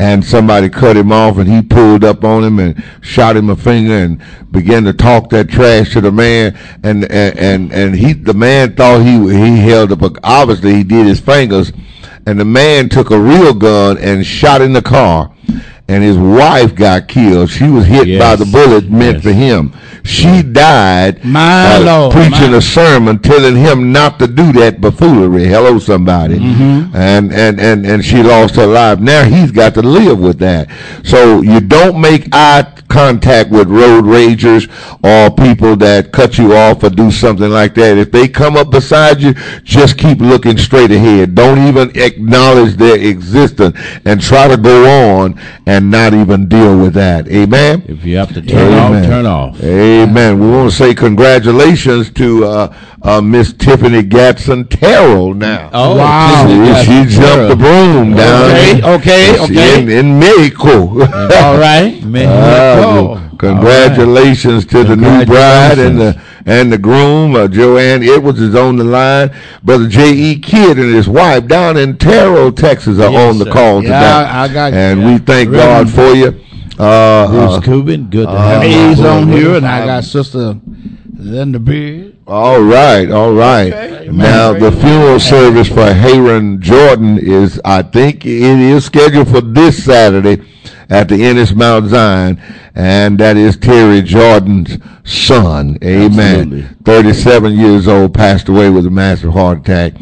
and 0.00 0.24
somebody 0.24 0.68
cut 0.70 0.96
him 0.96 1.12
off, 1.12 1.36
and 1.38 1.48
he 1.48 1.60
pulled 1.60 2.04
up 2.04 2.24
on 2.24 2.42
him 2.44 2.58
and 2.58 2.82
shot 3.02 3.36
him 3.36 3.50
a 3.50 3.56
finger 3.56 3.92
and 3.92 4.18
began 4.50 4.84
to 4.84 4.92
talk 4.92 5.28
that 5.30 5.48
trash 5.50 5.92
to 5.92 6.00
the 6.00 6.10
man. 6.12 6.56
And 6.82 7.04
and 7.10 7.38
and, 7.38 7.72
and 7.72 7.94
he, 7.94 8.14
the 8.14 8.34
man 8.34 8.74
thought 8.74 9.00
he 9.02 9.18
he 9.28 9.58
held 9.58 9.92
up. 9.92 10.00
A, 10.02 10.10
obviously, 10.24 10.74
he 10.74 10.84
did 10.84 11.06
his 11.06 11.20
fingers, 11.20 11.70
and 12.28 12.38
the 12.38 12.44
man 12.44 12.88
took 12.90 13.10
a 13.10 13.18
real 13.18 13.54
gun 13.54 13.96
and 13.98 14.24
shot 14.24 14.60
in 14.60 14.72
the 14.74 14.82
car. 14.82 15.32
And 15.90 16.04
his 16.04 16.18
wife 16.18 16.74
got 16.74 17.08
killed. 17.08 17.48
She 17.48 17.64
was 17.66 17.86
hit 17.86 18.18
by 18.20 18.36
the 18.36 18.44
bullet 18.44 18.90
meant 18.90 19.16
Yes. 19.16 19.22
for 19.24 19.32
him. 19.32 19.72
She 20.04 20.42
died 20.42 21.24
My 21.24 21.76
uh, 21.76 21.80
Lord, 21.80 22.12
preaching 22.12 22.50
my- 22.50 22.58
a 22.58 22.60
sermon 22.60 23.18
telling 23.20 23.56
him 23.56 23.90
not 23.90 24.18
to 24.18 24.26
do 24.26 24.52
that 24.52 24.82
buffoonery. 24.82 25.46
Hello, 25.46 25.78
somebody. 25.78 26.38
Mm-hmm. 26.38 26.94
And, 26.94 27.32
and, 27.32 27.58
and, 27.58 27.86
and 27.86 28.04
she 28.04 28.22
lost 28.22 28.56
her 28.56 28.66
life. 28.66 28.98
Now 29.00 29.24
he's 29.24 29.50
got 29.50 29.72
to 29.74 29.82
live 29.82 30.18
with 30.18 30.38
that. 30.40 30.68
So 31.04 31.40
you 31.40 31.60
don't 31.60 31.98
make 31.98 32.28
eye 32.32 32.66
contact 32.88 33.50
with 33.50 33.68
road 33.68 34.04
ragers 34.04 34.68
or 35.04 35.34
people 35.34 35.76
that 35.76 36.12
cut 36.12 36.38
you 36.38 36.54
off 36.54 36.82
or 36.82 36.90
do 36.90 37.10
something 37.10 37.50
like 37.50 37.74
that. 37.74 37.98
If 37.98 38.10
they 38.10 38.28
come 38.28 38.56
up 38.56 38.70
beside 38.70 39.20
you, 39.20 39.34
just 39.62 39.98
keep 39.98 40.18
looking 40.18 40.58
straight 40.58 40.90
ahead. 40.90 41.34
Don't 41.34 41.58
even 41.68 41.90
acknowledge 41.96 42.74
their 42.76 42.98
existence 42.98 43.78
and 44.04 44.20
try 44.20 44.48
to 44.48 44.56
go 44.56 45.18
on 45.18 45.40
and 45.66 45.90
not 45.90 46.14
even 46.14 46.48
deal 46.48 46.78
with 46.78 46.94
that. 46.94 47.28
Amen. 47.28 47.84
If 47.86 48.04
you 48.04 48.16
have 48.16 48.32
to 48.34 48.42
turn 48.42 48.74
off, 48.74 49.04
turn 49.04 49.26
off. 49.26 49.62
Amen. 49.62 50.40
We 50.40 50.50
want 50.50 50.70
to 50.70 50.76
say 50.76 50.94
congratulations 50.94 52.10
to 52.10 52.44
uh, 52.44 52.76
uh, 53.02 53.20
Miss 53.20 53.52
Tiffany 53.52 54.02
Gatson 54.02 54.68
Terrell 54.68 55.34
now. 55.34 55.70
Oh, 55.72 55.96
Wow. 55.96 56.78
She, 56.80 56.84
she 56.84 57.16
jumped 57.16 57.48
the 57.50 57.56
broom 57.56 58.14
down 58.14 58.50
Okay, 58.50 58.78
in- 58.78 58.84
okay, 58.84 59.34
in- 59.34 59.40
okay. 59.42 59.82
in, 59.82 59.88
in 59.88 60.18
Mexico. 60.18 60.88
All 61.00 61.58
right. 61.58 62.00
Man, 62.04 62.26
Ah, 62.28 63.30
oh, 63.30 63.36
congratulations 63.38 64.64
to 64.66 64.84
the 64.84 64.96
new 64.96 65.24
bride 65.26 65.78
and 65.78 65.98
the 66.00 66.20
and 66.46 66.72
the 66.72 66.78
groom, 66.78 67.36
uh, 67.36 67.46
Joanne 67.46 68.02
Edwards, 68.02 68.40
is 68.40 68.54
on 68.54 68.76
the 68.76 68.84
line. 68.84 69.30
Brother 69.62 69.86
J.E. 69.86 70.38
Kidd 70.40 70.78
and 70.78 70.94
his 70.94 71.06
wife 71.06 71.46
down 71.46 71.76
in 71.76 71.98
Terrell, 71.98 72.50
Texas, 72.52 72.98
are 72.98 73.10
Yes, 73.10 73.32
on 73.34 73.38
the 73.38 73.44
sir. 73.44 73.52
call 73.52 73.82
Yeah, 73.82 73.88
today. 73.88 73.94
I- 73.96 74.44
I 74.44 74.48
got 74.48 74.72
you. 74.72 74.78
and 74.78 75.00
Yeah. 75.02 75.06
we 75.12 75.18
thank 75.18 75.50
Reverend 75.50 75.86
God 75.88 75.94
for 75.94 76.14
you. 76.16 76.40
Uh, 76.78 77.26
Bruce 77.28 77.52
uh, 77.52 77.60
Cuban, 77.60 78.04
good 78.08 78.26
to 78.28 78.30
uh, 78.32 78.48
have 78.48 78.64
you. 78.64 78.88
He's 78.88 79.00
on 79.00 79.28
here, 79.30 79.56
and. 79.56 79.66
I 79.66 79.84
got 79.84 80.04
Sister 80.04 80.56
Linda 81.18 81.58
Beard. 81.58 82.16
All 82.26 82.62
right, 82.62 83.10
all 83.10 83.32
right. 83.32 83.72
Okay. 83.72 84.08
Now 84.10 84.52
the 84.52 84.70
funeral 84.70 85.18
service 85.18 85.68
for 85.68 85.86
Hayron 85.86 86.60
Jordan 86.60 87.18
is, 87.18 87.60
I 87.64 87.82
think, 87.82 88.24
it 88.24 88.42
is 88.42 88.84
scheduled 88.84 89.28
for 89.28 89.40
this 89.40 89.84
Saturday 89.84 90.42
at 90.88 91.08
the 91.08 91.24
Ennis 91.24 91.52
Mount 91.52 91.88
Zion, 91.88 92.40
and 92.74 93.18
that 93.18 93.36
is 93.36 93.56
Terry 93.56 94.00
Jordan's 94.00 94.78
son. 95.04 95.76
Amen. 95.82 96.40
Absolutely. 96.40 96.62
Thirty-seven 96.84 97.52
years 97.58 97.88
old, 97.88 98.14
passed 98.14 98.48
away 98.48 98.70
with 98.70 98.86
a 98.86 98.90
massive 98.90 99.32
heart 99.32 99.58
attack. 99.58 99.94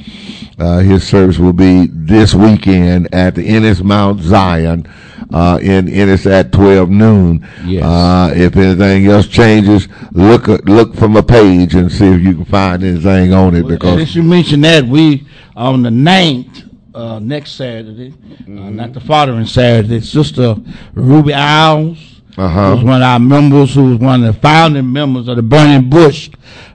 Uh, 0.58 0.78
his 0.78 1.06
service 1.06 1.38
will 1.38 1.52
be 1.52 1.86
this 1.90 2.34
weekend 2.34 3.12
at 3.14 3.34
the 3.34 3.46
Ennis 3.46 3.82
Mount 3.82 4.20
Zion 4.20 4.86
uh, 5.32 5.58
in 5.62 5.88
Ennis 5.88 6.26
at 6.26 6.52
twelve 6.52 6.90
noon. 6.90 7.46
Yes. 7.64 7.84
Uh, 7.84 8.32
if 8.34 8.56
anything 8.56 9.06
else 9.06 9.26
changes, 9.26 9.88
look 10.12 10.46
look 10.46 10.94
from 10.94 11.16
a 11.16 11.22
page 11.22 11.74
and 11.74 11.90
see 11.90 12.06
if 12.06 12.20
you 12.20 12.34
can 12.34 12.44
find 12.44 12.82
anything 12.82 13.32
on 13.32 13.54
it 13.54 13.60
And 13.60 13.68
because 13.68 14.00
as 14.00 14.14
you 14.16 14.22
mentioned 14.22 14.64
that, 14.64 14.84
we 14.84 15.26
on 15.56 15.82
the 15.82 15.90
9th, 15.90 16.70
uh, 16.94 17.18
next 17.18 17.52
Saturday, 17.52 18.14
uh, 18.46 18.50
not 18.50 18.92
the 18.92 19.00
following 19.00 19.46
Saturday, 19.46 20.00
Sister 20.00 20.56
Ruby 20.94 21.32
Owls. 21.34 22.12
Uh-huh. 22.38 22.74
Was 22.74 22.84
one 22.84 23.00
of 23.00 23.06
our 23.06 23.18
members 23.18 23.74
who 23.74 23.92
was 23.92 23.98
one 23.98 24.22
of 24.22 24.34
the 24.34 24.40
founding 24.42 24.92
members 24.92 25.26
of 25.26 25.36
the 25.36 25.42
Burning 25.42 25.88
Bush 25.88 26.28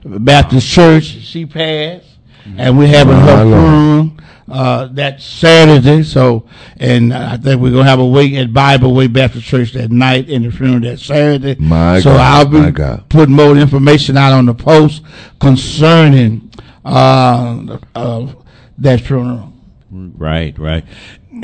Baptist 0.04 0.68
Church. 0.68 1.04
She 1.04 1.46
passed, 1.46 2.11
and 2.56 2.78
we're 2.78 2.88
having 2.88 3.14
My 3.16 3.20
her 3.22 3.44
Lord. 3.44 3.62
funeral 3.62 4.10
uh, 4.50 4.86
that 4.92 5.20
Saturday. 5.22 6.02
So, 6.02 6.46
and 6.76 7.12
I 7.14 7.36
think 7.36 7.60
we're 7.60 7.70
gonna 7.72 7.84
have 7.84 8.00
a 8.00 8.06
wake 8.06 8.34
at 8.34 8.52
Bible 8.52 8.94
Way 8.94 9.06
Baptist 9.06 9.46
Church 9.46 9.72
that 9.72 9.90
night, 9.90 10.28
and 10.28 10.44
the 10.44 10.50
funeral 10.50 10.80
that 10.80 10.98
Saturday. 10.98 11.56
My 11.58 12.00
so 12.00 12.10
God, 12.10 12.20
I'll 12.20 12.48
be 12.48 12.58
my 12.58 12.70
God. 12.70 13.08
putting 13.08 13.34
more 13.34 13.56
information 13.56 14.16
out 14.16 14.32
on 14.32 14.46
the 14.46 14.54
post 14.54 15.02
concerning 15.40 16.50
uh, 16.84 17.78
uh, 17.94 18.32
that 18.78 19.00
funeral. 19.00 19.52
Right, 19.90 20.58
right. 20.58 20.84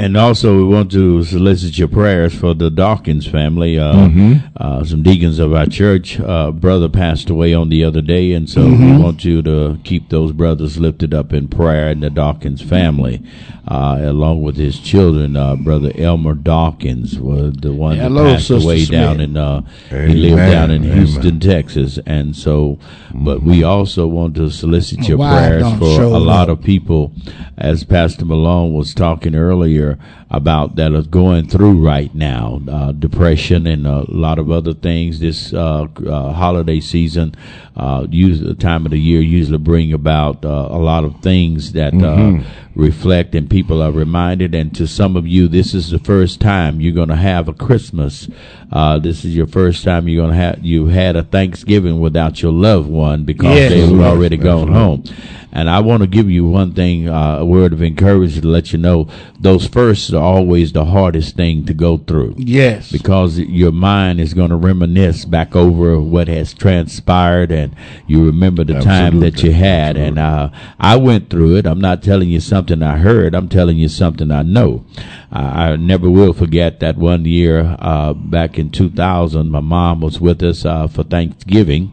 And 0.00 0.16
also, 0.16 0.56
we 0.56 0.62
want 0.62 0.92
to 0.92 1.24
solicit 1.24 1.76
your 1.76 1.88
prayers 1.88 2.32
for 2.32 2.54
the 2.54 2.70
Dawkins 2.70 3.26
family. 3.26 3.78
Uh, 3.80 3.88
Mm-hmm. 3.98 4.34
uh, 4.56 4.84
some 4.84 5.02
deacons 5.02 5.40
of 5.40 5.52
our 5.52 5.66
church, 5.66 6.20
uh, 6.20 6.52
brother 6.52 6.88
passed 6.88 7.28
away 7.30 7.52
on 7.52 7.68
the 7.68 7.82
other 7.82 8.00
day, 8.00 8.32
and 8.32 8.48
so 8.48 8.60
Mm-hmm. 8.60 8.96
we 8.96 9.02
want 9.02 9.24
you 9.24 9.42
to 9.42 9.78
keep 9.82 10.08
those 10.10 10.30
brothers 10.32 10.78
lifted 10.78 11.12
up 11.12 11.32
in 11.32 11.48
prayer 11.48 11.88
and 11.88 12.00
the 12.02 12.10
Dawkins 12.10 12.62
family, 12.62 13.22
uh, 13.66 13.98
along 14.02 14.42
with 14.42 14.56
his 14.56 14.78
children. 14.78 15.34
Uh, 15.36 15.56
brother 15.56 15.90
Elmer 15.96 16.34
Dawkins 16.34 17.18
was 17.18 17.54
the 17.54 17.72
one 17.72 17.96
Hello, 17.96 18.22
that 18.24 18.34
passed 18.36 18.46
Sister 18.48 18.64
away 18.64 18.84
Smith. 18.84 19.00
down 19.00 19.20
in. 19.20 19.36
Uh, 19.36 19.62
he 19.90 20.14
lived 20.14 20.36
down 20.36 20.70
in 20.70 20.84
amen. 20.84 20.96
Houston, 20.96 21.40
Texas, 21.40 21.98
and 22.06 22.36
so. 22.36 22.78
But 23.12 23.42
we 23.42 23.64
also 23.64 24.06
want 24.06 24.36
to 24.36 24.48
solicit 24.50 25.08
your 25.08 25.18
Why 25.18 25.48
prayers 25.48 25.78
for 25.78 26.02
a 26.02 26.18
lot 26.18 26.48
up? 26.50 26.58
of 26.60 26.64
people, 26.64 27.12
as 27.56 27.82
Pastor 27.82 28.24
Malone 28.24 28.72
was 28.74 28.94
talking 28.94 29.34
earlier 29.34 29.87
about 30.30 30.76
that 30.76 30.92
are 30.92 31.02
going 31.02 31.48
through 31.48 31.84
right 31.84 32.14
now, 32.14 32.60
uh, 32.68 32.92
depression 32.92 33.66
and 33.66 33.86
a 33.86 34.04
lot 34.10 34.38
of 34.38 34.50
other 34.50 34.74
things. 34.74 35.20
This 35.20 35.52
uh, 35.52 35.86
uh, 36.06 36.32
holiday 36.32 36.80
season, 36.80 37.34
uh, 37.78 38.06
use 38.10 38.40
the 38.40 38.54
time 38.54 38.84
of 38.84 38.90
the 38.90 38.98
year 38.98 39.20
usually 39.20 39.56
bring 39.58 39.92
about 39.92 40.44
uh, 40.44 40.48
a 40.70 40.78
lot 40.78 41.04
of 41.04 41.20
things 41.20 41.72
that 41.72 41.94
uh, 41.94 42.42
reflect, 42.74 43.34
and 43.34 43.48
people 43.48 43.80
are 43.82 43.92
reminded. 43.92 44.54
And 44.54 44.74
to 44.76 44.86
some 44.86 45.16
of 45.16 45.26
you, 45.26 45.46
this 45.48 45.74
is 45.74 45.90
the 45.90 45.98
first 46.00 46.40
time 46.40 46.80
you're 46.80 46.92
going 46.92 47.08
to 47.08 47.16
have 47.16 47.48
a 47.48 47.52
Christmas. 47.54 48.28
Uh, 48.72 48.98
this 48.98 49.24
is 49.24 49.34
your 49.36 49.46
first 49.46 49.84
time 49.84 50.08
you're 50.08 50.22
going 50.24 50.36
to 50.36 50.42
have 50.42 50.64
you 50.64 50.86
had 50.86 51.16
a 51.16 51.22
Thanksgiving 51.22 52.00
without 52.00 52.42
your 52.42 52.52
loved 52.52 52.88
one 52.90 53.24
because 53.24 53.54
Yes. 53.54 53.72
they 53.72 53.92
were 53.92 54.04
already 54.04 54.36
gone 54.36 54.68
absolutely. 54.74 55.12
home. 55.14 55.24
And 55.50 55.70
I 55.70 55.80
want 55.80 56.02
to 56.02 56.06
give 56.06 56.30
you 56.30 56.44
one 56.46 56.72
thing, 56.74 57.08
uh, 57.08 57.38
a 57.38 57.44
word 57.44 57.72
of 57.72 57.82
encouragement 57.82 58.42
to 58.42 58.48
let 58.48 58.70
you 58.72 58.78
know 58.78 59.08
those 59.40 59.66
firsts 59.66 60.12
are 60.12 60.22
always 60.22 60.72
the 60.72 60.84
hardest 60.84 61.36
thing 61.36 61.64
to 61.64 61.72
go 61.74 61.96
through 61.96 62.34
Yes. 62.36 62.92
because 62.92 63.38
your 63.38 63.72
mind 63.72 64.20
is 64.20 64.34
going 64.34 64.50
to 64.50 64.56
reminisce 64.56 65.24
back 65.24 65.56
over 65.56 65.98
what 65.98 66.28
has 66.28 66.52
transpired 66.52 67.50
and 67.50 67.67
you 68.06 68.24
remember 68.24 68.64
the 68.64 68.80
time 68.80 69.20
that 69.20 69.42
you 69.42 69.50
Absolutely. 69.50 69.52
had. 69.52 69.96
And 69.96 70.18
uh, 70.18 70.50
i 70.78 70.96
went 70.96 71.30
through 71.30 71.56
it. 71.56 71.66
I'm 71.66 71.80
not 71.80 72.02
telling 72.02 72.28
you 72.28 72.40
something 72.40 72.82
i 72.82 72.98
heard. 72.98 73.34
I'm 73.34 73.48
telling 73.48 73.76
you 73.76 73.88
something 73.88 74.30
i 74.30 74.42
know. 74.42 74.84
I, 75.30 75.70
I 75.70 75.76
never 75.76 76.08
will 76.10 76.32
forget 76.32 76.80
that 76.80 76.96
one 76.96 77.24
year 77.24 77.76
uh, 77.78 78.12
back 78.14 78.58
in 78.58 78.70
2000 78.70 79.50
my 79.50 79.60
mom 79.60 80.00
was 80.00 80.20
with 80.20 80.42
us 80.42 80.64
uh, 80.64 80.86
for 80.88 81.02
thanksgiving. 81.02 81.92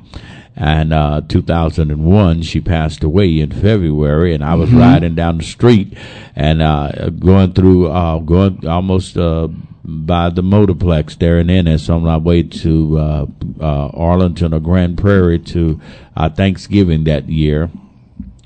And 0.57 0.93
uh, 0.93 1.21
2001 1.27 2.41
she 2.43 2.61
passed 2.61 3.03
away 3.03 3.41
in 3.41 3.51
february 3.51 4.33
and 4.33 4.41
i 4.41 4.55
was 4.55 4.71
riding 4.71 5.13
down 5.13 5.39
the 5.39 5.43
street 5.43 5.97
and 6.33 6.61
uh, 6.61 7.09
going 7.09 7.51
through 7.51 7.87
uh, 7.91 8.19
going 8.19 8.65
almost 8.65 9.17
uh, 9.17 9.49
by 9.85 10.29
the 10.29 10.41
motorplex 10.41 11.17
there 11.19 11.37
and 11.37 11.51
in 11.51 11.67
Ennis 11.67 11.89
on 11.89 12.03
my 12.03 12.17
way 12.17 12.43
to 12.43 12.97
uh, 12.97 13.25
uh, 13.61 13.87
Arlington 13.89 14.53
or 14.53 14.59
Grand 14.59 14.97
Prairie 14.97 15.39
to 15.39 15.79
uh, 16.17 16.29
Thanksgiving 16.29 17.03
that 17.03 17.29
year, 17.29 17.69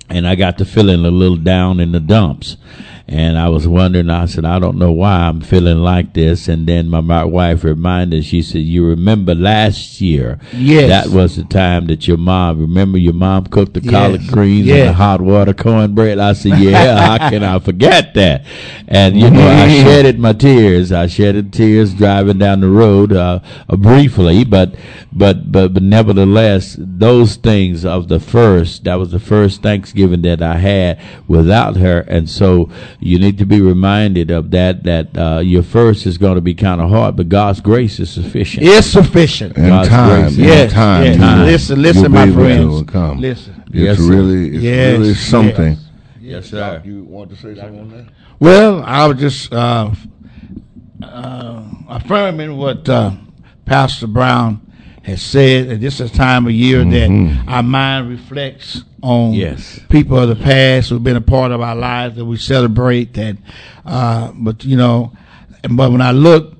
and 0.10 0.28
I 0.28 0.36
got 0.36 0.58
to 0.58 0.65
feeling 0.65 1.06
a 1.06 1.12
little 1.12 1.38
down 1.38 1.80
in 1.80 1.91
the 1.91 1.99
dumps. 1.99 2.58
And 3.12 3.39
I 3.39 3.50
was 3.50 3.67
wondering, 3.67 4.08
I 4.12 4.28
said, 4.28 4.45
I 4.45 4.60
don't 4.60 4.78
know 4.78 4.91
why 4.91 5.13
I'm 5.22 5.41
feeling 5.41 5.80
like 5.80 6.13
this. 6.13 6.48
And 6.48 6.67
then 6.67 6.89
my, 6.89 7.02
my 7.02 7.24
wife 7.24 7.63
reminded, 7.63 8.24
she 8.24 8.43
said, 8.43 8.62
You 8.62 8.86
remember 8.86 9.34
last 9.34 10.00
year? 10.00 10.38
Yes. 10.54 10.89
That 10.89 11.15
was 11.15 11.36
the 11.36 11.43
time 11.43 11.88
that 11.88 12.08
your 12.08 12.17
mom, 12.17 12.60
remember 12.62 13.00
your 13.00 13.13
mom 13.13 13.48
cooked 13.48 13.74
the 13.74 13.82
Yes. 13.82 13.91
collard 13.91 14.28
greens 14.28 14.69
and 14.69 14.89
the 14.89 14.93
hot 14.93 15.22
water 15.22 15.56
cornbread? 15.56 16.19
I 16.19 16.34
said, 16.34 16.60
Yeah, 16.60 17.17
how 17.17 17.30
can 17.32 17.43
I 17.43 17.58
forget 17.58 18.13
that? 18.13 18.45
And, 18.88 19.19
you 19.19 19.32
know, 19.32 19.48
I 19.48 19.67
shedded 19.69 20.19
my 20.19 20.34
tears. 20.34 20.91
I 20.91 21.08
shedded 21.08 21.52
tears 21.52 21.95
driving 21.95 22.38
down 22.38 22.60
the 22.62 22.69
road 22.69 23.12
uh, 23.12 23.39
uh, 23.67 23.76
briefly, 23.76 24.43
but, 24.43 24.76
but, 25.12 25.52
but, 25.52 25.74
but 25.74 25.82
nevertheless, 25.82 26.76
those 26.78 27.38
things 27.38 27.86
of 27.86 28.08
the 28.08 28.19
first, 28.19 28.84
that 28.84 28.95
was 29.00 29.10
the 29.10 29.19
first 29.19 29.63
Thanksgiving 29.63 30.22
that 30.22 30.43
I 30.43 30.58
had 30.58 31.02
without 31.28 31.78
her. 31.78 32.02
And 32.02 32.30
so 32.30 32.69
you 33.01 33.17
need 33.19 33.38
to 33.38 33.45
be 33.45 33.62
reminded 33.62 34.29
of 34.31 34.51
that, 34.51 34.83
that 34.83 35.17
uh, 35.17 35.39
your 35.39 35.63
first 35.63 36.05
is 36.05 36.17
going 36.17 36.35
to 36.35 36.41
be 36.41 36.53
kind 36.53 36.81
of 36.81 36.89
hard, 36.89 37.15
but 37.15 37.29
God's 37.29 37.62
grace 37.62 37.99
is 37.99 38.09
sufficient. 38.09 38.65
It's 38.65 38.88
sufficient. 38.88 39.57
in 39.57 39.67
God's 39.67 39.89
time, 39.89 40.21
grace. 40.23 40.38
in 40.38 40.43
Yes, 40.43 40.73
time, 40.73 41.03
yes. 41.05 41.15
you- 41.17 41.45
Listen, 41.45 41.81
listen, 41.81 42.03
you'll 42.03 42.12
my 42.12 42.25
be 42.25 42.33
friends. 42.33 42.65
overcome. 42.73 43.19
Listen. 43.21 43.63
It's 43.67 43.75
Yes, 43.75 43.97
sir. 43.99 44.03
really, 44.09 44.47
it's 44.55 44.63
Yes, 44.63 44.91
really 44.97 45.07
yes. 45.09 45.19
something. 45.19 45.77
Yes, 46.19 46.49
sir. 46.49 46.81
You 46.85 47.03
want 47.03 47.29
to 47.29 47.35
say 47.35 47.55
something 47.55 47.79
on 47.79 47.89
that? 47.91 48.05
Well, 48.39 48.83
I 48.83 49.05
was 49.07 49.17
just 49.19 49.51
uh, 49.53 49.91
uh, 51.01 51.63
affirming 51.88 52.57
what 52.57 52.88
uh, 52.89 53.12
Pastor 53.65 54.07
Brown 54.07 54.62
has 55.10 55.22
said. 55.22 55.69
That 55.69 55.82
this 55.82 56.00
is 56.00 56.12
a 56.12 56.13
time 56.13 56.45
of 56.45 56.52
year 56.54 56.84
that 56.84 57.43
our 57.48 57.63
mind 57.63 58.10
reflects 58.10 58.84
on 59.02 59.34
Yes. 59.34 59.80
people 59.89 60.17
of 60.19 60.30
the 60.30 60.36
past 60.36 60.89
who've 60.89 61.04
been 61.04 61.15
a 61.15 61.22
part 61.22 61.52
of 61.52 61.62
our 61.62 61.76
lives 61.76 62.15
that 62.15 62.26
we 62.26 62.38
celebrate. 62.38 63.13
That, 63.13 63.38
uh, 63.86 64.32
but 64.36 64.63
you 64.65 64.78
know, 64.78 65.12
but 65.69 65.91
when 65.91 66.02
I 66.02 66.12
look 66.12 66.56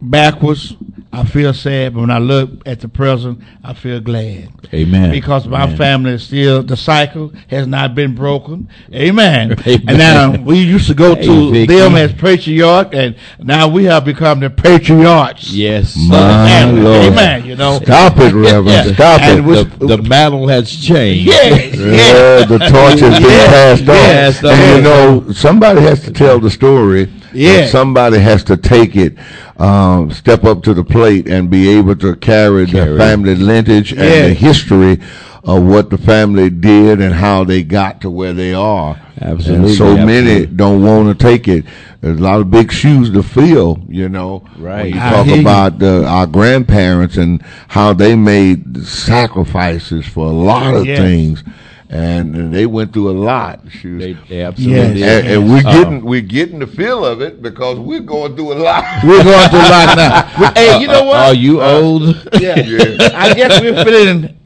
backwards, 0.00 0.74
I 1.16 1.24
feel 1.24 1.54
sad. 1.54 1.94
But 1.94 2.00
when 2.02 2.10
I 2.10 2.18
look 2.18 2.50
at 2.66 2.80
the 2.80 2.88
present, 2.88 3.40
I 3.64 3.72
feel 3.72 4.00
glad 4.00 4.50
Amen. 4.74 5.10
because 5.10 5.46
my 5.46 5.62
Amen. 5.64 5.76
family 5.78 6.10
is 6.12 6.24
still 6.24 6.62
the 6.62 6.76
cycle 6.76 7.32
has 7.48 7.66
not 7.66 7.94
been 7.94 8.14
broken. 8.14 8.68
Amen. 8.92 9.52
Amen. 9.66 9.88
And 9.88 9.98
now 9.98 10.36
we 10.42 10.58
used 10.58 10.88
to 10.88 10.94
go 10.94 11.14
Hey, 11.14 11.24
to 11.26 11.52
Vicky. 11.52 11.74
them 11.74 11.94
as 11.96 12.12
patriarch, 12.12 12.94
and 12.94 13.16
now 13.42 13.66
we 13.66 13.84
have 13.84 14.04
become 14.04 14.40
the 14.40 14.50
patriarchs. 14.50 15.50
Yes. 15.54 15.96
My. 15.96 16.64
Lord. 16.70 17.06
Amen. 17.12 17.46
You 17.46 17.56
know. 17.56 17.78
Stop 17.82 18.18
it, 18.18 18.34
Reverend. 18.34 18.66
Yeah. 18.66 18.92
Stop 18.94 19.20
And 19.22 19.48
it. 19.48 19.78
the, 19.78 19.86
the 19.96 20.02
mantle 20.02 20.48
has 20.48 20.70
changed. 20.70 21.26
Yes. 21.26 21.74
Yeah, 21.76 22.44
the 22.44 22.58
torch 22.58 23.00
has 23.00 23.18
been 23.20 23.46
passed 23.46 23.80
on. 23.82 23.86
yes, 23.86 24.44
and 24.44 24.76
you 24.76 24.82
know, 24.82 25.32
somebody 25.32 25.80
has 25.80 26.02
to 26.04 26.12
tell 26.12 26.38
the 26.40 26.50
story. 26.50 27.10
Yeah. 27.36 27.50
and 27.60 27.70
Somebody 27.70 28.18
has 28.18 28.42
to 28.44 28.56
take 28.56 28.96
it, 28.96 29.14
um, 29.58 30.10
step 30.10 30.44
up 30.44 30.62
to 30.64 30.74
the 30.74 30.84
plate 30.84 31.28
and 31.28 31.50
be 31.50 31.68
able 31.70 31.96
to 31.96 32.16
carry, 32.16 32.66
Carry. 32.66 32.92
the 32.92 32.98
family 32.98 33.34
lineage 33.34 33.92
and 33.92 34.00
Yeah. 34.00 34.28
the 34.28 34.34
history 34.34 34.98
of 35.44 35.62
what 35.62 35.90
the 35.90 35.98
family 35.98 36.50
did 36.50 37.00
and 37.00 37.14
how 37.14 37.44
they 37.44 37.62
got 37.62 38.00
to 38.00 38.10
where 38.10 38.32
they 38.32 38.52
are. 38.52 38.96
Absolutely. 39.20 39.68
And 39.68 39.76
so 39.76 39.96
many 39.96 40.44
don't 40.46 40.82
want 40.82 41.08
to 41.08 41.24
take 41.24 41.46
it. 41.46 41.64
There's 42.00 42.18
a 42.18 42.22
lot 42.22 42.40
of 42.40 42.50
big 42.50 42.70
shoes 42.72 43.10
to 43.10 43.22
fill, 43.22 43.78
you 43.88 44.08
know. 44.08 44.42
Right. 44.58 44.92
When 44.92 44.94
you 44.94 45.00
talk 45.00 45.28
about 45.40 45.78
the, 45.78 46.04
our 46.06 46.26
grandparents 46.26 47.16
and 47.16 47.42
how 47.68 47.92
they 47.92 48.16
made 48.16 48.84
sacrifices 48.84 50.04
for 50.06 50.26
a 50.26 50.32
lot 50.32 50.74
of 50.74 50.84
Yes. 50.86 50.98
things, 50.98 51.44
and 51.88 52.52
they 52.54 52.66
went 52.66 52.92
through 52.92 53.10
a 53.10 53.12
lot. 53.18 53.60
Shoes. 53.70 54.00
They, 54.00 54.12
they 54.28 54.42
absolutely. 54.42 55.00
Yes. 55.00 55.24
and, 55.24 55.32
and 55.32 55.50
we're 55.50 55.58
Uh, 55.66 55.72
getting 55.72 56.04
we're 56.04 56.20
getting 56.20 56.58
the 56.58 56.66
feel 56.66 57.04
of 57.04 57.20
it 57.20 57.40
because 57.42 57.78
we're 57.78 58.00
going 58.00 58.34
through 58.36 58.54
a 58.54 58.58
lot. 58.58 58.84
We're 59.04 59.22
going 59.22 59.48
through 59.50 59.58
a 59.60 59.70
lot 59.70 59.96
now. 59.96 60.52
hey, 60.54 60.80
you 60.80 60.86
know 60.88 61.04
what? 61.04 61.16
Are 61.16 61.34
you 61.34 61.62
old? 61.62 62.02
yeah. 62.40 62.58
Yeah. 62.58 63.10
I 63.14 63.34
guess 63.34 63.60
we're 63.60 63.84
feeling 63.84 64.36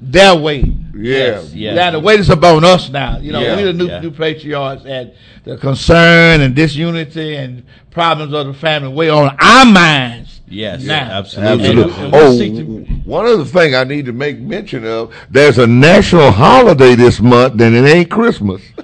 their 0.00 0.34
weight. 0.36 0.66
Yeah. 0.94 1.40
Yeah. 1.52 1.74
Now 1.74 1.90
the 1.92 2.00
weight 2.00 2.20
is 2.20 2.28
upon 2.30 2.64
us 2.64 2.90
now. 2.90 3.18
You 3.18 3.32
know, 3.32 3.40
Yeah. 3.40 3.56
we 3.56 3.62
the 3.62 3.72
new 3.72 3.86
Yeah. 3.88 4.00
new 4.00 4.10
patriarchs 4.10 4.84
and 4.84 5.12
the 5.44 5.56
concern 5.56 6.40
and 6.42 6.54
disunity 6.54 7.34
and 7.36 7.64
problems 7.90 8.32
of 8.34 8.46
the 8.46 8.54
family 8.54 8.88
weigh 8.92 9.08
on 9.10 9.34
our 9.40 9.64
minds. 9.64 10.31
Yes, 10.52 10.82
Now. 10.84 10.94
absolutely. 11.10 11.66
Absolutely. 11.66 12.04
And- 12.04 12.14
and 12.14 12.30
we 12.30 12.38
seek 12.38 12.52
Oh, 12.52 12.56
to- 12.58 12.86
one 13.04 13.26
other 13.26 13.44
thing 13.44 13.74
I 13.74 13.84
need 13.84 14.06
to 14.06 14.12
make 14.12 14.38
mention 14.40 14.86
of: 14.86 15.10
there's 15.30 15.58
a 15.58 15.66
national 15.66 16.30
holiday 16.30 16.94
this 16.94 17.20
month, 17.20 17.60
and 17.60 17.74
it 17.74 17.84
ain't 17.88 18.10
Christmas. 18.10 18.60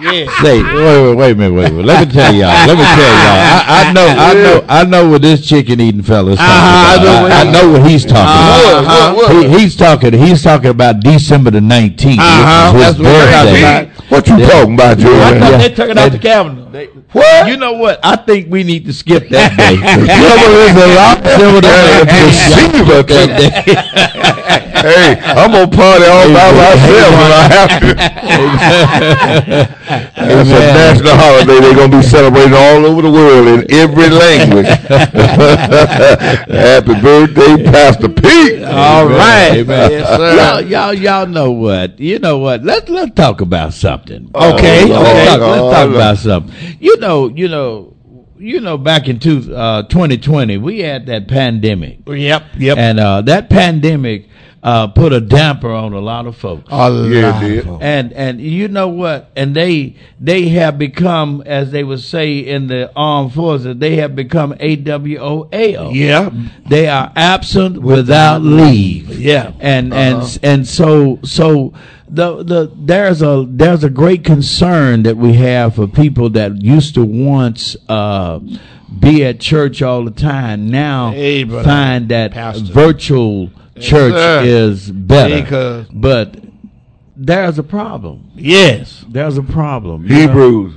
Yeah. 0.00 0.24
Say, 0.42 0.62
wait, 0.62 0.74
wait, 0.74 1.14
wait 1.14 1.30
a 1.32 1.34
minute, 1.34 1.54
wait 1.54 1.66
a 1.66 1.70
minute. 1.72 1.84
Let 1.86 2.08
me 2.08 2.14
tell 2.14 2.34
y'all. 2.34 2.48
Let 2.48 2.78
me 2.78 2.84
tell 2.84 3.12
y'all. 3.12 3.42
I, 3.68 3.84
I 3.86 3.92
know, 3.92 4.06
I 4.06 4.32
know, 4.34 4.64
I 4.66 4.84
know 4.86 5.08
what 5.10 5.20
this 5.20 5.46
chicken 5.46 5.78
eating 5.78 6.00
fella's 6.02 6.38
talking 6.38 6.50
Uh-huh, 6.54 6.86
I 6.88 6.94
about. 6.94 7.04
know 7.04 7.22
what 7.22 7.32
I, 7.32 7.40
I 7.40 7.52
know 7.52 7.70
what 7.82 7.90
he's 7.90 8.04
talking 8.04 8.16
Uh-huh. 8.16 8.80
about. 8.82 9.16
What, 9.16 9.34
what, 9.36 9.44
He, 9.50 9.58
he's 9.60 9.76
talking. 9.76 10.12
He's 10.14 10.42
talking 10.42 10.70
about 10.70 11.00
December 11.00 11.50
the 11.50 11.60
nineteenth, 11.60 12.18
Uh-huh, 12.18 12.72
which 12.72 12.80
that's 12.82 12.96
his 12.96 13.04
what 13.06 13.12
we're 13.12 13.30
talking 13.30 13.52
birthday. 13.52 13.82
about. 13.82 14.10
What 14.10 14.28
you 14.28 14.36
Yeah. 14.38 14.48
talking 14.48 14.74
about, 14.74 14.90
I 14.98 15.02
thought 15.38 15.50
Yeah. 15.50 15.56
they 15.58 15.68
took 15.74 15.90
it 15.90 15.98
off 15.98 16.12
the 16.12 16.18
calendar. 16.18 16.66
They, 16.72 16.88
What? 17.12 17.48
You 17.48 17.56
know 17.56 17.72
what? 17.72 17.98
I 18.04 18.14
think 18.16 18.50
we 18.50 18.62
need 18.62 18.84
to 18.86 18.92
skip 18.92 19.28
that 19.30 19.56
day. 19.58 19.74
December 19.74 20.62
is 20.62 20.76
a 20.78 20.88
lot. 20.94 21.22
December 21.24 21.60
the 21.60 22.06
Deceiver 22.06 23.02
to 23.02 23.14
that 23.14 23.64
day. 23.66 24.59
Hey, 24.80 25.18
I'm 25.20 25.50
gonna 25.52 25.68
party 25.68 26.04
all 26.06 26.28
by 26.32 26.50
myself 26.52 27.12
when 27.20 27.32
I 27.32 27.42
have 27.52 27.70
to. 27.80 27.90
It's 30.22 30.50
a 30.50 30.60
national 30.72 31.14
holiday. 31.14 31.60
They're 31.60 31.74
gonna 31.74 31.96
be 31.96 32.02
celebrating 32.02 32.54
all 32.54 32.86
over 32.86 33.02
the 33.02 33.10
world 33.10 33.46
in 33.48 33.70
every 33.72 34.08
language. 34.08 34.66
Happy 36.50 36.94
birthday, 37.00 37.62
Pastor 37.64 38.08
Pete. 38.08 38.62
All 38.64 39.06
right, 39.06 39.50
Amen. 39.58 39.90
Yes, 39.90 40.08
sir. 40.16 40.36
y'all, 40.36 40.60
y'all, 40.62 40.94
y'all 40.94 41.26
know 41.26 41.50
what? 41.52 41.98
You 42.00 42.18
know 42.18 42.38
what? 42.38 42.62
Let's 42.64 42.88
let's 42.88 43.14
talk 43.14 43.40
about 43.40 43.72
something. 43.74 44.30
Okay, 44.34 44.84
let's 44.86 45.08
okay. 45.10 45.24
talk, 45.26 45.40
let's 45.40 45.74
talk 45.76 45.88
Oh, 45.88 45.94
about 45.94 46.18
something. 46.18 46.54
You 46.80 46.96
know, 46.98 47.28
you 47.28 47.48
know, 47.48 47.96
you 48.38 48.60
know. 48.60 48.78
Back 48.78 49.08
in 49.08 49.18
two, 49.18 49.54
uh, 49.54 49.82
2020, 49.84 50.58
we 50.58 50.80
had 50.80 51.06
that 51.06 51.26
pandemic, 51.28 52.00
Yep, 52.06 52.44
yep. 52.58 52.78
and 52.78 53.00
uh, 53.00 53.22
that 53.22 53.50
pandemic 53.50 54.28
uh, 54.62 54.88
put 54.88 55.12
a 55.12 55.20
damper 55.22 55.70
on 55.72 55.94
a 55.94 56.00
lot 56.00 56.26
of 56.26 56.36
folks. 56.36 56.64
A 56.70 56.90
lot 56.90 56.92
it 57.42 57.48
did. 57.48 57.58
of 57.60 57.64
folks. 57.64 57.82
And 57.82 58.12
and 58.12 58.40
you 58.40 58.68
know 58.68 58.88
what? 58.88 59.30
And 59.34 59.56
they 59.56 59.96
they 60.20 60.48
have 60.50 60.78
become, 60.78 61.42
as 61.46 61.70
they 61.70 61.82
would 61.82 62.00
say 62.00 62.38
in 62.40 62.66
the 62.66 62.92
armed 62.94 63.32
forces, 63.32 63.76
they 63.78 63.96
have 63.96 64.14
become 64.14 64.52
AWOL. 64.54 65.94
Yeah. 65.94 66.30
They 66.68 66.88
are 66.88 67.10
absent 67.16 67.80
without 67.82 68.42
leave. 68.42 69.18
Yeah. 69.18 69.52
And 69.60 69.92
Uh-huh. 69.92 70.00
and 70.02 70.38
and 70.42 70.68
so 70.68 71.18
so 71.24 71.72
the 72.08 72.42
the 72.42 72.70
there's 72.76 73.22
a 73.22 73.46
there's 73.48 73.84
a 73.84 73.90
great 73.90 74.24
concern 74.24 75.04
that 75.04 75.16
we 75.16 75.34
have 75.34 75.76
for 75.76 75.86
people 75.86 76.28
that 76.30 76.60
used 76.60 76.94
to 76.96 77.04
once 77.04 77.76
uh 77.88 78.40
be 78.98 79.24
at 79.24 79.38
church 79.40 79.80
all 79.82 80.04
the 80.04 80.10
time 80.10 80.68
now 80.68 81.12
Hey, 81.12 81.44
brother. 81.44 81.64
find 81.64 82.08
that 82.08 82.32
Pastor. 82.32 82.64
virtual 82.72 83.48
church 83.80 84.12
sir. 84.12 84.42
is 84.44 84.90
better. 84.90 85.42
Because- 85.42 85.86
but 85.92 86.36
there's 87.16 87.58
a 87.58 87.62
problem. 87.62 88.30
Yes. 88.34 89.04
There's 89.08 89.36
a 89.38 89.42
problem. 89.42 90.04
you 90.06 90.08
know? 90.08 90.20
Hebrews, 90.20 90.74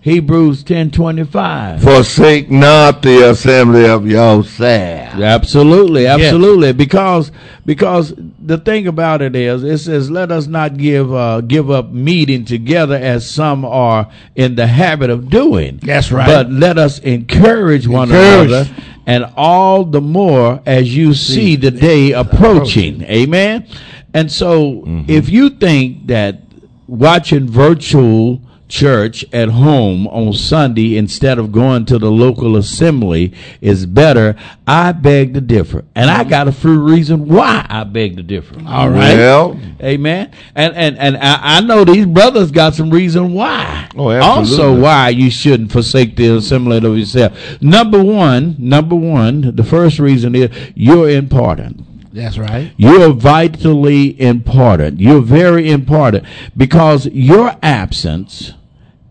Hebrews 0.00 0.62
ten 0.62 0.90
twenty 0.92 1.24
five. 1.24 1.82
forsake 1.82 2.48
not 2.48 3.02
the 3.02 3.28
assembly 3.30 3.86
of 3.88 4.06
yourselves. 4.06 5.20
Absolutely, 5.20 6.06
absolutely. 6.06 6.72
Because 6.72 7.32
because 7.64 8.14
the 8.38 8.56
thing 8.58 8.86
about 8.86 9.20
it 9.20 9.34
is, 9.34 9.64
it 9.64 9.78
says, 9.78 10.08
"Let 10.08 10.30
us 10.30 10.46
not 10.46 10.76
give 10.76 11.12
uh, 11.12 11.40
give 11.40 11.72
up 11.72 11.90
meeting 11.90 12.44
together 12.44 12.94
as 12.94 13.28
some 13.28 13.64
are 13.64 14.08
in 14.36 14.54
the 14.54 14.68
habit 14.68 15.10
of 15.10 15.28
doing." 15.28 15.80
That's 15.82 16.12
right. 16.12 16.26
But 16.26 16.52
let 16.52 16.78
us 16.78 17.00
encourage 17.00 17.88
one 17.88 18.08
Encourage. 18.10 18.46
another, 18.52 18.70
and 19.06 19.24
all 19.36 19.84
the 19.84 20.00
more 20.00 20.60
as 20.66 20.94
you 20.94 21.14
see 21.14 21.56
the 21.56 21.70
day 21.70 22.12
approaching. 22.12 23.02
Amen. 23.02 23.66
And 24.12 24.30
so, 24.30 24.82
mm-hmm. 24.82 25.10
if 25.10 25.28
you 25.28 25.50
think 25.50 26.08
that 26.08 26.40
watching 26.88 27.48
virtual 27.48 28.40
church 28.68 29.24
at 29.32 29.48
home 29.48 30.06
on 30.08 30.32
Sunday 30.32 30.96
instead 30.96 31.38
of 31.38 31.52
going 31.52 31.84
to 31.86 31.98
the 31.98 32.10
local 32.10 32.56
assembly 32.56 33.32
is 33.60 33.86
better, 33.86 34.36
I 34.66 34.92
beg 34.92 35.34
to 35.34 35.40
differ. 35.40 35.84
And 35.94 36.10
I 36.10 36.24
got 36.24 36.48
a 36.48 36.52
few 36.52 36.80
reason 36.80 37.28
why 37.28 37.66
I 37.68 37.84
beg 37.84 38.16
to 38.16 38.22
differ. 38.22 38.56
All 38.66 38.88
right. 38.90 39.16
Well, 39.16 39.58
Amen. 39.80 40.32
And 40.54 40.74
and 40.74 40.98
and 40.98 41.16
I, 41.18 41.58
I 41.58 41.60
know 41.60 41.84
these 41.84 42.06
brothers 42.06 42.50
got 42.50 42.74
some 42.74 42.90
reason 42.90 43.32
why. 43.32 43.88
Oh, 43.96 44.10
absolutely. 44.10 44.64
Also, 44.64 44.80
why 44.80 45.10
you 45.10 45.30
shouldn't 45.30 45.70
forsake 45.70 46.16
the 46.16 46.36
assembly 46.36 46.78
of 46.78 46.98
yourself. 46.98 47.62
Number 47.62 48.02
one, 48.02 48.56
number 48.58 48.96
one, 48.96 49.54
the 49.54 49.64
first 49.64 49.98
reason 49.98 50.34
is 50.34 50.50
you're 50.74 51.10
important. 51.10 51.85
That's 52.16 52.38
right. 52.38 52.72
You're 52.78 53.12
vitally 53.12 54.18
important. 54.20 55.00
You're 55.00 55.20
very 55.20 55.70
important 55.70 56.24
because 56.56 57.06
your 57.08 57.54
absence 57.62 58.54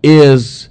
is 0.01 0.69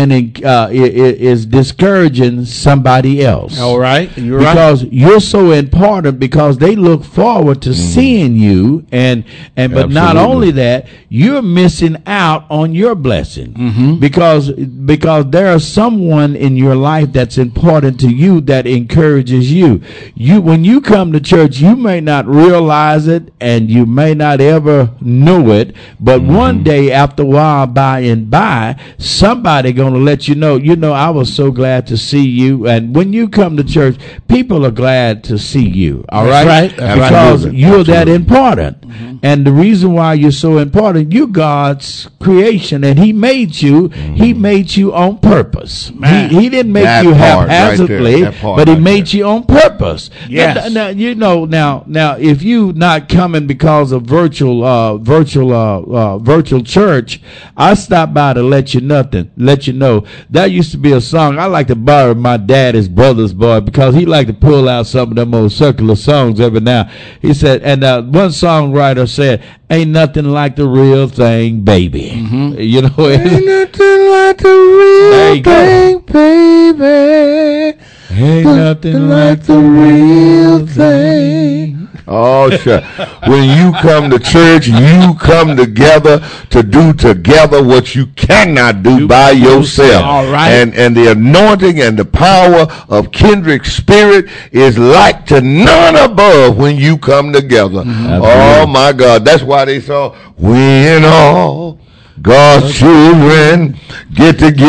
an 0.00 0.10
uh, 0.44 0.68
i- 0.70 0.72
i- 0.72 1.16
is 1.32 1.46
discouraging 1.46 2.44
somebody 2.44 3.24
else. 3.24 3.58
All 3.60 3.78
right. 3.78 4.08
You're 4.18 4.38
right. 4.40 4.52
because 4.54 4.84
you're 5.02 5.20
so 5.36 5.52
important 5.52 6.18
because 6.18 6.58
they 6.58 6.74
look 6.76 7.02
forward 7.04 7.62
to 7.62 7.72
seeing 7.74 8.34
you 8.36 8.84
and 8.92 9.24
and 9.56 9.72
but 9.72 9.90
not 9.90 10.16
only 10.16 10.50
that 10.52 10.86
you're 11.08 11.42
missing 11.42 11.96
out 12.06 12.44
on 12.50 12.74
your 12.74 12.94
blessing 12.94 13.52
Mm-hmm. 13.54 13.90
because 14.06 14.50
because 14.52 15.24
there 15.30 15.54
is 15.56 15.66
someone 15.66 16.36
in 16.36 16.56
your 16.56 16.74
life 16.74 17.12
that's 17.12 17.38
important 17.38 17.98
to 18.00 18.08
you 18.22 18.40
that 18.42 18.66
encourages 18.66 19.52
you 19.52 19.80
you 20.14 20.40
when 20.40 20.64
you 20.64 20.80
come 20.80 21.12
to 21.12 21.20
church 21.20 21.58
you 21.58 21.74
may 21.76 22.00
not 22.00 22.26
realize 22.26 23.06
it 23.08 23.32
and 23.40 23.70
you 23.70 23.86
may 23.86 24.14
not 24.14 24.40
ever 24.40 24.90
know 25.00 25.50
it 25.52 25.74
but 26.00 26.20
Mm-hmm. 26.20 26.34
one 26.46 26.62
day 26.64 26.90
after 26.92 27.22
a 27.22 27.26
while 27.26 27.66
by 27.66 28.00
and 28.00 28.30
by 28.30 28.76
somebody 28.98 29.72
gonna 29.90 30.04
let 30.04 30.28
you 30.28 30.34
know 30.34 30.56
you 30.56 30.76
know 30.76 30.92
I 30.92 31.10
was 31.10 31.32
so 31.32 31.50
glad 31.50 31.86
to 31.88 31.96
see 31.96 32.26
you 32.26 32.66
and 32.66 32.94
when 32.94 33.12
you 33.12 33.28
come 33.28 33.56
to 33.56 33.64
church 33.64 33.96
people 34.28 34.64
are 34.66 34.70
glad 34.70 35.24
to 35.24 35.38
see 35.38 35.68
you 35.68 36.04
all 36.08 36.24
That's 36.26 36.46
right 36.46 36.60
right. 36.70 36.76
That's 36.76 36.94
because 36.94 37.46
Absolutely. 37.46 37.60
you're 37.60 37.84
that 37.84 38.08
Absolutely. 38.08 38.14
important 38.14 38.76
and 39.22 39.46
the 39.46 39.52
reason 39.52 39.92
why 39.92 40.14
you're 40.14 40.30
so 40.32 40.58
important 40.58 41.12
you're 41.12 41.26
God's 41.26 42.08
creation 42.20 42.82
and 42.84 42.98
he 42.98 43.12
made 43.12 43.60
you 43.60 43.88
he 43.88 44.32
made 44.34 44.74
you 44.76 44.92
on 44.94 45.18
purpose 45.18 45.90
Man. 45.92 46.30
he, 46.30 46.40
he 46.42 46.48
didn't 46.48 46.72
make 46.72 46.84
That 46.84 47.04
you 47.04 47.12
right 47.12 47.18
there. 47.18 47.48
haphazardly 47.48 48.22
That 48.22 48.34
part 48.34 48.56
but 48.58 48.68
he 48.68 48.74
right 48.74 48.82
made 48.82 49.12
you 49.12 49.26
on 49.26 49.44
purpose 49.44 50.10
Yes. 50.28 50.72
now, 50.72 50.84
now, 50.84 50.88
you 50.90 51.14
know 51.14 51.44
now 51.44 51.84
now 51.86 52.16
if 52.16 52.42
you 52.42 52.72
not 52.72 53.08
coming 53.08 53.46
because 53.46 53.92
of 53.92 54.02
virtual 54.02 54.64
uh 54.64 54.96
virtual 54.98 55.52
uh, 55.52 55.80
uh 55.80 56.18
virtual 56.18 56.62
church 56.62 57.20
I 57.56 57.74
stopped 57.74 58.14
by 58.14 58.32
to 58.34 58.42
let 58.42 58.74
you 58.74 58.80
nothing 58.80 59.30
let 59.36 59.66
you 59.66 59.72
know. 59.76 60.04
That 60.30 60.50
used 60.50 60.72
to 60.72 60.78
be 60.78 60.92
a 60.92 61.00
song 61.00 61.38
I 61.38 61.46
like 61.46 61.68
to 61.68 61.76
borrow 61.76 62.14
my 62.14 62.36
daddy's 62.36 62.88
brother's 62.88 63.32
boy 63.32 63.60
because 63.60 63.94
he 63.94 64.04
liked 64.06 64.28
to 64.28 64.34
pull 64.34 64.68
out 64.68 64.86
some 64.86 65.10
of 65.10 65.16
them 65.16 65.32
old 65.34 65.52
circular 65.52 65.94
songs 65.96 66.40
every 66.40 66.60
now. 66.60 66.90
He 67.22 67.32
said 67.34 67.62
and 67.62 67.84
uh, 67.84 68.02
one 68.02 68.30
songwriter 68.30 69.08
said 69.08 69.42
ain't 69.70 69.90
nothing 69.90 70.24
like 70.26 70.56
the 70.56 70.66
real 70.66 71.08
thing 71.08 71.60
baby. 71.62 72.10
You 72.58 72.82
know 72.82 72.94
ain't 72.98 73.46
nothing 73.46 74.10
like 74.10 74.38
the 74.38 74.48
real 74.48 75.34
you 75.36 75.42
go. 75.42 76.00
thing, 76.02 76.72
baby. 76.80 77.78
ain't 78.10 78.44
nothing 78.46 79.08
like 79.08 79.42
the 79.42 79.58
real 79.58 80.66
thing 80.66 81.75
Oh, 82.08 82.50
sure. 82.50 82.80
when 83.26 83.58
you 83.58 83.72
come 83.80 84.10
to 84.10 84.18
church, 84.18 84.68
you 84.68 85.14
come 85.18 85.56
together 85.56 86.20
to 86.50 86.62
do 86.62 86.92
together 86.92 87.62
what 87.62 87.94
you 87.94 88.06
cannot 88.08 88.82
do 88.82 89.08
by 89.08 89.32
yourself. 89.32 90.04
All 90.04 90.30
right. 90.30 90.50
And 90.50 90.74
and 90.74 90.96
the 90.96 91.10
anointing 91.10 91.80
and 91.80 91.98
the 91.98 92.04
power 92.04 92.66
of 92.88 93.10
kindred 93.10 93.66
spirit 93.66 94.26
is 94.52 94.78
like 94.78 95.26
to 95.26 95.40
none 95.40 95.96
above 95.96 96.56
when 96.56 96.76
you 96.76 96.96
come 96.96 97.32
together. 97.32 97.82
Mm-hmm. 97.82 98.06
Oh 98.06 98.24
Absolutely. 98.24 98.72
my 98.72 98.92
God. 98.92 99.24
That's 99.24 99.42
why 99.42 99.64
they 99.64 99.80
saw 99.80 100.14
when 100.36 101.04
all 101.04 101.80
God's 102.22 102.76
children 102.76 103.76
get 104.14 104.38
together. 104.38 104.66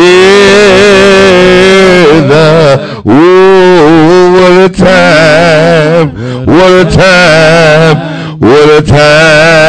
Oh, 3.05 4.31
what 4.33 4.71
a 4.71 4.73
time! 4.73 6.36
What 6.47 6.87
a 6.87 6.89
time! 6.89 8.39
What 8.39 8.69
a 8.69 8.81
time! 8.81 9.67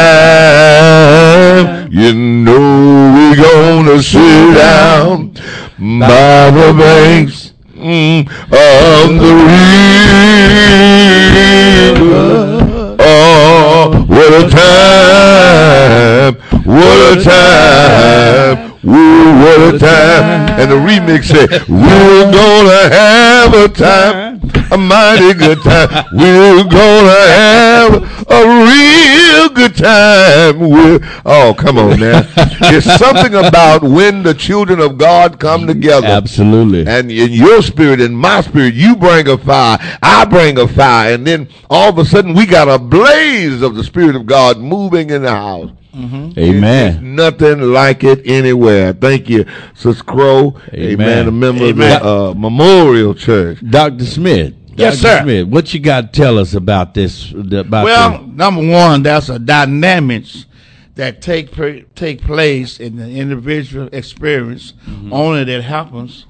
You 1.91 2.13
know 2.13 2.55
we're 3.13 3.35
gonna 3.35 4.01
sit 4.01 4.53
down 4.55 5.33
by 5.99 6.51
the 6.51 6.73
banks 6.79 7.51
mm, 7.75 8.21
of 8.29 9.09
the 9.19 9.33
river. 11.99 12.95
Oh, 12.97 14.05
what 14.07 14.33
a 14.41 14.47
time! 14.49 16.35
What 16.63 16.99
a 17.17 17.21
time! 17.21 18.71
Ooh, 18.85 19.35
what 19.41 19.75
a 19.75 19.77
time! 19.77 20.49
And 20.57 20.71
the 20.71 20.75
remix 20.75 21.25
said, 21.25 21.49
"We're 21.67 22.31
gonna 22.31 22.83
have 22.95 23.53
a 23.53 23.67
time, 23.67 24.28
a 24.71 24.77
mighty 24.77 25.33
good 25.33 25.61
time. 25.61 26.05
We're 26.13 26.63
gonna 26.63 27.27
have 27.29 27.93
a 28.29 28.41
real 28.65 29.49
good 29.49 29.75
time." 29.75 30.59
We're, 30.59 30.99
oh, 31.25 31.53
come 31.57 31.77
on 31.77 31.99
now! 31.99 32.21
There's 32.59 32.85
something 32.85 33.35
about 33.35 33.83
when 33.83 34.23
the 34.23 34.33
children 34.33 34.79
of 34.79 34.97
God 34.97 35.39
come 35.39 35.67
together 35.67 36.07
Absolutely. 36.07 36.85
and 36.87 37.11
in 37.11 37.31
your 37.31 37.61
spirit 37.61 38.01
in 38.01 38.15
my 38.15 38.41
spirit, 38.41 38.73
you 38.73 38.95
bring 38.95 39.27
a 39.27 39.37
fire, 39.37 39.77
I 40.01 40.25
bring 40.25 40.57
a 40.57 40.67
fire, 40.67 41.13
and 41.13 41.25
then 41.25 41.49
all 41.69 41.89
of 41.89 41.97
a 41.97 42.05
sudden 42.05 42.33
we 42.33 42.45
got 42.45 42.67
a 42.67 42.79
blaze 42.79 43.61
of 43.61 43.75
the 43.75 43.83
Spirit 43.83 44.15
of 44.15 44.25
God 44.25 44.57
moving 44.57 45.09
in 45.09 45.23
the 45.23 45.31
house. 45.31 45.71
There's 45.93 46.37
Amen. 46.37 47.15
nothing 47.15 47.61
like 47.61 48.03
it 48.03 48.21
anywhere. 48.25 48.93
Thank 48.93 49.27
you, 49.29 49.45
Sister 49.73 50.03
Crow. 50.03 50.55
Amen. 50.73 50.91
Amen. 51.01 51.27
A 51.27 51.31
member 51.31 51.63
Amen. 51.65 51.97
of 51.97 52.03
the 52.03 52.09
uh, 52.09 52.33
Memorial 52.35 53.13
Church. 53.15 53.59
Dr. 53.67 54.05
Smith. 54.05 54.53
Yes, 54.75 55.01
Dr. 55.01 55.17
sir. 55.17 55.23
Smith, 55.23 55.47
what 55.47 55.73
you 55.73 55.79
got 55.79 56.13
to 56.13 56.21
tell 56.21 56.37
us 56.37 56.53
about 56.53 56.93
this? 56.93 57.31
About 57.31 57.83
Well, 57.83 58.19
the- 58.19 58.27
number 58.27 58.67
one, 58.67 59.03
that's 59.03 59.29
a 59.29 59.39
dynamics 59.39 60.45
that 60.95 61.21
take 61.21 61.51
take 61.95 62.21
place 62.21 62.79
in 62.79 62.97
the 62.97 63.09
individual 63.09 63.89
experience. 63.91 64.73
Only 65.11 65.43
that 65.45 65.63
happens 65.63 66.25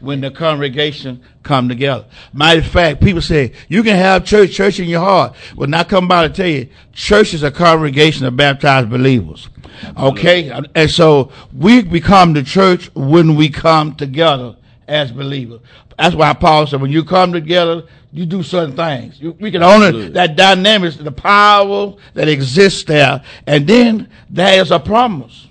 when 0.00 0.20
the 0.20 0.30
congregation 0.30 1.22
come 1.42 1.68
together. 1.68 2.04
Matter 2.32 2.60
of 2.60 2.66
fact, 2.66 3.00
people 3.00 3.22
say 3.22 3.52
you 3.68 3.82
can 3.82 3.96
have 3.96 4.24
church, 4.24 4.52
church 4.52 4.80
in 4.80 4.88
your 4.88 5.00
heart. 5.00 5.34
Well, 5.56 5.68
not 5.68 5.88
come 5.88 6.08
by 6.08 6.26
to 6.28 6.34
tell 6.34 6.48
you, 6.48 6.68
church 6.92 7.34
is 7.34 7.42
a 7.42 7.50
congregation 7.50 8.26
of 8.26 8.36
baptized 8.36 8.90
believers. 8.90 9.48
Okay, 9.96 10.50
and 10.74 10.90
so 10.90 11.32
we 11.56 11.82
become 11.82 12.32
the 12.32 12.42
church 12.42 12.94
when 12.94 13.34
we 13.36 13.48
come 13.48 13.94
together 13.94 14.56
as 14.86 15.12
believers. 15.12 15.60
That's 15.96 16.14
why 16.14 16.32
Paul 16.34 16.66
said, 16.66 16.80
when 16.80 16.90
you 16.90 17.04
come 17.04 17.32
together, 17.32 17.84
you 18.12 18.26
do 18.26 18.42
certain 18.42 18.74
things. 18.74 19.20
You, 19.20 19.32
we 19.32 19.50
can 19.50 19.62
only 19.62 19.86
Absolutely. 19.86 20.12
that 20.12 20.36
dynamics, 20.36 20.96
the 20.96 21.12
power 21.12 21.94
that 22.14 22.28
exists 22.28 22.84
there, 22.84 23.22
and 23.46 23.66
then 23.66 24.08
there 24.28 24.60
is 24.60 24.70
a 24.70 24.80
promise 24.80 25.48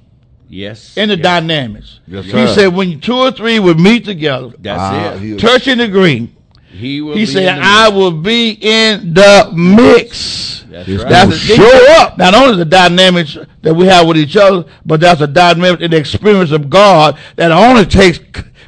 yes. 0.49 0.97
in 0.97 1.09
the 1.09 1.15
yes. 1.15 1.23
dynamics. 1.23 1.99
Yes, 2.07 2.25
he 2.25 2.47
said, 2.47 2.67
when 2.73 2.99
two 2.99 3.15
or 3.15 3.31
three 3.31 3.59
would 3.59 3.79
meet 3.79 4.03
together, 4.05 4.51
That's 4.59 4.79
Ah, 4.81 5.13
it. 5.13 5.19
he- 5.21 5.37
touch 5.37 5.67
and 5.67 5.79
agree. 5.81 6.29
He 6.71 7.01
will 7.01 7.13
He 7.13 7.21
be 7.21 7.25
said, 7.25 7.59
I 7.59 7.89
will 7.89 8.11
be 8.11 8.51
in 8.51 9.13
the 9.13 9.51
mix. 9.53 10.65
That's 10.69 10.87
It's 10.87 11.03
right. 11.03 11.09
gonna 11.11 11.31
That's 11.31 11.39
show 11.41 11.91
up. 12.01 12.17
Not 12.17 12.35
only 12.35 12.57
the 12.57 12.65
dynamics 12.65 13.37
that 13.63 13.73
we 13.73 13.85
have 13.87 14.07
with 14.07 14.17
each 14.17 14.37
other, 14.37 14.65
but 14.85 14.99
that's 14.99 15.21
a 15.21 15.27
dynamic 15.27 15.81
in 15.81 15.91
the 15.91 15.97
experience 15.97 16.51
of 16.51 16.69
God 16.69 17.17
that 17.37 17.51
only 17.51 17.85
takes 17.85 18.19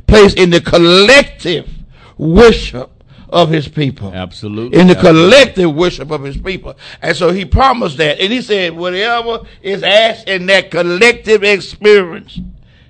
place 0.08 0.34
in 0.34 0.50
the 0.50 0.60
collective 0.62 1.70
worship 2.18 2.91
of 3.32 3.50
His 3.50 3.68
people. 3.68 4.14
Absolutely. 4.14 4.80
In 4.80 4.88
the 4.88 4.96
collective 4.96 5.74
worship 5.74 6.12
of 6.12 6.24
His 6.24 6.38
people. 6.38 6.76
And 7.02 7.16
so 7.16 7.32
He 7.32 7.46
promised 7.46 7.98
that. 7.98 8.20
And 8.20 8.32
He 8.32 8.42
said, 8.42 8.76
whatever 8.76 9.46
is 9.62 9.84
asked 9.84 10.28
in 10.28 10.46
that 10.48 10.72
collective 10.72 11.44
experience, 11.44 12.40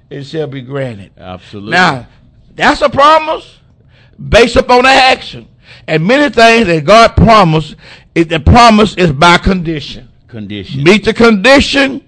it 0.10 0.24
shall 0.24 0.48
be 0.48 0.62
granted. 0.62 1.12
Absolutely. 1.18 1.72
Now, 1.72 2.08
that's 2.56 2.82
a 2.82 2.90
promise 2.90 3.60
based 4.30 4.56
upon 4.56 4.86
action. 4.86 5.48
And 5.88 6.06
many 6.06 6.34
things 6.34 6.68
that 6.68 6.86
God 6.86 7.16
promised, 7.16 7.76
it, 8.14 8.30
the 8.30 8.40
promise 8.40 8.96
is 8.96 9.12
by 9.12 9.38
condition. 9.38 10.10
condition. 10.28 10.84
Meet 10.84 11.06
the 11.06 11.14
condition, 11.14 12.08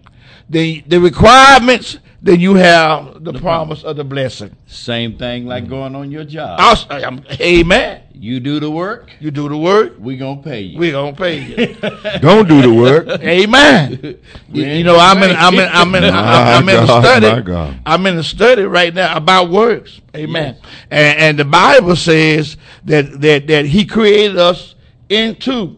the 0.49 0.83
the 0.87 0.99
requirements, 0.99 1.97
then 2.23 2.39
you 2.39 2.53
have 2.55 3.21
the, 3.21 3.33
promise 3.33 3.83
of 3.83 3.97
the 3.97 4.03
blessing. 4.05 4.55
Same 4.65 5.17
thing 5.17 5.45
like 5.45 5.67
going 5.67 5.93
on 5.93 6.09
your 6.09 6.23
job. 6.23 6.57
Also, 6.57 6.87
um, 7.03 7.21
amen. 7.41 8.01
You 8.13 8.39
do 8.39 8.61
the 8.61 8.71
work, 8.71 9.11
You 9.19 9.29
do 9.29 9.49
the 9.49 9.57
work, 9.57 9.95
we 9.99 10.15
gonna 10.15 10.41
pay 10.41 10.61
you. 10.61 10.79
we 10.79 10.91
gonna 10.91 11.11
pay 11.11 11.41
you. 11.41 11.75
Don't 12.21 12.47
do 12.47 12.61
the 12.61 12.73
work. 12.73 13.09
amen. 13.19 14.17
you, 14.49 14.65
you 14.65 14.85
know, 14.85 14.97
I'm 14.97 15.21
in, 15.21 15.35
I'm 15.35 15.53
in, 15.55 15.69
I'm 15.69 15.95
in, 15.95 16.03
I'm, 16.05 16.63
I'm 16.63 16.69
in 16.69 16.75
the 16.75 16.87
My 16.87 17.01
study. 17.01 17.27
my 17.27 17.41
God. 17.41 17.81
I'm 17.85 18.05
in 18.05 18.15
the 18.15 18.23
study 18.23 18.63
right 18.63 18.93
now 18.93 19.17
about 19.17 19.49
works. 19.49 19.99
Amen. 20.15 20.55
And, 20.89 21.19
and 21.19 21.39
the 21.39 21.45
Bible 21.45 21.97
says 21.97 22.55
that 22.85 23.19
that 23.19 23.47
that 23.47 23.65
He 23.65 23.85
created 23.85 24.37
us 24.37 24.75
into 25.09 25.77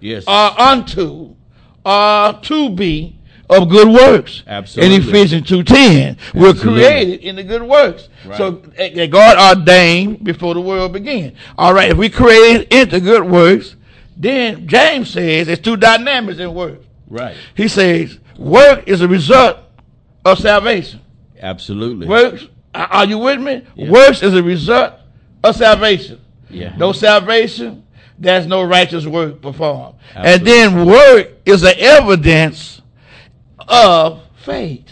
yes. 0.00 0.24
uh, 0.26 0.54
unto 0.58 1.36
uh, 1.84 2.32
to 2.40 2.70
be 2.70 3.20
of 3.62 3.68
good 3.68 3.88
works. 3.88 4.42
Absolutely. 4.46 4.96
In 4.96 5.02
Ephesians 5.02 5.48
2.10, 5.48 6.16
we're 6.34 6.50
Absolutely. 6.50 6.82
created 6.82 7.20
in 7.20 7.36
the 7.36 7.42
good 7.42 7.62
works. 7.62 8.08
Right. 8.24 8.36
So 8.36 8.50
that 8.50 9.10
God 9.10 9.58
ordained 9.58 10.24
before 10.24 10.54
the 10.54 10.60
world 10.60 10.92
began. 10.92 11.34
All 11.58 11.74
right, 11.74 11.90
if 11.90 11.96
we 11.96 12.08
created 12.08 12.72
into 12.72 13.00
good 13.00 13.24
works, 13.24 13.76
then 14.16 14.66
James 14.66 15.10
says 15.10 15.46
there's 15.46 15.58
two 15.60 15.76
dynamics 15.76 16.38
in 16.38 16.54
work. 16.54 16.80
right. 17.08 17.36
He 17.54 17.68
says 17.68 18.18
work 18.38 18.86
is 18.88 19.00
a 19.00 19.08
result 19.08 19.58
of 20.24 20.38
salvation. 20.38 21.00
Absolutely. 21.40 22.06
Works, 22.06 22.46
are 22.74 23.04
you 23.04 23.18
with 23.18 23.40
me? 23.40 23.62
Yeah. 23.74 23.90
Works 23.90 24.22
is 24.22 24.34
a 24.34 24.42
result 24.42 24.94
of 25.42 25.54
salvation. 25.56 26.20
yeah. 26.48 26.74
No 26.76 26.92
salvation, 26.92 27.84
there's 28.18 28.46
no 28.46 28.62
righteous 28.62 29.04
work 29.06 29.42
performed. 29.42 29.96
And 30.14 30.46
then 30.46 30.86
work 30.86 31.32
is 31.44 31.62
an 31.64 31.74
evidence 31.76 32.80
of 33.60 34.22
faith. 34.36 34.90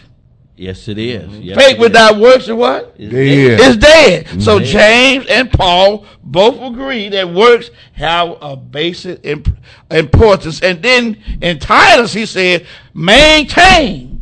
Yes, 0.55 0.87
it 0.87 0.99
is. 0.99 1.41
Yes, 1.41 1.57
faith 1.57 1.77
it 1.77 1.81
without 1.81 2.19
works 2.19 2.45
is 2.45 2.53
what? 2.53 2.95
is. 2.99 3.11
Dead. 3.11 3.61
It's 3.61 3.77
dead. 3.79 4.27
Mm-hmm. 4.27 4.41
So 4.41 4.61
James 4.61 5.27
and 5.27 5.51
Paul 5.51 6.07
both 6.23 6.61
agree 6.61 7.09
that 7.09 7.29
works 7.29 7.71
have 7.95 8.37
a 8.41 8.57
basic 8.57 9.25
imp- 9.25 9.57
importance. 9.91 10.63
And 10.63 10.83
then 10.83 11.21
in 11.41 11.59
Titus 11.59 12.13
he 12.13 12.27
said, 12.27 12.67
maintain 12.95 14.13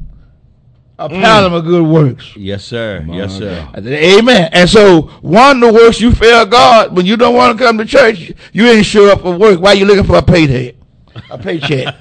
a 0.99 1.09
mm. 1.09 1.21
pattern 1.21 1.53
of 1.53 1.65
good 1.65 1.87
works. 1.87 2.35
Yes, 2.37 2.65
sir. 2.65 3.05
yes, 3.09 3.37
sir. 3.37 3.69
Amen. 3.77 4.51
And 4.53 4.71
so 4.71 5.03
one 5.23 5.63
of 5.63 5.75
the 5.75 5.79
works 5.79 6.01
you 6.01 6.13
fail 6.13 6.47
God 6.47 6.97
when 6.97 7.07
you 7.07 7.17
don't 7.17 7.35
want 7.35 7.59
to 7.59 7.65
come 7.65 7.77
to 7.79 7.85
church, 7.85 8.33
you 8.53 8.67
ain't 8.67 8.87
show 8.87 9.11
up 9.13 9.23
for 9.23 9.37
work. 9.37 9.61
Why 9.61 9.71
are 9.71 9.75
you 9.75 9.85
looking 9.85 10.05
for 10.05 10.17
a 10.17 10.23
payday? 10.23 10.77
A 11.31 11.39
paycheck. 11.39 11.95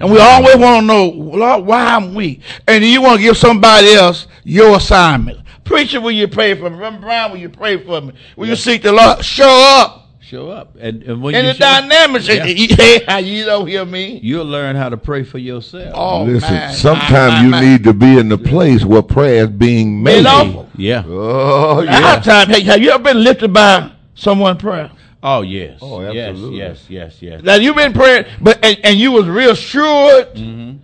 and 0.00 0.10
we 0.12 0.18
always 0.18 0.56
want 0.56 0.82
to 0.82 0.86
know, 0.86 1.06
Lord, 1.08 1.64
why 1.66 1.84
I'm 1.94 2.14
weak. 2.14 2.40
And 2.66 2.84
you 2.84 3.02
want 3.02 3.16
to 3.18 3.22
give 3.22 3.36
somebody 3.36 3.92
else 3.94 4.26
your 4.44 4.76
assignment. 4.76 5.38
Preacher, 5.64 6.00
will 6.00 6.10
you 6.10 6.26
pray 6.28 6.54
for 6.54 6.68
me? 6.68 6.76
Reverend 6.76 7.00
Brown, 7.00 7.30
will 7.30 7.38
you 7.38 7.48
pray 7.48 7.82
for 7.82 8.00
me? 8.00 8.12
Will 8.36 8.48
you 8.48 8.56
seek 8.56 8.82
the 8.82 8.92
Lord? 8.92 9.24
Show 9.24 9.48
up. 9.48 9.96
Show 10.20 10.48
up, 10.48 10.76
and, 10.78 11.02
and 11.02 11.20
when 11.20 11.34
And 11.34 11.44
you 11.44 11.52
the 11.54 11.58
show, 11.58 11.80
dynamics. 11.80 12.28
Yeah. 12.28 12.44
Hey, 12.76 13.02
how 13.04 13.16
you 13.18 13.44
don't 13.44 13.66
hear 13.66 13.84
me? 13.84 14.20
you'll 14.22 14.44
learn 14.44 14.76
how 14.76 14.88
to 14.88 14.96
pray 14.96 15.24
for 15.24 15.38
yourself. 15.38 15.92
Oh, 15.92 16.22
Listen, 16.22 16.52
man. 16.54 16.72
sometimes 16.72 17.32
My, 17.32 17.42
you 17.42 17.48
my, 17.50 17.60
need 17.60 17.82
to 17.84 17.92
be 17.92 18.16
in 18.16 18.28
the 18.28 18.38
place 18.38 18.84
where 18.84 19.02
prayer 19.02 19.44
is 19.44 19.50
being 19.50 20.00
Made 20.04 20.22
made. 20.22 20.26
awful. 20.26 20.68
Yeah. 20.76 21.02
Oh, 21.04 21.76
my. 21.78 21.82
yeah. 21.84 22.20
Time, 22.20 22.48
hey, 22.48 22.60
have 22.62 22.80
you 22.80 22.90
ever 22.90 23.02
been 23.02 23.24
lifted 23.24 23.52
by 23.52 23.90
someone 24.14 24.56
prayer? 24.56 24.92
Oh 25.22 25.42
yes. 25.42 25.78
Oh, 25.82 26.00
yes. 26.12 26.30
absolutely. 26.30 26.58
Yes. 26.58 26.84
Yes. 26.88 27.22
Yes. 27.22 27.42
Now 27.42 27.56
you've 27.56 27.76
been 27.76 27.92
praying, 27.92 28.24
but 28.40 28.64
and, 28.64 28.78
and 28.84 28.98
you 28.98 29.12
was 29.12 29.26
real 29.26 29.54
sure 29.54 30.24
Mm-hmm. 30.24 30.78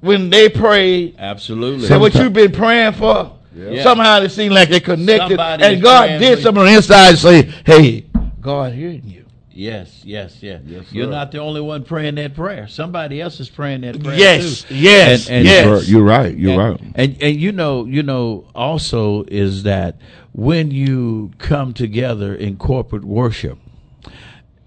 when 0.00 0.30
they 0.30 0.48
prayed. 0.48 1.16
Absolutely. 1.18 1.86
So 1.86 1.98
what 1.98 2.14
you've 2.14 2.32
been 2.32 2.52
praying 2.52 2.94
for, 2.94 3.32
Yeah. 3.54 3.82
somehow 3.82 4.20
it 4.22 4.30
seemed 4.30 4.54
like 4.54 4.70
they 4.70 4.80
connected, 4.80 5.36
Somebody 5.36 5.64
and 5.64 5.82
God 5.82 6.06
did 6.18 6.36
for 6.38 6.42
something 6.42 6.60
on 6.62 6.66
the 6.68 6.76
inside 6.76 7.08
and 7.10 7.18
say, 7.18 7.42
"Hey, 7.66 8.06
God 8.40 8.72
hearing 8.72 9.02
you." 9.04 9.18
Yes, 9.54 10.00
yes, 10.02 10.38
yes. 10.42 10.62
Yes, 10.64 10.90
You're 10.90 11.10
not 11.10 11.30
the 11.30 11.36
only 11.38 11.60
one 11.60 11.84
praying 11.84 12.14
that 12.14 12.34
prayer. 12.34 12.66
Somebody 12.68 13.20
else 13.20 13.38
is 13.38 13.50
praying 13.50 13.82
that 13.82 14.02
prayer 14.02 14.16
Yes, 14.18 14.62
too. 14.62 14.74
yes, 14.74 15.26
And- 15.28 15.36
and- 15.36 15.44
yes. 15.46 15.88
You're 15.90 16.02
right. 16.02 16.34
You're 16.34 16.58
and, 16.58 16.58
right. 16.58 16.80
And 16.94 17.16
and 17.20 17.36
you 17.38 17.52
know, 17.52 17.84
you 17.84 18.02
know, 18.02 18.46
also 18.54 19.24
is 19.28 19.64
that 19.64 19.96
when 20.32 20.70
you 20.70 21.32
come 21.36 21.74
together 21.74 22.34
in 22.34 22.56
corporate 22.56 23.04
worship, 23.04 23.58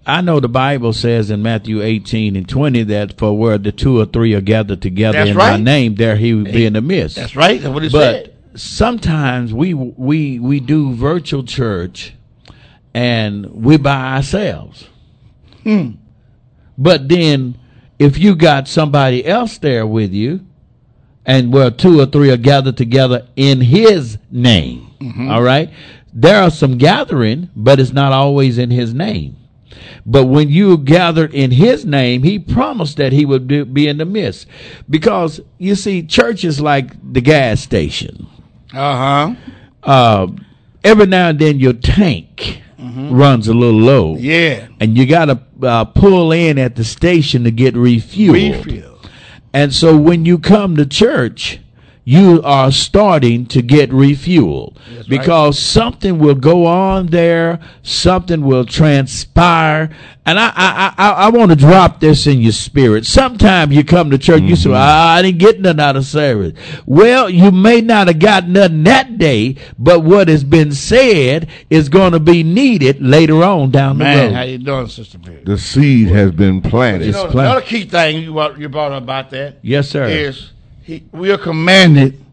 I 0.08 0.20
know 0.20 0.38
the 0.38 0.48
Bible 0.48 0.92
says 0.92 1.30
in 1.30 1.42
Matthew 1.42 1.82
18 1.82 2.36
and 2.36 2.48
20 2.48 2.84
that 2.84 3.18
for 3.18 3.36
where 3.36 3.58
the 3.58 3.72
two 3.72 3.98
or 4.00 4.06
three 4.06 4.34
are 4.34 4.40
gathered 4.40 4.80
together 4.80 5.18
That's 5.18 5.30
in 5.30 5.36
my 5.36 5.56
name, 5.56 5.96
there 5.96 6.16
he 6.16 6.32
will 6.32 6.44
be 6.44 6.64
in 6.64 6.74
the 6.74 6.80
midst. 6.80 7.16
That's 7.16 7.34
right. 7.34 7.60
That's 7.60 7.74
what 7.74 7.82
it 7.84 7.90
but 7.92 8.26
said. 8.26 8.34
sometimes 8.54 9.52
we 9.52 9.74
we 9.74 10.38
we 10.38 10.60
do 10.60 10.94
virtual 10.94 11.42
church 11.42 12.14
and 12.94 13.46
we 13.64 13.76
by 13.78 14.14
ourselves. 14.16 14.88
Hmm. 15.64 15.92
But 16.78 17.08
then 17.08 17.58
if 17.98 18.16
you 18.18 18.36
got 18.36 18.68
somebody 18.68 19.24
else 19.26 19.58
there 19.58 19.86
with 19.86 20.12
you 20.12 20.46
and 21.24 21.52
where 21.52 21.72
two 21.72 21.98
or 22.00 22.06
three 22.06 22.30
are 22.30 22.36
gathered 22.36 22.76
together 22.76 23.26
in 23.34 23.60
his 23.60 24.18
name, 24.30 24.84
Mm-hmm. 25.00 25.30
all 25.30 25.42
right? 25.42 25.68
There 26.18 26.42
are 26.42 26.50
some 26.50 26.78
gathering, 26.78 27.50
but 27.54 27.78
it's 27.78 27.92
not 27.92 28.10
always 28.12 28.56
in 28.56 28.70
his 28.70 28.94
name. 28.94 29.36
But 30.06 30.24
when 30.24 30.48
you 30.48 30.78
gathered 30.78 31.34
in 31.34 31.50
his 31.50 31.84
name, 31.84 32.22
he 32.22 32.38
promised 32.38 32.96
that 32.96 33.12
he 33.12 33.26
would 33.26 33.48
do, 33.48 33.66
be 33.66 33.86
in 33.86 33.98
the 33.98 34.06
midst. 34.06 34.46
Because 34.88 35.42
you 35.58 35.74
see, 35.74 36.02
church 36.02 36.42
is 36.42 36.58
like 36.58 37.12
the 37.12 37.20
gas 37.20 37.60
station. 37.60 38.26
Uh 38.72 38.96
huh. 38.96 39.34
Uh, 39.82 40.26
every 40.82 41.04
now 41.04 41.28
and 41.28 41.38
then 41.38 41.60
your 41.60 41.74
tank 41.74 42.62
runs 42.78 43.46
a 43.46 43.54
little 43.54 43.78
low. 43.78 44.14
Mm-hmm. 44.14 44.24
Yeah. 44.24 44.68
And 44.80 44.96
you 44.96 45.06
got 45.06 45.26
to 45.26 45.40
uh, 45.66 45.84
pull 45.84 46.32
in 46.32 46.58
at 46.58 46.76
the 46.76 46.84
station 46.84 47.44
to 47.44 47.50
get 47.50 47.74
refueled. 47.74 48.64
Refill. 48.64 49.00
And 49.52 49.74
so 49.74 49.96
when 49.96 50.24
you 50.24 50.38
come 50.38 50.76
to 50.76 50.86
church, 50.86 51.60
you 52.08 52.40
are 52.44 52.70
starting 52.70 53.44
to 53.44 53.60
get 53.60 53.90
refueled 53.90 54.76
That's 54.76 54.98
right. 54.98 55.08
because 55.08 55.58
something 55.58 56.20
will 56.20 56.36
go 56.36 56.64
on 56.64 57.08
there, 57.08 57.58
something 57.82 58.42
will 58.44 58.64
transpire, 58.64 59.90
and 60.24 60.38
I 60.38 60.52
I 60.54 60.94
I, 60.96 61.10
I 61.10 61.28
want 61.30 61.50
to 61.50 61.56
drop 61.56 61.98
this 61.98 62.28
in 62.28 62.40
your 62.40 62.52
spirit. 62.52 63.06
Sometimes 63.06 63.74
you 63.74 63.82
come 63.82 64.10
to 64.10 64.18
church, 64.18 64.42
you 64.42 64.54
say, 64.54 64.70
"Ah, 64.72 65.14
"I 65.16 65.22
didn't 65.22 65.38
get 65.38 65.60
nothing 65.60 65.80
out 65.80 65.96
of 65.96 66.04
service." 66.06 66.52
Well, 66.86 67.28
you 67.28 67.50
may 67.50 67.80
not 67.80 68.06
have 68.06 68.20
got 68.20 68.48
nothing 68.48 68.84
that 68.84 69.18
day, 69.18 69.56
but 69.76 70.04
what 70.04 70.28
has 70.28 70.44
been 70.44 70.70
said 70.70 71.48
is 71.70 71.88
going 71.88 72.12
to 72.12 72.20
be 72.20 72.44
needed 72.44 73.02
later 73.02 73.42
on 73.42 73.72
down 73.72 73.98
the 73.98 74.04
road. 74.04 74.32
how 74.32 74.42
you 74.42 74.58
doing, 74.58 74.86
Sister 74.86 75.18
Perry? 75.18 75.42
The 75.44 75.58
seed 75.58 76.06
has 76.10 76.30
been 76.30 76.62
planted. 76.62 77.06
You 77.06 77.12
know, 77.12 77.26
plan- 77.26 77.46
another 77.46 77.62
key 77.66 77.84
thing 77.84 78.22
you 78.22 78.32
brought, 78.32 78.60
you 78.60 78.68
brought 78.68 78.92
up 78.92 79.02
about 79.02 79.30
that 79.30 79.56
yes, 79.62 79.88
sir. 79.88 80.04
is 80.06 80.52
he, 80.86 81.04
we 81.10 81.32
are 81.32 81.38
commanded 81.38 82.24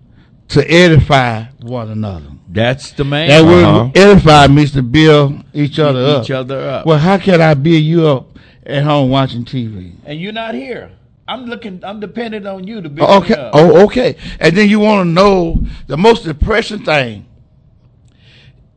to 0.49 0.71
edify 0.71 1.45
one 1.61 1.89
another. 1.89 2.27
That's 2.47 2.91
the 2.91 3.03
man. 3.03 3.27
That 3.29 3.43
Uh-huh. 3.43 3.91
edify 3.95 4.45
means 4.47 4.71
to 4.73 4.83
build 4.83 5.43
each 5.53 5.79
other 5.79 6.05
up. 6.05 6.23
each 6.23 6.29
other 6.29 6.69
up. 6.69 6.85
Well, 6.85 6.99
how 6.99 7.17
can 7.17 7.41
I 7.41 7.55
build 7.55 7.81
you 7.83 8.07
up 8.07 8.37
at 8.63 8.83
home 8.83 9.09
watching 9.09 9.43
TV? 9.43 9.93
and 10.05 10.19
you're 10.21 10.31
not 10.31 10.53
here. 10.53 10.91
I'm 11.27 11.45
looking. 11.45 11.79
I'm 11.83 11.99
dependent 11.99 12.45
on 12.45 12.67
you 12.67 12.81
to 12.81 12.89
build 12.89 13.09
okay. 13.23 13.33
me 13.33 13.39
up. 13.39 13.51
Oh, 13.55 13.85
okay. 13.85 14.17
And 14.39 14.55
then 14.55 14.69
you 14.69 14.79
want 14.79 15.07
to 15.07 15.09
know 15.09 15.63
the 15.87 15.97
most 15.97 16.23
depressing 16.25 16.85
thing 16.85 17.25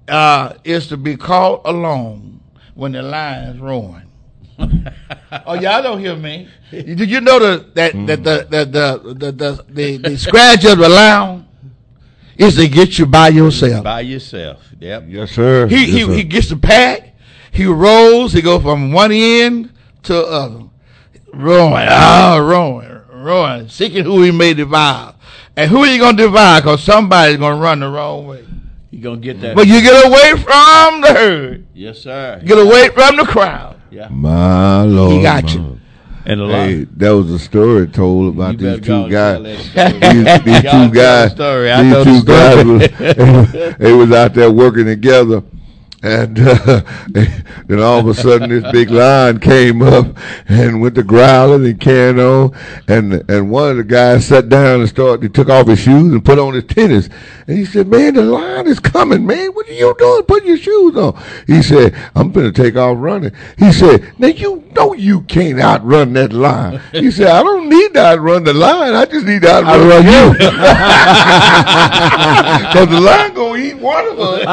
uh, 0.08 0.54
is 0.64 0.86
to 0.88 0.96
be 0.96 1.16
caught 1.16 1.62
alone 1.66 2.40
when 2.74 2.92
the 2.92 3.00
is 3.52 3.58
ruined. 3.58 4.08
oh, 5.46 5.54
y'all 5.54 5.82
don't 5.82 6.00
hear 6.00 6.16
me. 6.16 6.48
Did 6.70 7.10
you 7.10 7.20
know 7.20 7.38
the, 7.38 7.70
that 7.74 7.92
that 8.06 8.24
the 8.24 8.46
the 8.48 8.64
the 8.64 9.14
the 9.14 9.32
the, 9.32 9.64
the, 9.68 9.96
the 9.98 10.18
scratch 10.18 10.64
of 10.64 10.78
the 10.78 10.88
line 10.88 11.46
is 12.36 12.56
to 12.56 12.68
get 12.68 12.98
you 12.98 13.06
by 13.06 13.28
yourself. 13.28 13.84
by 13.84 14.00
yourself. 14.00 14.62
Yep. 14.78 15.04
Yes, 15.08 15.30
sir. 15.32 15.66
He 15.66 15.84
Yes, 15.84 15.88
he 15.88 16.00
sir. 16.02 16.12
he 16.12 16.24
gets 16.24 16.48
the 16.48 16.56
pack. 16.56 17.14
He 17.50 17.64
rolls. 17.66 18.32
He 18.32 18.42
go 18.42 18.60
from 18.60 18.92
one 18.92 19.12
end 19.12 19.72
to 20.04 20.12
the 20.12 20.26
other, 20.26 20.64
rolling, 21.32 21.86
ah, 21.88 22.38
rolling, 22.40 23.00
rolling, 23.10 23.68
seeking 23.68 24.04
who 24.04 24.22
he 24.22 24.30
may 24.30 24.54
devour. 24.54 25.14
And 25.56 25.70
who 25.70 25.78
are 25.78 25.86
you 25.86 25.98
gonna 25.98 26.16
devour? 26.16 26.60
Cause 26.60 26.82
somebody's 26.82 27.38
gonna 27.38 27.60
run 27.60 27.80
the 27.80 27.88
wrong 27.88 28.26
way. 28.26 28.44
You 28.90 29.02
gonna 29.02 29.16
get 29.18 29.40
that? 29.40 29.56
But 29.56 29.66
you 29.66 29.80
get 29.80 30.06
away 30.06 30.42
from 30.42 31.00
the 31.00 31.14
herd. 31.14 31.66
yes, 31.74 32.00
sir. 32.00 32.42
Get 32.44 32.58
away 32.58 32.88
from 32.90 33.16
the 33.16 33.24
crowd. 33.24 33.75
Yeah. 33.90 34.08
My 34.08 34.82
Lord. 34.82 35.12
He 35.12 35.22
got 35.22 35.54
you. 35.54 35.80
And 36.24 36.40
a 36.40 36.44
lot. 36.44 36.68
Hey, 36.68 36.84
that 36.96 37.10
was 37.10 37.30
a 37.30 37.38
story 37.38 37.86
told 37.86 38.34
about 38.34 38.58
these 38.58 38.80
two 38.80 39.08
guys. 39.08 39.36
tell 39.36 39.42
that 39.44 39.60
story. 39.60 40.44
these, 40.44 40.62
these 40.62 40.62
two 40.72 40.90
guys, 40.90 41.30
the 41.30 41.34
story. 41.36 41.70
I 41.70 41.82
these 41.82 41.92
know 41.92 42.04
the 42.04 42.10
two 42.10 42.20
story. 42.20 42.88
guys, 42.88 43.52
was, 43.52 43.76
they 43.78 43.92
was 43.92 44.12
out 44.12 44.34
there 44.34 44.50
working 44.50 44.86
together, 44.86 45.42
and 46.02 46.38
uh, 46.40 46.82
then 47.08 47.80
all 47.80 47.98
of 47.98 48.06
a 48.06 48.14
sudden 48.14 48.50
this 48.50 48.70
big 48.72 48.90
lion 48.90 49.40
came 49.40 49.82
up 49.82 50.16
and 50.48 50.80
went 50.80 50.94
to 50.94 51.02
growling 51.02 51.64
and 51.64 51.80
carrying 51.80 52.20
on, 52.20 52.54
and 52.86 53.28
and 53.28 53.50
one 53.50 53.70
of 53.70 53.76
the 53.78 53.84
guys 53.84 54.26
sat 54.26 54.48
down 54.48 54.80
and 54.80 54.88
started. 54.88 55.22
He 55.22 55.28
took 55.28 55.48
off 55.48 55.66
his 55.66 55.80
shoes 55.80 56.12
and 56.12 56.24
put 56.24 56.38
on 56.38 56.54
his 56.54 56.64
tennis, 56.64 57.08
and 57.46 57.58
he 57.58 57.64
said, 57.64 57.88
"Man, 57.88 58.14
the 58.14 58.22
lion 58.22 58.66
is 58.66 58.78
coming, 58.78 59.26
man. 59.26 59.52
What 59.52 59.68
are 59.68 59.72
you 59.72 59.94
doing? 59.98 60.22
Put 60.24 60.44
your 60.44 60.58
shoes 60.58 60.96
on." 60.96 61.22
He 61.46 61.62
said, 61.62 61.94
"I'm 62.14 62.30
gonna 62.30 62.52
take 62.52 62.76
off 62.76 62.96
running." 62.98 63.32
He 63.58 63.72
said, 63.72 64.12
"Now 64.18 64.28
you 64.28 64.64
know 64.74 64.94
you 64.94 65.22
can't 65.22 65.60
outrun 65.60 66.12
that 66.14 66.32
lion." 66.32 66.80
He 66.92 67.10
said, 67.10 67.28
"I 67.28 67.42
don't 67.42 67.68
need 67.68 67.94
to 67.94 68.00
outrun 68.00 68.44
the 68.44 68.54
lion. 68.54 68.94
I 68.94 69.06
just 69.06 69.26
need 69.26 69.42
to 69.42 69.50
outrun 69.50 70.04
you." 70.04 70.32
Because 72.58 72.88
the 72.90 73.00
lion 73.00 73.34
gonna 73.34 73.58
eat 73.58 73.78
one 73.78 74.06
of 74.08 74.20
us. 74.20 74.44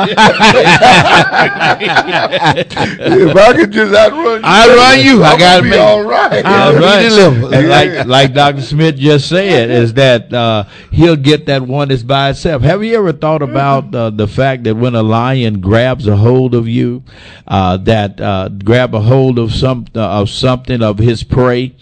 If 1.36 3.36
I 3.36 3.54
could 3.54 3.72
just 3.72 3.94
outrun 3.94 4.42
you, 4.42 4.46
Outrun 4.46 5.00
you, 5.00 5.24
I 5.24 5.32
I'm 5.34 5.40
gotta 5.40 5.40
gonna 5.40 5.62
be 5.64 5.70
make- 5.70 5.80
all 5.80 6.04
right. 6.04 6.44
That's 6.44 6.78
He 6.78 6.84
right. 6.84 7.10
delivered. 7.10 7.54
And 7.54 7.70
like 7.70 8.06
like 8.08 8.34
Dr. 8.34 8.62
Smith 8.62 8.96
just 8.98 9.30
said, 9.30 9.70
is 9.70 9.94
that 9.96 10.34
uh, 10.34 10.66
he'll 10.92 11.16
get 11.16 11.46
that 11.48 11.62
one 11.64 11.90
that's 11.90 12.04
by 12.04 12.30
itself. 12.32 12.62
Have 12.64 12.84
you 12.84 12.96
ever 12.98 13.14
thought 13.14 13.42
about 13.42 13.94
uh, 13.94 14.10
the 14.10 14.28
fact 14.28 14.64
that 14.66 14.76
when 14.76 14.96
a 14.96 15.04
lion 15.04 15.60
grabs 15.62 16.08
a 16.08 16.16
hold 16.18 16.54
of 16.56 16.68
you, 16.68 17.04
uh, 17.48 17.78
that 17.78 18.20
uh, 18.20 18.50
grab 18.50 18.94
a 18.96 19.02
hold 19.02 19.40
of 19.40 19.54
some 19.54 19.86
uh, 19.96 20.22
of 20.22 20.30
something 20.30 20.82
of 20.82 20.98
his 21.00 21.24
prey, 21.24 21.76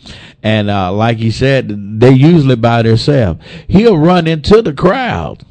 and 0.43 0.69
uh, 0.69 0.91
like 0.93 1.17
he 1.17 1.31
said, 1.31 1.99
they 1.99 2.11
usually 2.11 2.55
by 2.55 2.81
themselves. 2.81 3.43
He'll 3.67 3.97
run 3.97 4.27
into 4.27 4.61
the 4.61 4.73
crowd, 4.73 5.45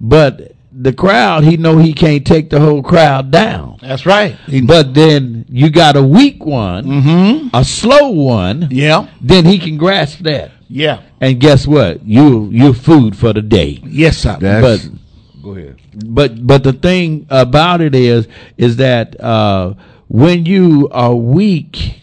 but 0.00 0.52
the 0.80 0.92
crowd, 0.92 1.42
he 1.44 1.56
know 1.56 1.78
he 1.78 1.92
can't 1.92 2.24
take 2.26 2.50
the 2.50 2.60
whole 2.60 2.82
crowd 2.82 3.30
down. 3.32 3.78
That's 3.82 4.06
right. 4.06 4.36
But 4.64 4.94
then 4.94 5.44
you 5.48 5.70
got 5.70 5.96
a 5.96 6.02
weak 6.02 6.44
one, 6.44 6.84
Mm-hmm. 6.84 7.48
a 7.52 7.64
slow 7.64 8.10
one, 8.10 8.68
Yeah. 8.70 9.08
then 9.20 9.44
he 9.44 9.58
can 9.58 9.76
grasp 9.76 10.20
that. 10.20 10.52
Yeah. 10.68 11.02
And 11.20 11.40
guess 11.40 11.66
what? 11.66 12.04
You 12.06 12.48
you 12.52 12.72
food 12.74 13.16
for 13.16 13.32
the 13.32 13.42
day. 13.42 13.80
Yes, 13.84 14.18
sir. 14.18 14.36
That's, 14.40 14.86
But 14.86 15.42
go 15.42 15.50
ahead. 15.56 15.76
but 16.06 16.46
but 16.46 16.62
the 16.62 16.72
thing 16.74 17.26
about 17.30 17.80
it 17.80 17.94
is 17.94 18.28
is 18.56 18.76
that 18.76 19.18
uh, 19.20 19.74
when 20.08 20.44
you 20.46 20.88
are 20.92 21.14
weak, 21.14 22.00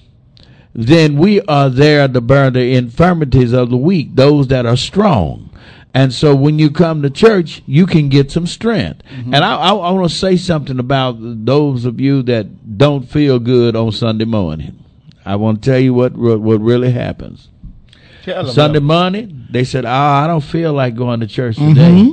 then 0.73 1.17
we 1.17 1.41
are 1.41 1.69
there 1.69 2.07
to 2.07 2.19
burn 2.21 2.53
the 2.53 2.76
infirmities 2.76 3.53
of 3.53 3.69
the 3.69 3.78
weak, 3.78 4.15
those 4.15 4.47
that 4.47 4.65
are 4.65 4.76
strong. 4.78 5.49
And 5.96 6.14
so 6.14 6.36
when 6.36 6.60
you 6.60 6.72
come 6.72 7.02
to 7.04 7.10
church, 7.10 7.64
you 7.66 7.86
can 7.86 8.10
get 8.10 8.30
some 8.30 8.46
strength. 8.46 9.02
And 9.34 9.38
I, 9.38 9.56
I, 9.56 9.70
I 9.70 9.91
want 9.91 10.10
to 10.10 10.14
say 10.14 10.36
something 10.36 10.78
about 10.78 11.16
those 11.20 11.86
of 11.86 12.02
you 12.02 12.22
that 12.24 12.78
don't 12.78 13.10
feel 13.10 13.39
good 13.39 13.78
on 13.78 13.93
Sunday 13.93 14.26
morning. 14.26 14.84
I 15.26 15.38
want 15.38 15.64
to 15.64 15.72
tell 15.72 15.80
you 15.80 15.93
what 15.93 16.18
what 16.18 16.41
what 16.41 16.60
really 16.60 16.91
happens. 16.91 17.48
Sunday 18.54 18.80
morning, 18.80 19.48
they 19.50 19.64
said, 19.64 19.86
"Oh, 19.86 19.89
I 19.89 20.28
don't 20.28 20.43
feel 20.43 20.74
like 20.74 20.96
going 20.96 21.22
to 21.22 21.28
church 21.28 21.56
today." 21.56 22.12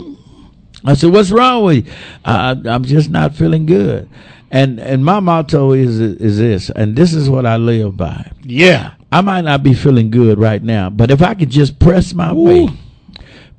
I 0.84 0.94
said, 0.94 1.12
"What's 1.12 1.32
wrong 1.32 1.64
with 1.64 1.86
you?" 1.86 1.92
I, 2.24 2.56
I'm 2.64 2.84
just 2.84 3.10
not 3.10 3.34
feeling 3.34 3.66
good. 3.66 4.08
And 4.52 4.78
and 4.78 5.04
my 5.04 5.18
motto 5.18 5.72
is 5.72 5.98
is 5.98 6.38
this, 6.38 6.70
and 6.70 6.94
this 6.94 7.12
is 7.12 7.28
what 7.28 7.46
I 7.46 7.56
live 7.56 7.96
by. 7.96 8.30
Yeah. 8.44 8.92
I 9.10 9.22
might 9.22 9.42
not 9.42 9.62
be 9.62 9.74
feeling 9.74 10.10
good 10.10 10.38
right 10.38 10.62
now, 10.62 10.88
but 10.88 11.10
if 11.10 11.20
I 11.20 11.34
could 11.34 11.50
just 11.50 11.78
press 11.78 12.14
my 12.14 12.32
way, 12.32 12.68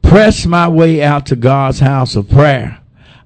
press 0.03 0.45
my 0.45 0.67
way 0.67 1.01
out 1.01 1.25
to 1.25 1.35
God's 1.35 1.79
house 1.79 2.15
of 2.15 2.29
prayer, 2.29 2.79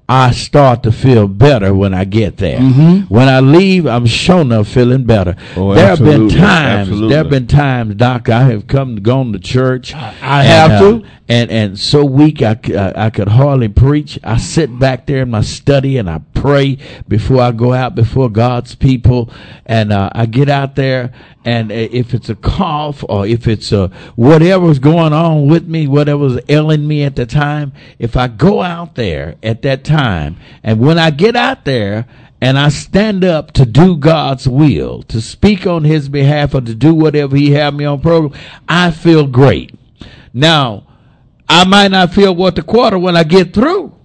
I 0.09 0.31
start 0.31 0.83
to 0.83 0.91
feel 0.93 1.27
better 1.27 1.73
when 1.73 1.93
I 1.93 2.05
get 2.05 2.37
there. 2.37 2.61
When 3.09 3.27
I 3.27 3.41
leave, 3.41 3.85
I'm 3.85 4.05
sure 4.05 4.39
enough 4.39 4.69
feeling 4.69 5.03
better. 5.03 5.35
Oh, 5.57 5.73
there 5.73 5.87
have 5.87 5.99
been 5.99 6.29
times, 6.29 6.87
absolutely. 6.87 7.09
there 7.09 7.17
have 7.17 7.29
been 7.29 7.47
times, 7.47 7.95
Doc, 7.95 8.29
I 8.29 8.43
have 8.43 8.67
come 8.67 8.95
to 8.95 9.01
gone 9.01 9.33
to 9.33 9.39
church. 9.39 9.93
I 9.93 10.13
and, 10.43 10.47
have 10.47 10.71
uh, 10.71 10.79
to. 10.79 11.07
and 11.27 11.51
and 11.51 11.79
so 11.79 12.05
weak 12.05 12.41
I 12.41 12.57
I 12.95 13.09
could 13.09 13.27
hardly 13.27 13.67
preach. 13.67 14.17
I 14.23 14.37
sit 14.37 14.79
back 14.79 15.07
there 15.07 15.23
in 15.23 15.29
my 15.29 15.41
study 15.41 15.97
and 15.97 16.09
I 16.09 16.21
pray 16.33 16.77
before 17.07 17.41
I 17.41 17.51
go 17.51 17.73
out 17.73 17.93
before 17.93 18.29
God's 18.29 18.75
people, 18.75 19.29
and 19.65 19.91
uh, 19.91 20.09
I 20.13 20.25
get 20.25 20.47
out 20.47 20.75
there. 20.75 21.11
And 21.43 21.71
uh, 21.71 21.75
if 21.75 22.13
it's 22.13 22.27
a 22.27 22.35
cough 22.35 23.05
or 23.07 23.25
if 23.25 23.47
it's 23.47 23.71
a 23.71 23.87
whatever's 24.15 24.79
going 24.79 25.13
on 25.13 25.47
with 25.47 25.65
me, 25.65 25.87
whatever's 25.87 26.39
ailing 26.49 26.85
me 26.87 27.03
at 27.03 27.15
the 27.15 27.25
time, 27.25 27.71
if 27.99 28.17
I 28.17 28.27
go 28.27 28.61
out 28.61 28.95
there 28.95 29.35
at 29.41 29.61
that 29.61 29.85
time 29.85 29.96
time. 29.97 30.37
And 30.63 30.79
when 30.79 30.97
I 30.99 31.09
get 31.09 31.35
out 31.35 31.65
there 31.65 32.05
and 32.39 32.57
I 32.57 32.69
stand 32.69 33.23
up 33.23 33.51
to 33.53 33.65
do 33.65 33.97
God's 33.97 34.47
will, 34.47 35.03
to 35.03 35.21
speak 35.21 35.65
on 35.65 35.83
his 35.83 36.09
behalf 36.09 36.53
or 36.53 36.61
to 36.61 36.75
do 36.75 36.93
whatever 36.93 37.35
he 37.35 37.51
have 37.51 37.73
me 37.73 37.85
on 37.85 38.01
program, 38.01 38.39
I 38.67 38.91
feel 38.91 39.25
great. 39.25 39.73
Now, 40.33 40.85
I 41.49 41.65
might 41.65 41.89
not 41.89 42.13
feel 42.13 42.35
what 42.35 42.55
the 42.55 42.61
quarter 42.61 42.99
when 42.99 43.17
I 43.17 43.23
get 43.23 43.53
through, 43.53 43.95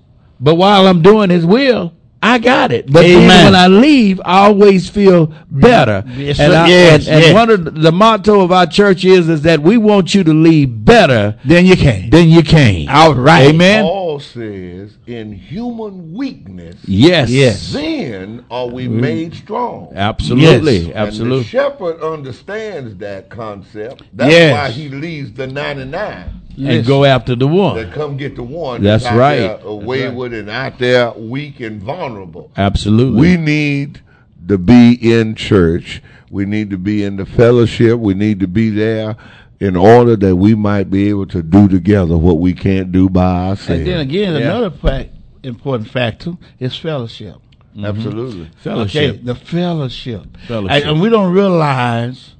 but 0.40 0.54
while 0.54 0.86
I'm 0.86 1.02
doing 1.02 1.30
his 1.30 1.44
will, 1.44 1.92
I 2.24 2.38
got 2.38 2.70
it. 2.70 2.90
But 2.90 3.02
then 3.02 3.26
when 3.26 3.54
I 3.56 3.66
leave, 3.66 4.20
I 4.24 4.46
always 4.46 4.88
feel 4.88 5.34
better. 5.50 6.04
Yes, 6.06 6.38
and 6.38 6.52
sir. 6.52 6.56
I, 6.56 6.68
Yes, 6.68 7.06
and, 7.08 7.16
and 7.16 7.24
yes. 7.24 7.34
one 7.34 7.50
of 7.50 7.82
the, 7.82 7.90
motto 7.90 8.40
of 8.42 8.52
our 8.52 8.66
church 8.66 9.04
is 9.04 9.28
is 9.28 9.42
that 9.42 9.60
we 9.60 9.76
want 9.76 10.14
you 10.14 10.22
to 10.22 10.32
leave 10.32 10.84
better 10.84 11.36
than 11.44 11.66
you 11.66 11.74
came. 11.74 12.10
than 12.10 12.28
you 12.28 12.42
came. 12.42 12.88
All 12.88 13.14
right. 13.16 13.48
Amen. 13.48 13.82
Paul 13.84 14.01
says, 14.22 14.96
in 15.06 15.32
human 15.32 16.12
weakness, 16.14 16.76
Yes. 16.86 17.30
Yes. 17.30 17.72
then 17.72 18.44
are 18.50 18.66
we 18.68 18.88
made 18.88 19.34
strong. 19.34 19.92
Absolutely. 19.94 20.78
Yes. 20.78 20.84
And 20.86 20.94
the 20.94 20.98
Absolutely. 20.98 21.44
shepherd 21.44 22.00
understands 22.02 22.96
that 22.96 23.28
concept. 23.30 24.02
That's 24.14 24.32
Yes. 24.32 24.52
why 24.52 24.70
he 24.70 24.88
leaves 24.88 25.32
the 25.32 25.46
99 25.46 26.24
And 26.58 26.86
go 26.86 27.04
after 27.04 27.34
the 27.34 27.46
one. 27.46 27.76
that 27.76 27.92
come 27.92 28.16
get 28.16 28.36
the 28.36 28.42
one 28.42 28.82
That's 28.82 29.04
out 29.06 29.16
right. 29.16 29.36
there 29.38 29.66
uh, 29.66 29.72
wayward 29.74 30.32
and 30.32 30.50
out 30.50 30.78
there 30.78 31.12
weak 31.12 31.60
and 31.60 31.82
vulnerable. 31.82 32.50
Absolutely. 32.56 33.20
We 33.20 33.36
need 33.36 34.00
to 34.48 34.58
be 34.58 34.92
in 35.00 35.34
church. 35.34 36.02
We 36.30 36.44
need 36.46 36.70
to 36.70 36.78
be 36.78 37.04
in 37.04 37.16
the 37.16 37.26
fellowship. 37.26 37.98
We 37.98 38.14
need 38.14 38.40
to 38.40 38.46
be 38.48 38.70
there 38.70 39.16
in 39.62 39.76
order 39.76 40.16
that 40.16 40.34
we 40.34 40.56
might 40.56 40.90
be 40.90 41.08
able 41.08 41.24
to 41.24 41.40
do 41.40 41.68
together 41.68 42.18
what 42.18 42.40
we 42.40 42.52
can't 42.52 42.90
do 42.90 43.08
by 43.08 43.50
ourselves. 43.50 43.68
And 43.80 43.86
then 43.86 44.00
again, 44.00 44.32
Yeah. 44.32 44.40
another 44.56 44.70
fact, 44.70 45.10
important 45.44 45.88
factor 45.88 46.36
is 46.58 46.76
fellowship. 46.76 47.36
Mm-hmm. 47.76 47.84
Absolutely. 47.84 48.50
fellowship. 48.56 49.10
Okay, 49.14 49.18
the 49.22 49.36
fellowship. 49.36 50.36
Fellowship. 50.48 50.72
And, 50.82 50.90
and 50.90 51.00
we 51.00 51.08
don't 51.10 51.32
realize 51.32 52.34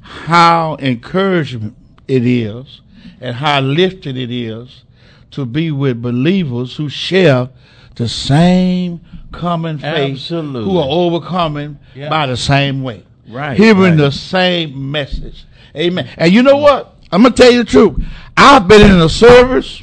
how 0.00 0.76
encouragement 0.80 1.76
it 2.08 2.26
is 2.26 2.80
and 3.20 3.36
how 3.36 3.60
lifted 3.60 4.16
it 4.16 4.32
is 4.32 4.82
to 5.30 5.46
be 5.46 5.70
with 5.70 6.02
believers 6.02 6.76
who 6.76 6.88
share 6.88 7.48
the 7.94 8.08
same 8.08 9.00
common 9.30 9.78
faith, 9.78 10.14
Absolutely. 10.14 10.64
who 10.64 10.78
are 10.78 10.88
overcoming 10.88 11.78
Yeah. 11.94 12.08
by 12.08 12.26
the 12.26 12.36
same 12.36 12.82
way. 12.82 13.04
Right, 13.28 13.56
Hearing 13.56 13.80
right. 13.80 13.96
the 13.96 14.10
same 14.12 14.90
message. 14.90 15.44
Amen. 15.74 16.08
And 16.16 16.32
you 16.32 16.42
know 16.42 16.56
what? 16.56 16.94
I'm 17.10 17.22
going 17.22 17.34
to 17.34 17.42
tell 17.42 17.52
you 17.52 17.64
the 17.64 17.70
truth. 17.70 18.02
I've 18.36 18.66
been 18.68 18.90
in 18.90 18.98
the 18.98 19.08
service 19.08 19.82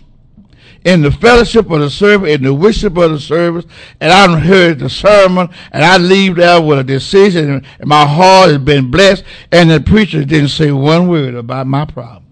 in 0.85 1.01
the 1.01 1.11
fellowship 1.11 1.69
of 1.71 1.79
the 1.79 1.89
service, 1.89 2.29
in 2.35 2.43
the 2.43 2.53
worship 2.53 2.97
of 2.97 3.11
the 3.11 3.19
service, 3.19 3.65
and 4.01 4.11
I 4.11 4.37
heard 4.37 4.79
the 4.79 4.89
sermon, 4.89 5.49
and 5.71 5.83
I 5.83 5.97
leave 5.97 6.35
there 6.35 6.61
with 6.61 6.79
a 6.79 6.83
decision, 6.83 7.49
and, 7.49 7.65
and 7.79 7.87
my 7.87 8.05
heart 8.05 8.49
has 8.49 8.57
been 8.59 8.91
blessed, 8.91 9.23
and 9.51 9.69
the 9.71 9.79
preacher 9.79 10.23
didn't 10.25 10.49
say 10.49 10.71
one 10.71 11.07
word 11.07 11.35
about 11.35 11.67
my 11.67 11.85
problem. 11.85 12.25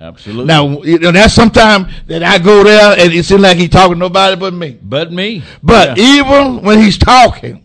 Absolutely. 0.00 0.46
Now, 0.46 0.82
you 0.82 0.98
know, 0.98 1.12
that's 1.12 1.34
sometimes 1.34 1.92
that 2.06 2.22
I 2.22 2.38
go 2.38 2.64
there, 2.64 2.98
and 2.98 3.12
it 3.12 3.24
seems 3.24 3.42
like 3.42 3.56
he's 3.58 3.68
talking 3.68 3.94
to 3.94 3.98
nobody 3.98 4.36
but 4.36 4.54
me. 4.54 4.78
but 4.82 5.12
me. 5.12 5.42
But 5.62 5.96
Yeah. 5.98 6.20
even 6.20 6.62
when 6.62 6.78
he's 6.80 6.96
talking, 6.98 7.64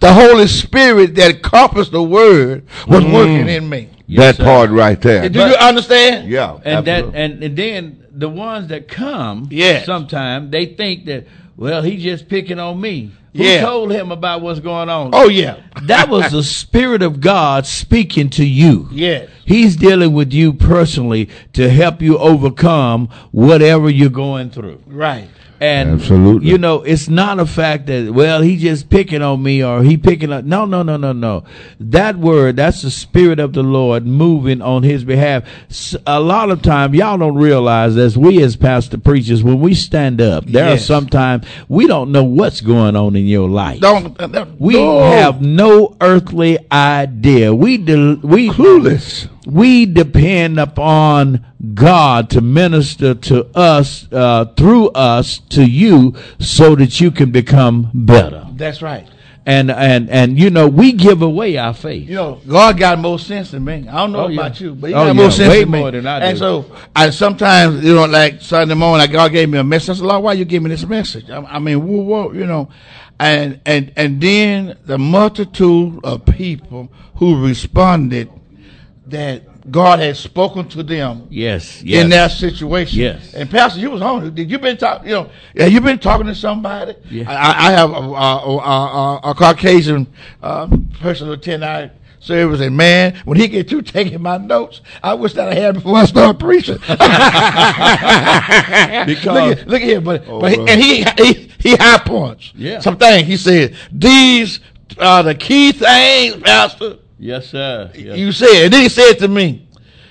the 0.00 0.12
Holy 0.12 0.46
Spirit 0.46 1.14
that 1.16 1.42
compassed 1.42 1.92
the 1.92 2.02
word 2.02 2.66
was 2.86 3.04
mm. 3.04 3.12
working 3.14 3.48
in 3.48 3.68
me. 3.68 3.90
Yes, 4.06 4.36
that 4.36 4.36
sir. 4.36 4.44
part 4.44 4.70
right 4.70 5.00
there. 5.00 5.28
Do 5.28 5.40
you 5.40 5.54
understand? 5.56 6.28
yeah. 6.28 6.58
and 6.64 6.86
that 6.86 7.04
and, 7.14 7.42
and 7.42 7.56
then 7.56 8.06
the 8.12 8.28
ones 8.28 8.68
that 8.68 8.88
come 8.88 9.48
Yes. 9.50 9.84
sometimes 9.84 10.50
they 10.50 10.66
think 10.66 11.04
that 11.06 11.26
well 11.56 11.82
he's 11.82 12.02
just 12.02 12.28
picking 12.28 12.58
on 12.58 12.80
me 12.80 13.10
who 13.34 13.42
Yeah. 13.42 13.60
told 13.60 13.90
him 13.90 14.10
about 14.12 14.40
what's 14.40 14.60
going 14.60 14.88
on 14.88 15.10
Oh, 15.12 15.28
yeah. 15.28 15.56
that 15.82 16.08
was 16.08 16.30
the 16.32 16.42
spirit 16.62 17.02
of 17.02 17.20
god 17.20 17.66
speaking 17.66 18.30
to 18.30 18.44
you 18.46 18.88
Yes. 18.92 19.28
he's 19.44 19.76
dealing 19.76 20.14
with 20.14 20.32
you 20.32 20.54
personally 20.54 21.28
to 21.54 21.68
help 21.68 22.00
you 22.00 22.16
overcome 22.16 23.08
whatever 23.32 23.90
you're 23.90 24.08
going 24.08 24.48
through 24.50 24.82
Right. 24.86 25.28
And 25.60 25.90
Absolutely. 26.00 26.48
you 26.48 26.58
know, 26.58 26.82
it's 26.82 27.08
not 27.08 27.40
a 27.40 27.46
fact 27.46 27.86
that 27.86 28.12
well, 28.12 28.42
he 28.42 28.56
just 28.56 28.90
picking 28.90 29.22
on 29.22 29.42
me 29.42 29.62
or 29.64 29.82
he 29.82 29.96
picking 29.96 30.32
up. 30.32 30.44
No, 30.44 30.64
no, 30.64 30.82
no, 30.82 30.96
no, 30.96 31.12
no. 31.12 31.44
That 31.80 32.16
word, 32.18 32.56
that's 32.56 32.82
the 32.82 32.90
spirit 32.90 33.38
of 33.38 33.52
the 33.52 33.62
Lord 33.62 34.06
moving 34.06 34.60
on 34.60 34.82
His 34.82 35.04
behalf. 35.04 35.44
A 36.06 36.20
lot 36.20 36.50
of 36.50 36.62
time, 36.62 36.94
y'all 36.94 37.18
don't 37.18 37.36
realize 37.36 37.96
as 37.96 38.16
we 38.18 38.42
as 38.42 38.56
pastor 38.56 38.98
preachers, 38.98 39.42
when 39.42 39.60
we 39.60 39.74
stand 39.74 40.20
up, 40.20 40.44
there 40.46 40.68
Yes. 40.68 40.82
are 40.82 40.84
sometimes 40.84 41.46
we 41.68 41.86
don't 41.86 42.12
know 42.12 42.24
what's 42.24 42.60
going 42.60 42.96
on 42.96 43.16
in 43.16 43.26
your 43.26 43.48
life. 43.48 43.80
Don't. 43.80 44.20
uh, 44.20 44.46
we 44.58 44.74
no. 44.74 45.00
have 45.10 45.40
no 45.42 45.96
earthly 46.00 46.58
idea. 46.70 47.54
We 47.54 47.78
de- 47.78 48.20
we 48.22 48.50
Clueless. 48.50 49.28
We 49.46 49.86
depend 49.86 50.58
upon 50.60 51.46
God 51.74 52.28
to 52.30 52.40
minister 52.40 53.14
to 53.14 53.46
us 53.56 54.06
uh, 54.12 54.46
through 54.56 54.88
us 54.90 55.38
to 55.50 55.64
you, 55.64 56.14
so 56.38 56.74
that 56.76 57.00
you 57.00 57.10
can 57.10 57.30
become 57.30 57.90
better. 57.94 58.46
That's 58.54 58.82
right. 58.82 59.06
And 59.48 59.70
and 59.70 60.10
and 60.10 60.36
you 60.36 60.50
know 60.50 60.66
we 60.66 60.90
give 60.90 61.22
away 61.22 61.56
our 61.56 61.72
faith. 61.72 62.08
You 62.08 62.16
know, 62.16 62.40
God 62.48 62.76
got 62.78 62.98
more 62.98 63.16
sense 63.20 63.52
than 63.52 63.64
me. 63.64 63.86
I 63.88 63.98
don't 63.98 64.10
know 64.10 64.24
Oh, 64.24 64.28
yeah. 64.28 64.40
about 64.40 64.60
you, 64.60 64.74
but 64.74 64.88
He 64.90 64.94
Oh, 64.94 65.04
got 65.06 65.14
more 65.14 65.30
sense 65.30 65.48
way 65.48 65.60
than 65.60 65.70
me. 65.70 65.78
more 65.78 65.90
than 65.92 66.04
I 66.04 66.18
and 66.18 66.36
so, 66.36 66.64
I 66.96 67.10
sometimes, 67.10 67.84
you 67.84 67.94
know, 67.94 68.06
like 68.06 68.42
Sunday 68.42 68.74
morning, 68.74 68.98
like 69.06 69.12
God 69.12 69.30
gave 69.30 69.48
me 69.48 69.58
a 69.58 69.62
message. 69.64 69.90
I 69.90 69.94
said, 69.98 70.04
Lord, 70.06 70.24
why 70.24 70.32
you 70.32 70.44
give 70.44 70.64
me 70.64 70.70
this 70.70 70.84
message? 70.84 71.30
I, 71.30 71.38
I 71.42 71.58
mean, 71.60 71.86
whoa, 71.86 72.02
whoa, 72.02 72.32
you 72.32 72.44
know, 72.44 72.68
and 73.20 73.60
and 73.64 73.92
and 73.94 74.20
then 74.20 74.76
the 74.84 74.98
multitude 74.98 76.00
of 76.02 76.24
people 76.26 76.90
who 77.14 77.46
responded 77.46 78.28
that 79.06 79.70
God 79.70 79.98
had 80.00 80.16
spoken 80.16 80.68
to 80.70 80.82
them 80.82 81.26
Yes, 81.30 81.82
yes. 81.82 82.02
in 82.04 82.10
that 82.10 82.30
situation. 82.32 82.98
Yes. 83.00 83.34
And 83.34 83.50
Pastor, 83.50 83.80
you 83.80 83.90
was 83.90 84.02
on. 84.02 84.34
Did 84.34 84.50
you 84.50 84.58
been 84.58 84.76
talking? 84.76 85.08
You 85.08 85.14
know, 85.14 85.30
yeah, 85.54 85.66
you 85.66 85.80
been 85.80 85.98
talking 85.98 86.26
to 86.26 86.34
somebody? 86.34 86.94
Yeah. 87.10 87.30
I, 87.30 87.68
I 87.68 87.70
have 87.72 87.90
a, 87.90 87.94
a, 87.94 88.56
a, 88.58 89.20
a 89.30 89.34
Caucasian 89.34 90.06
uh, 90.42 90.68
person 91.00 91.26
who 91.28 91.32
attend 91.34 91.62
our 91.64 91.90
service, 92.20 92.60
and 92.60 92.76
man, 92.76 93.20
when 93.24 93.38
he 93.38 93.46
get 93.46 93.68
through 93.68 93.82
taking 93.82 94.20
my 94.20 94.36
notes, 94.38 94.80
I 95.02 95.14
wish 95.14 95.34
that 95.34 95.48
I 95.48 95.54
had 95.54 95.74
before 95.74 95.96
I 95.98 96.04
start 96.06 96.38
preaching. 96.40 96.78
Because- 99.06 99.24
look, 99.26 99.58
at, 99.58 99.68
look 99.68 99.82
at 99.82 99.86
here, 99.88 100.00
but, 100.00 100.24
Oh, 100.28 100.40
but 100.40 100.52
he, 100.52 100.58
and 100.60 100.80
he 100.80 101.04
he 101.24 101.50
he 101.60 101.76
high 101.76 101.98
points. 101.98 102.52
Yeah. 102.56 102.80
some 102.80 102.96
things 102.96 103.26
he 103.26 103.36
said. 103.36 103.76
These 103.92 104.60
are 104.98 105.22
the 105.22 105.34
key 105.34 105.72
things, 105.72 106.36
Pastor. 106.42 106.98
Yes, 107.18 107.48
sir. 107.48 107.90
Yes. 107.94 108.18
You 108.18 108.32
said, 108.32 108.64
and 108.64 108.72
then 108.72 108.82
he 108.82 108.88
said 108.88 109.14
to 109.14 109.28
me, 109.28 109.68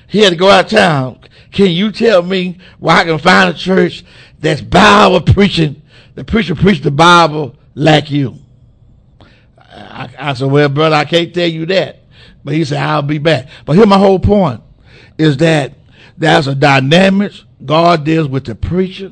he 0.08 0.20
had 0.20 0.32
to 0.32 0.36
go 0.36 0.49
out 0.49 0.66
of 0.66 0.72
town. 0.72 1.20
Can 1.51 1.72
you 1.72 1.91
tell 1.91 2.22
me 2.22 2.58
where 2.80 2.97
I 2.97 3.03
can 3.03 3.18
find 3.18 3.49
a 3.49 3.53
church 3.53 4.03
that's 4.39 4.62
Bible 4.62 5.22
preaching, 5.22 5.82
the 6.16 6.24
preacher 6.24 6.56
preach 6.56 6.82
the 6.82 6.91
Bible 6.91 7.56
like 7.74 8.12
you? 8.12 8.38
I, 9.68 10.10
I 10.18 10.34
said, 10.34 10.51
well, 10.51 10.70
brother, 10.70 10.95
I 10.95 11.06
can't 11.06 11.34
tell 11.34 11.47
you 11.47 11.66
that. 11.68 11.99
But 12.43 12.53
he 12.53 12.64
said, 12.64 12.78
I'll 12.78 13.01
be 13.01 13.18
back. 13.18 13.47
But 13.66 13.76
here 13.78 13.86
my 13.86 13.97
whole 13.97 14.20
point 14.20 14.62
is 15.18 15.38
that 15.38 15.74
there's 16.18 16.47
a 16.47 16.56
dynamics 16.56 17.43
God 17.64 18.06
deals 18.06 18.28
with 18.28 18.45
the 18.45 18.56
preacher. 18.56 19.12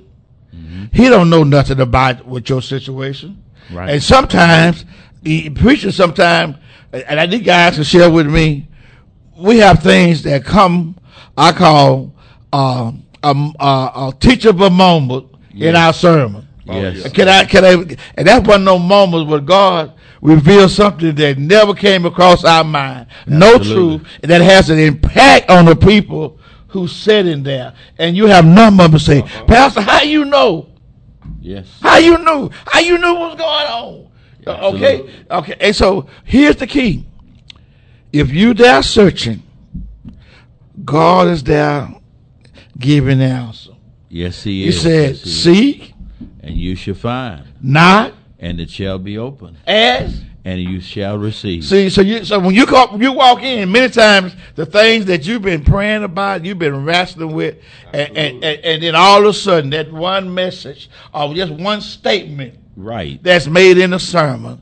Mm-hmm. 0.54 0.86
He 0.92 1.10
don't 1.10 1.30
know 1.30 1.44
nothing 1.44 1.80
about 1.80 2.26
what 2.26 2.48
your 2.50 2.62
situation. 2.62 3.44
Right. 3.72 3.90
And 3.90 4.04
sometimes, 4.04 4.86
he, 5.24 5.50
preachers 5.50 5.96
sometimes, 5.96 6.58
and 6.92 7.20
I 7.20 7.26
need 7.26 7.44
guys 7.44 7.76
to 7.78 7.84
share 7.84 8.10
with 8.10 8.28
me, 8.28 8.68
we 9.38 9.58
have 9.60 9.82
things 9.82 10.24
that 10.24 10.44
come, 10.44 10.96
I 11.38 11.52
call, 11.52 12.14
uh, 12.52 12.92
um, 13.24 13.56
uh, 13.60 14.12
a 14.14 14.14
teachable 14.20 14.70
moment 14.70 15.28
in 15.54 15.76
our 15.76 15.94
sermon. 15.94 16.48
Yes. 16.66 17.12
Can 17.12 17.28
I? 17.28 17.46
Can 17.46 17.66
I? 17.66 17.72
And 18.16 18.28
that's 18.28 18.48
one 18.48 18.62
of 18.62 18.66
those 18.66 18.82
moments 18.82 19.30
where 19.30 19.42
God 19.42 19.94
reveals 20.22 20.74
something 20.74 21.14
that 21.16 21.38
never 21.38 21.74
came 21.74 22.06
across 22.06 22.46
our 22.46 22.64
mind. 22.64 23.08
Absolutely. 23.28 23.40
No 23.40 23.56
Absolutely. 23.56 24.00
truth 24.00 24.22
that 24.22 24.42
has 24.42 24.70
an 24.70 24.80
impact 24.80 25.50
on 25.50 25.66
the 25.66 25.76
people 25.76 26.40
who 26.68 26.88
sit 26.88 27.28
in 27.28 27.44
there. 27.44 27.74
And 27.98 28.16
you 28.16 28.28
have 28.28 28.46
none 28.46 28.80
of 28.80 28.92
them 28.92 29.00
say, 29.00 29.22
Pastor, 29.48 29.82
how 29.82 30.02
you 30.02 30.26
know? 30.26 30.70
Yes. 31.42 31.68
How 31.82 31.98
you 31.98 32.18
knew? 32.18 32.50
How 32.66 32.80
you 32.80 32.98
knew 32.98 33.14
what's 33.14 33.36
going 33.36 33.68
on? 33.68 34.10
Uh, 34.48 34.70
Okay, 34.74 35.10
okay. 35.30 35.56
And 35.60 35.76
so 35.76 36.08
here's 36.24 36.56
the 36.58 36.68
key: 36.68 37.06
if 38.12 38.32
you 38.32 38.54
there 38.54 38.82
searching, 38.84 39.44
God 40.84 41.28
is 41.28 41.44
there 41.44 41.88
giving 42.78 43.20
the 43.20 43.26
answer. 43.26 43.72
Yes, 44.10 44.44
he 44.44 44.64
He 44.64 44.70
is. 44.70 44.82
said, 44.82 45.10
Yes, 45.16 45.24
he. 45.24 45.30
"Seek, 45.30 45.94
and 46.42 46.56
you 46.56 46.76
shall 46.76 46.94
find, 46.96 47.44
not, 47.62 48.14
and 48.40 48.60
it 48.60 48.70
shall 48.70 49.00
be 49.00 49.18
open. 49.18 49.58
As 49.66 50.22
and 50.46 50.62
you 50.62 50.82
shall 50.82 51.18
receive. 51.18 51.64
See, 51.64 51.90
so 51.90 52.02
you 52.02 52.26
so 52.26 52.38
when 52.38 52.54
you 52.54 52.66
call, 52.66 53.02
you 53.02 53.14
walk 53.14 53.42
in, 53.44 53.72
many 53.72 53.90
times 53.90 54.36
the 54.56 54.66
things 54.66 55.06
that 55.06 55.26
you've 55.26 55.42
been 55.42 55.64
praying 55.64 56.04
about, 56.04 56.44
you've 56.44 56.60
been 56.60 56.84
wrestling 56.84 57.34
with, 57.34 57.56
and, 57.94 58.18
and, 58.18 58.44
and, 58.44 58.60
and 58.66 58.84
then 58.84 58.94
all 58.94 59.22
of 59.22 59.28
a 59.28 59.34
sudden 59.34 59.70
that 59.70 59.92
one 59.92 60.34
message 60.34 60.90
or 61.14 61.34
just 61.34 61.54
one 61.54 61.80
statement 61.80 62.56
right. 62.76 63.22
that's 63.24 63.48
made 63.48 63.78
in 63.78 63.94
a 63.94 64.00
sermon 64.00 64.62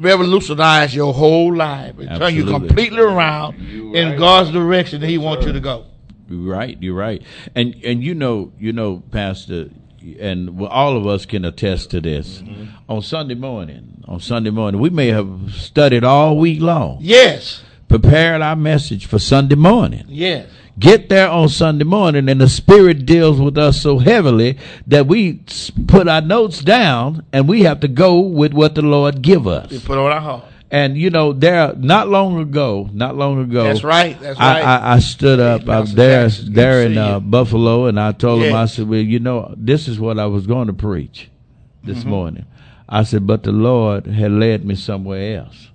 revolutionize 0.00 0.94
your 0.94 1.12
whole 1.12 1.54
life 1.54 1.98
and 1.98 2.08
turn 2.18 2.34
you 2.34 2.42
Absolutely. 2.42 2.68
completely 2.68 3.00
around 3.00 3.54
in 3.94 4.18
God's 4.18 4.50
direction 4.50 5.00
that 5.02 5.08
He 5.08 5.18
wants 5.18 5.44
you 5.44 5.52
to 5.52 5.60
go. 5.60 5.86
You're 6.28 6.52
right. 6.52 6.78
You're 6.80 6.94
right. 6.94 7.22
And 7.54 7.74
and 7.84 8.02
you 8.02 8.14
know 8.14 8.52
you 8.58 8.72
know 8.72 9.02
Pastor, 9.10 9.70
and 10.18 10.62
all 10.62 10.96
of 10.96 11.06
us 11.06 11.26
can 11.26 11.44
attest 11.44 11.90
to 11.90 12.00
this. 12.00 12.40
Mm-hmm. 12.40 12.64
On 12.88 13.02
Sunday 13.02 13.34
morning, 13.34 14.02
on 14.08 14.20
Sunday 14.20 14.50
morning, 14.50 14.80
we 14.80 14.90
may 14.90 15.08
have 15.08 15.52
studied 15.52 16.04
all 16.04 16.38
week 16.38 16.60
long, 16.60 16.98
Yes, 17.00 17.62
prepared 17.90 18.40
our 18.40 18.56
message 18.56 19.04
for 19.06 19.18
Sunday 19.18 19.56
morning. 19.56 20.04
yes, 20.08 20.48
Get 20.78 21.10
there 21.10 21.28
on 21.28 21.50
Sunday 21.50 21.84
morning, 21.84 22.28
and 22.30 22.40
the 22.40 22.48
Spirit 22.48 23.04
deals 23.04 23.38
with 23.38 23.58
us 23.58 23.82
so 23.82 23.98
heavily 23.98 24.56
that 24.86 25.06
we 25.06 25.40
put 25.88 26.08
our 26.08 26.22
notes 26.22 26.60
down, 26.62 27.26
and 27.34 27.46
we 27.46 27.62
have 27.64 27.80
to 27.80 27.88
go 27.88 28.20
with 28.20 28.54
what 28.54 28.76
the 28.76 28.80
Lord 28.82 29.20
give 29.20 29.46
us. 29.46 29.70
you 29.72 29.80
put 29.80 29.98
on 29.98 30.10
our 30.10 30.20
heart. 30.20 30.44
And 30.70 30.96
you 30.96 31.10
know, 31.10 31.32
there 31.34 31.74
not 31.76 32.08
long 32.08 32.38
ago, 32.40 32.88
not 32.92 33.16
long 33.16 33.42
ago. 33.42 33.64
That's 33.64 33.82
right. 33.84 34.18
That's 34.20 34.38
I, 34.40 34.54
right. 34.54 34.64
I, 34.64 34.92
I 34.94 34.98
stood 35.00 35.40
up 35.40 35.68
I 35.68 35.80
was 35.80 35.94
there 35.96 36.28
there 36.28 36.82
in 36.86 36.96
uh. 36.96 37.18
Buffalo, 37.20 37.86
and 37.86 37.98
I 38.00 38.12
told 38.12 38.44
him, 38.44 38.54
I 38.54 38.66
said, 38.66 38.88
"Well, 38.88 39.00
you 39.00 39.18
know, 39.18 39.52
this 39.58 39.88
is 39.88 39.98
what 39.98 40.18
I 40.20 40.26
was 40.26 40.46
going 40.46 40.68
to 40.68 40.72
preach 40.72 41.28
this 41.84 41.98
Mm-hmm. 41.98 42.08
morning." 42.10 42.46
I 42.88 43.02
said, 43.02 43.26
"But 43.26 43.42
the 43.42 43.52
Lord 43.52 44.06
had 44.06 44.30
led 44.30 44.64
me 44.64 44.76
somewhere 44.76 45.38
else." 45.40 45.66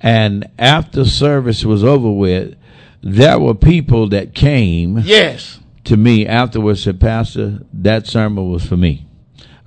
And 0.00 0.48
after 0.58 1.04
service 1.04 1.64
was 1.64 1.82
over 1.82 2.10
with, 2.10 2.56
there 3.02 3.38
were 3.38 3.54
people 3.54 4.08
that 4.10 4.34
came 4.34 4.98
yes, 4.98 5.60
to 5.84 5.96
me 5.96 6.26
afterwards 6.26 6.82
said, 6.82 7.00
Pastor, 7.00 7.60
that 7.72 8.06
sermon 8.06 8.50
was 8.50 8.66
for 8.66 8.76
me. 8.76 9.06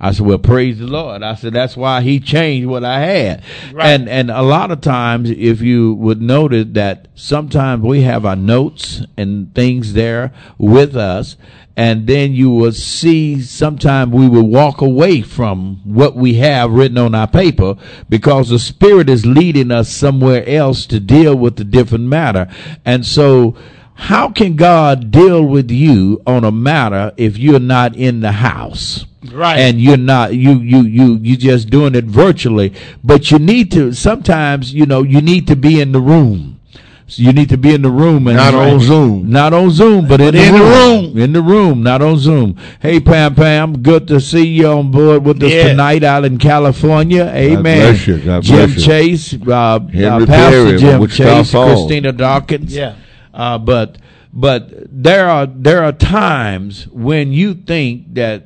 I 0.00 0.12
said, 0.12 0.26
Well, 0.26 0.38
praise 0.38 0.78
the 0.78 0.86
Lord. 0.86 1.22
I 1.22 1.34
said, 1.34 1.52
That's 1.52 1.76
why 1.76 2.00
he 2.00 2.20
changed 2.20 2.68
what 2.68 2.84
I 2.84 3.00
had. 3.00 3.42
Right. 3.72 3.86
And 3.86 4.08
and 4.08 4.30
a 4.30 4.42
lot 4.42 4.70
of 4.70 4.80
times 4.80 5.30
if 5.30 5.60
you 5.60 5.94
would 5.94 6.22
notice 6.22 6.66
that 6.70 7.08
sometimes 7.14 7.82
we 7.82 8.02
have 8.02 8.24
our 8.24 8.36
notes 8.36 9.02
and 9.18 9.54
things 9.54 9.92
there 9.92 10.32
with 10.56 10.96
us, 10.96 11.36
and 11.76 12.06
then 12.06 12.32
you 12.32 12.50
will 12.50 12.72
see 12.72 13.42
sometimes 13.42 14.12
we 14.12 14.28
will 14.28 14.46
walk 14.46 14.80
away 14.80 15.20
from 15.20 15.80
what 15.84 16.16
we 16.16 16.34
have 16.34 16.70
written 16.70 16.98
on 16.98 17.14
our 17.14 17.28
paper 17.28 17.76
because 18.08 18.48
the 18.48 18.58
Spirit 18.58 19.10
is 19.10 19.26
leading 19.26 19.70
us 19.70 19.90
somewhere 19.90 20.48
else 20.48 20.86
to 20.86 20.98
deal 20.98 21.36
with 21.36 21.56
the 21.56 21.64
different 21.64 22.04
matter. 22.04 22.48
And 22.86 23.04
so 23.04 23.54
how 23.94 24.30
can 24.30 24.56
God 24.56 25.10
deal 25.10 25.44
with 25.44 25.70
you 25.70 26.22
on 26.26 26.42
a 26.42 26.50
matter 26.50 27.12
if 27.18 27.36
you're 27.36 27.60
not 27.60 27.94
in 27.94 28.20
the 28.20 28.32
house? 28.32 29.04
Right. 29.32 29.58
And 29.58 29.80
you're 29.80 29.98
not 29.98 30.34
you 30.34 30.52
you 30.60 30.80
you 30.82 31.18
you 31.20 31.36
just 31.36 31.68
doing 31.68 31.94
it 31.94 32.04
virtually, 32.04 32.72
but 33.04 33.30
you 33.30 33.38
need 33.38 33.70
to 33.72 33.92
sometimes, 33.92 34.72
you 34.72 34.86
know, 34.86 35.02
you 35.02 35.20
need 35.20 35.46
to 35.48 35.56
be 35.56 35.80
in 35.80 35.92
the 35.92 36.00
room. 36.00 36.58
So 37.06 37.22
you 37.24 37.32
need 37.32 37.48
to 37.48 37.58
be 37.58 37.74
in 37.74 37.82
the 37.82 37.90
room 37.90 38.28
and 38.28 38.36
Not 38.36 38.54
on 38.54 38.78
Zoom. 38.78 39.28
Not 39.28 39.52
on 39.52 39.70
Zoom, 39.72 40.06
but, 40.06 40.20
in, 40.20 40.28
in 40.28 40.52
the 40.52 40.58
the 40.60 40.64
room. 40.64 41.04
room. 41.06 41.18
In 41.18 41.32
the 41.32 41.42
room, 41.42 41.82
not 41.82 42.00
on 42.02 42.16
Zoom. 42.18 42.56
Hey 42.80 43.00
Pam 43.00 43.34
Pam, 43.34 43.82
good 43.82 44.06
to 44.08 44.20
see 44.20 44.46
you 44.46 44.68
on 44.68 44.92
board 44.92 45.24
with 45.24 45.42
us 45.42 45.50
Yeah. 45.50 45.68
tonight 45.68 46.04
out 46.04 46.24
in 46.24 46.38
California. 46.38 47.24
Amen. 47.34 47.62
bless 47.62 48.06
you. 48.06 48.18
God 48.20 48.42
Jim 48.44 48.56
bless 48.56 48.76
you. 48.76 48.82
Chase, 48.84 49.34
uh, 49.34 49.50
uh, 49.50 49.80
Pastor 49.80 50.26
Perry, 50.26 50.78
Jim 50.78 51.06
Chase, 51.08 51.50
Christina 51.50 52.12
Dawkins. 52.12 52.74
Yeah. 52.74 52.94
Uh, 53.34 53.58
but 53.58 53.98
but 54.32 54.70
there 54.90 55.28
are 55.28 55.46
there 55.46 55.82
are 55.82 55.92
times 55.92 56.86
when 56.88 57.32
you 57.32 57.54
think 57.54 58.14
that 58.14 58.44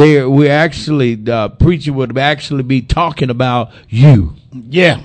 there 0.00 0.28
we 0.30 0.48
actually 0.48 1.14
the 1.14 1.50
preacher 1.50 1.92
would 1.92 2.16
actually 2.18 2.62
be 2.62 2.80
talking 2.82 3.30
about 3.30 3.70
you. 3.88 4.34
yeah, 4.52 5.00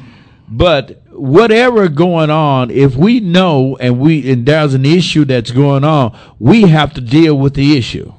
But 0.48 1.02
whatever 1.12 1.88
going 1.90 2.30
on, 2.30 2.72
if 2.72 2.96
we 2.96 3.20
know 3.20 3.78
and 3.80 4.00
we 4.00 4.30
and 4.32 4.46
there's 4.46 4.74
an 4.74 4.86
issue 4.86 5.26
that's 5.26 5.52
going 5.52 5.84
on, 5.84 6.18
we 6.40 6.62
have 6.64 6.94
to 6.96 7.02
deal 7.02 7.38
with 7.38 7.54
the 7.56 7.78
issue. 7.78 8.12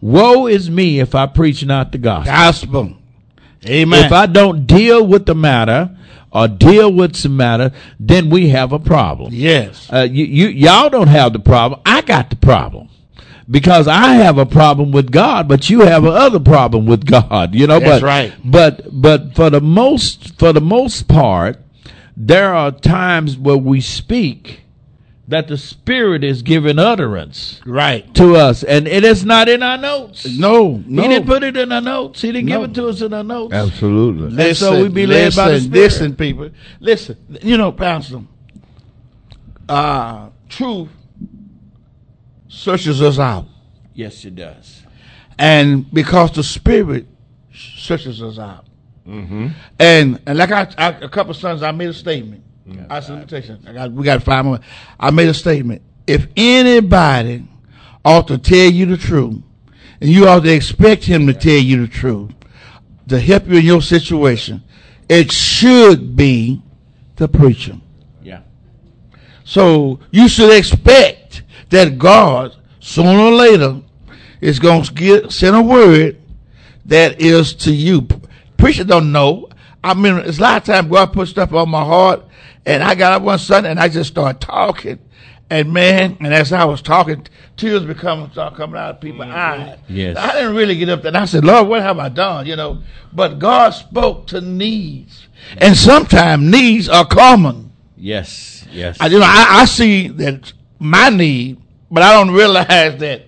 Woe 0.00 0.46
is 0.46 0.68
me 0.70 1.00
if 1.00 1.14
I 1.14 1.26
preach 1.26 1.64
not 1.64 1.92
the 1.92 1.98
gospel. 1.98 2.32
gospel. 2.32 2.96
Amen. 3.66 4.04
If 4.04 4.12
I 4.12 4.26
don't 4.26 4.66
deal 4.66 5.06
with 5.06 5.26
the 5.26 5.34
matter 5.34 5.96
or 6.30 6.46
deal 6.48 6.92
with 6.92 7.16
some 7.16 7.36
matter, 7.36 7.72
then 7.98 8.30
we 8.30 8.50
have 8.50 8.72
a 8.72 8.78
problem. 8.78 9.30
yes, 9.32 9.88
Uh, 9.92 10.06
you, 10.10 10.24
you 10.24 10.46
y'all 10.48 10.90
don't 10.90 11.08
have 11.08 11.32
the 11.32 11.38
problem. 11.40 11.80
I 11.86 12.02
got 12.02 12.30
the 12.30 12.36
problem 12.36 12.88
because 13.48 13.86
I 13.86 14.14
have 14.14 14.38
a 14.38 14.46
problem 14.46 14.92
with 14.92 15.10
God, 15.10 15.48
but 15.48 15.70
you 15.70 15.80
have 15.80 16.04
another 16.04 16.40
problem 16.40 16.86
with 16.86 17.06
God. 17.06 17.54
You 17.54 17.66
know, 17.66 17.78
That's 17.78 18.00
but 18.00 18.06
right. 18.06 18.32
but 18.44 18.88
but 18.90 19.34
for 19.34 19.50
the 19.50 19.60
most 19.60 20.38
for 20.38 20.52
the 20.52 20.60
most 20.60 21.08
part, 21.08 21.58
there 22.16 22.54
are 22.54 22.72
times 22.72 23.38
where 23.38 23.56
we 23.56 23.80
speak 23.80 24.62
that 25.28 25.48
the 25.48 25.58
Spirit 25.58 26.22
is 26.22 26.42
giving 26.42 26.78
utterance 26.78 27.60
right. 27.66 28.12
to 28.14 28.36
us, 28.36 28.62
and 28.62 28.86
it 28.86 29.04
is 29.04 29.24
not 29.24 29.48
in 29.48 29.62
our 29.62 29.76
notes. 29.76 30.26
No, 30.38 30.82
no. 30.86 31.02
He 31.02 31.08
didn't 31.08 31.26
put 31.26 31.42
it 31.42 31.56
in 31.56 31.72
our 31.72 31.80
notes. 31.80 32.22
He 32.22 32.30
didn't 32.30 32.48
No. 32.48 32.60
give 32.60 32.70
it 32.70 32.74
to 32.74 32.88
us 32.88 33.02
in 33.02 33.12
our 33.12 33.24
notes. 33.24 33.52
Absolutely. 33.52 34.46
And 34.48 34.56
so 34.56 34.82
we 34.82 34.88
be 34.88 35.06
led 35.06 35.34
by 35.34 35.50
the 35.52 35.60
Spirit. 35.60 35.82
Listen, 35.82 36.16
people. 36.16 36.50
Listen. 36.80 37.16
You 37.42 37.56
know, 37.58 37.72
Pastor. 37.72 38.22
Uh, 39.68 40.28
truth 40.48 40.90
searches 42.56 43.02
us 43.02 43.18
out, 43.18 43.46
Yes, 43.94 44.24
it 44.24 44.34
does. 44.34 44.82
and 45.38 45.90
because 45.92 46.32
the 46.32 46.42
Spirit 46.42 47.06
searches 47.54 48.22
us 48.22 48.38
out, 48.38 48.64
Mm-hmm. 49.06 49.48
and 49.78 50.20
and 50.26 50.36
like 50.38 50.50
I, 50.50 50.66
I 50.76 50.88
a 50.88 51.08
couple 51.08 51.30
of 51.30 51.36
sons, 51.36 51.62
I 51.62 51.70
made 51.70 51.88
a 51.90 51.94
statement. 51.94 52.42
I 52.90 52.98
said, 52.98 53.12
let 53.12 53.20
me 53.20 53.26
tell 53.28 53.40
you 53.40 53.46
something. 53.46 53.68
I 53.68 53.72
got, 53.72 53.92
we 53.92 54.02
got 54.04 54.20
five 54.24 54.44
more. 54.44 54.58
I 54.98 55.12
made 55.12 55.28
a 55.28 55.34
statement. 55.34 55.82
If 56.08 56.26
anybody 56.36 57.46
ought 58.04 58.26
to 58.26 58.38
tell 58.38 58.68
you 58.68 58.86
the 58.86 58.96
truth, 58.96 59.40
and 60.00 60.10
you 60.10 60.26
ought 60.26 60.40
to 60.42 60.52
expect 60.52 61.04
him 61.04 61.28
to 61.28 61.32
tell 61.34 61.52
you 61.52 61.82
the 61.86 61.86
truth 61.86 62.32
to 63.08 63.20
help 63.20 63.46
you 63.46 63.58
in 63.58 63.64
your 63.64 63.80
situation, 63.80 64.64
it 65.08 65.30
should 65.30 66.16
be 66.16 66.60
the 67.14 67.28
preacher. 67.28 67.76
Yeah. 68.20 68.40
So 69.44 70.00
you 70.10 70.26
should 70.28 70.52
expect 70.52 71.15
that 71.70 71.98
God, 71.98 72.56
sooner 72.80 73.18
or 73.18 73.32
later, 73.32 73.80
is 74.40 74.58
going 74.58 74.82
to 74.84 74.92
get 74.92 75.32
send 75.32 75.56
a 75.56 75.62
word 75.62 76.20
that 76.84 77.20
is 77.20 77.54
to 77.54 77.72
you. 77.72 78.06
Preacher 78.56 78.84
don't 78.84 79.12
know. 79.12 79.48
I 79.82 79.94
mean, 79.94 80.16
it's 80.16 80.38
a 80.38 80.42
lot 80.42 80.58
of 80.58 80.64
times 80.64 80.90
God 80.90 81.12
put 81.12 81.28
stuff 81.28 81.52
on 81.52 81.70
my 81.70 81.84
heart, 81.84 82.24
and 82.64 82.82
I 82.82 82.94
got 82.94 83.12
up 83.12 83.22
one 83.22 83.38
Sunday 83.38 83.70
and 83.70 83.78
I 83.78 83.88
just 83.88 84.10
started 84.10 84.40
talking, 84.40 84.98
and 85.48 85.72
man, 85.72 86.16
and 86.20 86.34
as 86.34 86.52
I 86.52 86.64
was 86.64 86.82
talking, 86.82 87.26
tears 87.56 87.84
become 87.84 88.30
start 88.32 88.56
coming 88.56 88.76
out 88.80 88.96
of 88.96 89.00
people's 89.00 89.28
mm-hmm. 89.28 89.36
eyes. 89.36 89.78
Yes. 89.88 90.16
I 90.16 90.32
didn't 90.32 90.56
really 90.56 90.76
get 90.76 90.88
up 90.88 91.02
there. 91.02 91.10
And 91.10 91.16
I 91.16 91.24
said, 91.24 91.44
Lord, 91.44 91.68
what 91.68 91.82
have 91.82 91.98
I 91.98 92.08
done? 92.08 92.46
You 92.46 92.56
know, 92.56 92.82
but 93.12 93.38
God 93.38 93.70
spoke 93.70 94.26
to 94.28 94.40
needs, 94.40 95.28
and 95.58 95.76
sometimes 95.76 96.42
needs 96.42 96.88
are 96.88 97.06
common. 97.06 97.72
Yes. 97.96 98.66
Yes. 98.72 98.96
I, 99.00 99.06
you 99.06 99.18
know, 99.18 99.24
I, 99.24 99.60
I 99.60 99.64
see 99.66 100.08
that 100.08 100.52
my 100.78 101.08
need, 101.10 101.58
but 101.90 102.02
I 102.02 102.12
don't 102.12 102.30
realize 102.32 102.98
that 102.98 103.22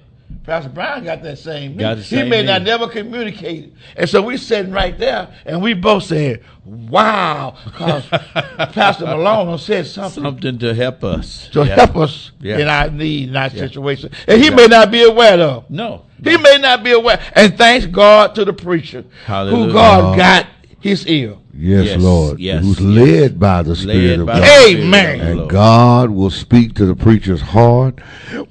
Pastor 0.44 0.70
Brown 0.70 1.04
got 1.04 1.22
that 1.22 1.38
same 1.38 1.72
need. 1.72 1.80
Got 1.80 1.96
the 1.96 2.02
he 2.02 2.16
same 2.16 2.28
may 2.30 2.42
not 2.42 2.62
need. 2.62 2.68
never 2.68 2.88
communicate 2.88 3.64
it. 3.64 3.72
And 3.96 4.08
so 4.08 4.22
we're 4.22 4.38
sitting 4.38 4.72
right 4.72 4.96
there, 4.98 5.28
and 5.44 5.60
we 5.60 5.74
both 5.74 6.04
said, 6.04 6.42
wow, 6.64 7.54
because 7.64 8.04
Pastor 8.72 9.04
Malone 9.06 9.58
said 9.58 9.86
something 9.86 10.22
Something 10.22 10.58
to 10.60 10.74
help 10.74 11.04
us. 11.04 11.48
to 11.52 11.64
Yeah. 11.64 11.74
help 11.74 11.96
us 11.96 12.30
Yeah. 12.40 12.58
in 12.58 12.68
our 12.68 12.90
need, 12.90 13.28
in 13.30 13.36
our 13.36 13.50
situation. 13.50 14.10
And 14.26 14.42
he 14.42 14.50
may 14.50 14.66
not 14.66 14.90
be 14.90 15.02
aware 15.02 15.38
of. 15.40 15.68
No. 15.70 16.04
He 16.22 16.36
may 16.36 16.58
not 16.58 16.82
be 16.82 16.92
aware. 16.92 17.20
And 17.34 17.56
thanks 17.56 17.86
God 17.86 18.34
to 18.34 18.44
the 18.44 18.52
preacher 18.52 19.04
Hallelujah. 19.26 19.66
who 19.66 19.72
God 19.72 20.16
got 20.16 20.46
his 20.80 21.06
ear. 21.06 21.36
Yes, 21.52 21.86
Yes, 21.86 22.00
Lord. 22.02 22.38
yes, 22.38 22.62
Who's 22.62 22.80
led 22.80 23.40
by 23.40 23.62
the 23.62 23.74
Spirit 23.74 24.18
Led 24.18 24.20
of 24.20 24.26
God. 24.28 24.66
Amen. 24.68 25.20
And 25.20 25.38
Lord. 25.40 25.50
God 25.50 26.10
will 26.10 26.30
speak 26.30 26.74
to 26.74 26.86
the 26.86 26.94
preacher's 26.94 27.40
heart. 27.40 27.98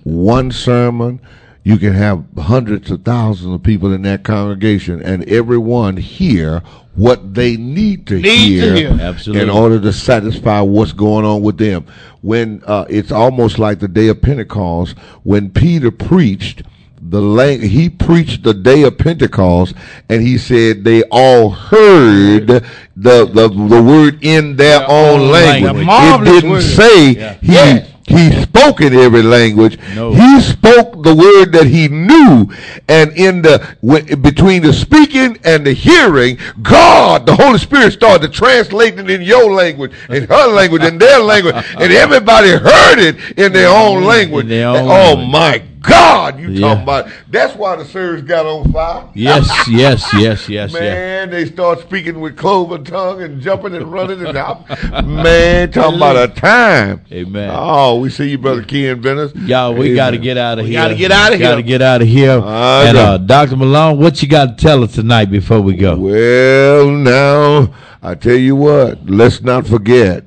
One 0.03 0.51
sermon, 0.51 1.21
you 1.63 1.77
can 1.77 1.93
have 1.93 2.23
hundreds 2.37 2.91
of 2.91 3.03
thousands 3.03 3.53
of 3.53 3.63
people 3.63 3.93
in 3.93 4.01
that 4.03 4.23
congregation, 4.23 5.01
and 5.01 5.23
everyone 5.29 5.97
hear 5.97 6.63
what 6.95 7.33
they 7.35 7.55
need 7.57 8.07
to 8.07 8.15
Need 8.15 8.23
to 8.23 8.29
hear, 8.31 8.75
hear. 8.75 8.97
Absolutely. 9.01 9.43
in 9.43 9.49
order 9.49 9.79
to 9.79 9.93
satisfy 9.93 10.59
what's 10.61 10.93
going 10.93 11.25
on 11.25 11.41
with 11.43 11.57
them. 11.57 11.85
When 12.21 12.63
uh, 12.65 12.85
it's 12.89 13.11
almost 13.11 13.59
like 13.59 13.79
the 13.79 13.87
day 13.87 14.07
of 14.07 14.21
Pentecost, 14.21 14.97
when 15.23 15.49
Peter 15.51 15.91
preached, 15.91 16.63
the 17.09 17.21
lang- 17.21 17.61
he 17.61 17.89
preached 17.89 18.43
the 18.43 18.53
day 18.53 18.83
of 18.83 18.97
Pentecost, 18.97 19.73
and 20.09 20.21
he 20.21 20.37
said 20.37 20.83
they 20.83 21.03
all 21.11 21.49
heard 21.49 22.47
the 22.47 22.63
the, 22.95 23.47
the 23.49 23.81
word 23.81 24.19
in 24.23 24.55
their, 24.55 24.79
Their 24.79 24.89
own 24.89 25.19
own 25.21 25.31
language. 25.31 25.85
language. 25.87 26.27
It 26.27 26.31
didn't 26.33 26.49
word. 26.51 26.61
say 26.63 27.09
Yeah. 27.41 27.79
he 27.79 27.93
he 28.09 28.41
spoke 28.41 28.79
in 28.79 28.93
every 28.95 29.21
language. 29.21 29.77
No. 29.93 30.13
He 30.13 30.39
spoke 30.39 31.03
the 31.03 31.13
word 31.13 31.51
that 31.51 31.67
he 31.67 31.89
knew, 31.89 32.49
and 32.87 33.11
in 33.17 33.41
the 33.41 33.61
when, 33.81 34.05
between 34.21 34.61
the 34.61 34.71
speaking 34.71 35.37
and 35.43 35.65
the 35.67 35.73
hearing, 35.73 36.37
God, 36.61 37.25
the 37.25 37.35
Holy 37.35 37.57
Spirit, 37.59 37.91
started 37.91 38.31
translating 38.31 39.09
in 39.09 39.21
your 39.21 39.51
language, 39.51 39.91
in 40.09 40.23
her 40.25 40.47
language, 40.47 40.83
in 40.83 40.97
their 40.97 41.19
language, 41.19 41.55
and 41.77 41.91
everybody 41.91 42.51
heard 42.51 42.97
it 42.99 43.17
in 43.37 43.51
their 43.51 43.67
own 43.69 44.05
language. 44.05 44.47
their 44.47 44.69
own 44.69 44.77
oh 44.87 45.13
language. 45.15 45.27
my 45.29 45.61
God, 45.87 46.39
you 46.39 46.49
Yeah. 46.49 46.67
talking 46.67 46.83
about? 46.83 47.07
That's 47.29 47.55
why 47.55 47.75
the 47.77 47.85
service 47.85 48.21
got 48.23 48.45
on 48.45 48.71
fire. 48.71 49.05
Yes, 49.13 49.47
yes, 49.69 50.05
yes, 50.13 50.49
yes, 50.49 50.49
yes. 50.49 50.73
Man, 50.73 51.29
they 51.29 51.45
start 51.45 51.79
speaking 51.81 52.19
with 52.19 52.35
cloven 52.37 52.83
tongue 52.83 53.21
and 53.21 53.41
jumping 53.41 53.73
and 53.75 53.91
running 53.91 54.25
and 54.25 54.37
out. 54.37 54.67
Man, 55.05 55.71
talking 55.71 55.95
about 55.97 56.17
a 56.17 56.27
time. 56.33 57.03
Amen. 57.11 57.51
Oh, 57.53 57.99
we 57.99 58.09
see 58.09 58.29
you, 58.31 58.37
brother 58.37 58.63
Ken 58.63 59.01
Venice. 59.01 59.33
Y'all, 59.35 59.73
we 59.73 59.95
got 59.95 60.11
to 60.11 60.17
get 60.17 60.37
out 60.37 60.59
of 60.59 60.65
We 60.65 60.71
here. 60.71 60.81
gotta 60.81 60.95
get 60.95 61.11
out 61.11 61.33
of 61.33 61.39
here. 61.39 61.47
Got 61.49 61.55
to 61.55 61.63
get 61.63 61.81
out 61.81 62.01
of 62.01 62.07
here. 62.07 62.41
I 62.43 62.83
and 62.87 62.97
uh, 62.97 63.17
Doctor 63.17 63.55
Malone, 63.55 63.99
what 63.99 64.21
you 64.21 64.27
got 64.27 64.57
to 64.57 64.63
tell 64.63 64.83
us 64.83 64.93
tonight 64.93 65.25
before 65.31 65.61
we 65.61 65.75
go? 65.75 65.97
Well, 65.97 66.91
now 66.91 67.73
I 68.01 68.15
tell 68.15 68.35
you 68.35 68.55
what. 68.55 69.09
Let's 69.09 69.41
not 69.41 69.65
forget 69.67 70.23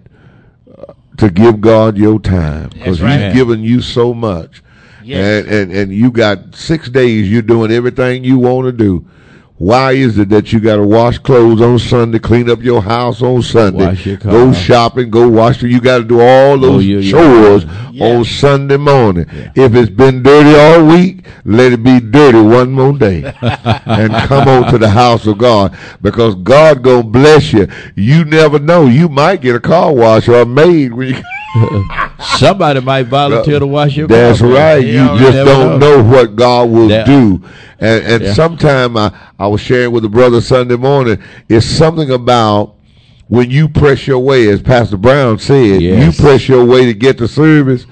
uh, 0.77 0.95
to 1.19 1.31
give 1.31 1.61
God 1.61 1.97
your 1.99 2.19
time 2.19 2.71
because 2.71 3.01
right. 3.03 3.21
He's 3.27 3.35
given 3.35 3.63
you 3.63 3.81
so 3.83 4.15
much, 4.15 4.63
Yes. 5.11 5.47
and, 5.47 5.53
and 5.55 5.73
and 5.73 5.93
you 5.93 6.11
got 6.11 6.55
six 6.55 6.89
days. 6.89 7.31
You're 7.31 7.43
doing 7.43 7.71
everything 7.71 8.25
you 8.25 8.39
want 8.39 8.67
to 8.67 8.73
do. 8.73 9.07
Why 9.59 9.93
is 9.93 10.17
it 10.17 10.31
that 10.31 10.55
you 10.55 10.59
got 10.61 10.77
to 10.77 10.83
wash 10.87 11.19
clothes 11.19 11.61
on 11.61 11.79
Sunday, 11.79 12.19
clean 12.19 12.49
up 12.49 12.63
your 12.63 12.81
house 12.81 13.21
on 13.21 13.43
Sunday, 13.43 13.89
Wash 13.89 14.07
your 14.07 14.17
car. 14.17 14.33
go 14.33 14.53
shopping, 14.55 15.11
go 15.11 15.29
wash? 15.29 15.63
You 15.63 15.83
got 15.83 15.99
to 15.99 16.05
do 16.05 16.19
all 16.19 16.55
oh, 16.55 16.57
those 16.57 16.87
your 16.87 17.01
yard. 17.01 17.61
chores 17.61 17.65
Yeah. 17.93 18.07
on 18.07 18.25
Sunday 18.25 18.79
morning. 18.79 19.27
If 19.55 19.75
it's 19.75 19.91
been 19.91 20.23
dirty 20.23 20.55
all 20.59 20.87
week, 20.87 21.27
let 21.45 21.73
it 21.75 21.83
be 21.83 22.01
dirty 22.01 22.41
one 22.41 22.71
more 22.73 22.95
day, 22.97 23.23
and 23.43 24.15
come 24.29 24.49
on 24.49 24.73
to 24.73 24.79
the 24.79 24.89
house 24.89 25.27
of 25.27 25.37
God 25.37 25.77
because 26.01 26.37
God 26.37 26.83
gonna 26.83 27.03
bless 27.03 27.53
you. 27.53 27.69
You 27.97 28.25
never 28.25 28.59
know. 28.59 28.87
You 28.87 29.11
might 29.11 29.43
get 29.43 29.57
a 29.57 29.61
car 29.61 29.93
wash 29.93 30.27
or 30.27 30.41
a 30.41 30.47
maid 30.47 30.95
when 30.95 31.09
you. 31.09 31.23
Somebody 32.39 32.81
might 32.81 33.05
volunteer 33.07 33.59
to 33.59 33.67
wash 33.67 33.97
your 33.97 34.07
That's 34.07 34.41
car. 34.41 34.49
right. 34.51 34.85
You 34.85 35.03
you 35.13 35.19
just 35.19 35.33
don't 35.45 35.79
know. 35.81 36.03
what 36.03 36.37
God 36.37 36.71
will 36.71 36.89
Yeah. 36.91 37.05
do. 37.05 37.43
And 37.79 38.05
and 38.05 38.23
Yeah. 38.25 38.35
sometime 38.35 38.97
I, 38.97 39.11
I 39.39 39.47
was 39.47 39.61
sharing 39.61 39.91
with 39.93 40.05
a 40.05 40.09
brother 40.09 40.41
Sunday 40.41 40.77
morning, 40.77 41.19
it's 41.49 41.67
something 41.67 42.11
about 42.11 42.75
when 43.29 43.51
you 43.51 43.69
press 43.69 44.07
your 44.07 44.19
way, 44.21 44.49
as 44.49 44.61
Pastor 44.63 44.97
Brown 44.97 45.39
said, 45.39 45.81
Yes. 45.81 46.05
you 46.17 46.23
press 46.25 46.49
your 46.49 46.65
way 46.65 46.87
to 46.87 46.95
get 46.95 47.19
the 47.19 47.29
service. 47.29 47.87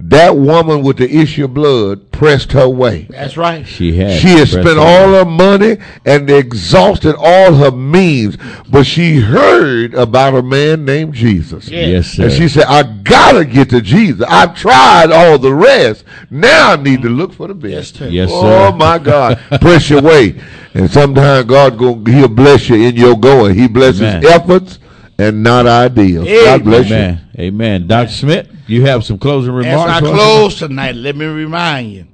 That 0.00 0.36
woman 0.36 0.82
with 0.82 0.98
the 0.98 1.12
issue 1.12 1.46
of 1.46 1.54
blood 1.54 2.12
pressed 2.12 2.52
her 2.52 2.68
way. 2.68 3.08
That's 3.10 3.36
right. 3.36 3.66
She 3.66 3.96
had. 3.96 4.20
She 4.20 4.28
had 4.28 4.46
spent 4.46 4.66
cancer. 4.66 4.80
all 4.80 5.08
her 5.14 5.24
money 5.24 5.78
and 6.06 6.30
exhausted 6.30 7.16
all 7.18 7.54
her 7.54 7.72
means, 7.72 8.36
but 8.70 8.84
she 8.84 9.16
heard 9.16 9.94
about 9.94 10.34
a 10.34 10.42
man 10.42 10.84
named 10.84 11.14
Jesus. 11.14 11.68
Yeah. 11.68 11.86
Yes, 11.86 12.12
sir. 12.12 12.24
And 12.24 12.32
she 12.32 12.48
said, 12.48 12.66
I 12.68 12.84
gotta 12.84 13.44
get 13.44 13.70
to 13.70 13.80
Jesus. 13.80 14.24
I've 14.28 14.54
tried 14.54 15.10
all 15.10 15.36
the 15.36 15.52
rest. 15.52 16.04
Now 16.30 16.74
I 16.74 16.76
need 16.76 17.02
to 17.02 17.08
look 17.08 17.32
for 17.32 17.48
the 17.48 17.54
best. 17.54 17.96
sir. 17.96 18.06
Yes, 18.06 18.30
oh 18.32 18.42
sir. 18.42 18.68
Oh 18.68 18.76
my 18.76 18.98
God. 18.98 19.40
Press 19.60 19.90
your 19.90 20.02
way. 20.02 20.40
And 20.74 20.88
sometimes 20.88 21.46
God 21.46 21.76
go 21.76 21.96
he'll 22.04 22.28
bless 22.28 22.68
you 22.68 22.76
in 22.76 22.94
your 22.94 23.16
going. 23.18 23.56
He 23.56 23.66
blesses 23.66 24.02
Amen. 24.02 24.26
efforts 24.26 24.78
and 25.18 25.42
not 25.42 25.66
ideals. 25.66 26.26
God 26.26 26.64
bless 26.64 26.86
Amen. 26.86 27.28
Amen. 27.38 27.86
Dr. 27.86 28.12
Smith, 28.12 28.48
you 28.66 28.86
have 28.86 29.04
some 29.04 29.18
closing 29.18 29.52
remarks. 29.52 29.92
As 29.92 30.02
remarks. 30.02 30.20
I 30.20 30.24
close 30.24 30.58
tonight, 30.58 30.94
let 30.94 31.16
me 31.16 31.26
remind 31.26 31.92
you 31.92 32.06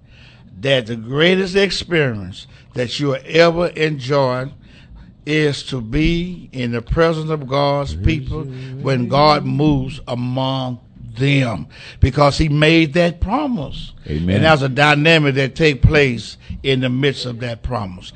that 0.61 0.87
the 0.87 0.97
greatest 0.97 1.55
experience 1.55 2.47
that 2.75 2.99
you 2.99 3.09
will 3.09 3.21
ever 3.27 3.69
enjoy 3.69 4.51
is 5.27 5.63
to 5.65 5.81
be 5.81 6.49
in 6.53 6.73
the 6.73 6.83
presence 6.83 7.31
of 7.31 7.47
God's 7.47 7.95
people 7.95 8.45
when 8.45 9.09
God 9.09 9.45
moves 9.45 10.01
among 10.07 10.81
them 11.17 11.69
because 12.01 12.39
he 12.39 12.49
made 12.49 12.95
that 12.95 13.21
promise. 13.21 13.93
Amen. 14.07 14.37
And 14.37 14.45
there's 14.45 14.63
a 14.63 14.69
dynamic 14.69 15.37
that 15.37 15.55
take 15.55 15.81
place 15.83 16.37
in 16.63 16.81
the 16.81 16.89
midst 16.89 17.25
of 17.27 17.41
that 17.41 17.63
promise. 17.63 18.13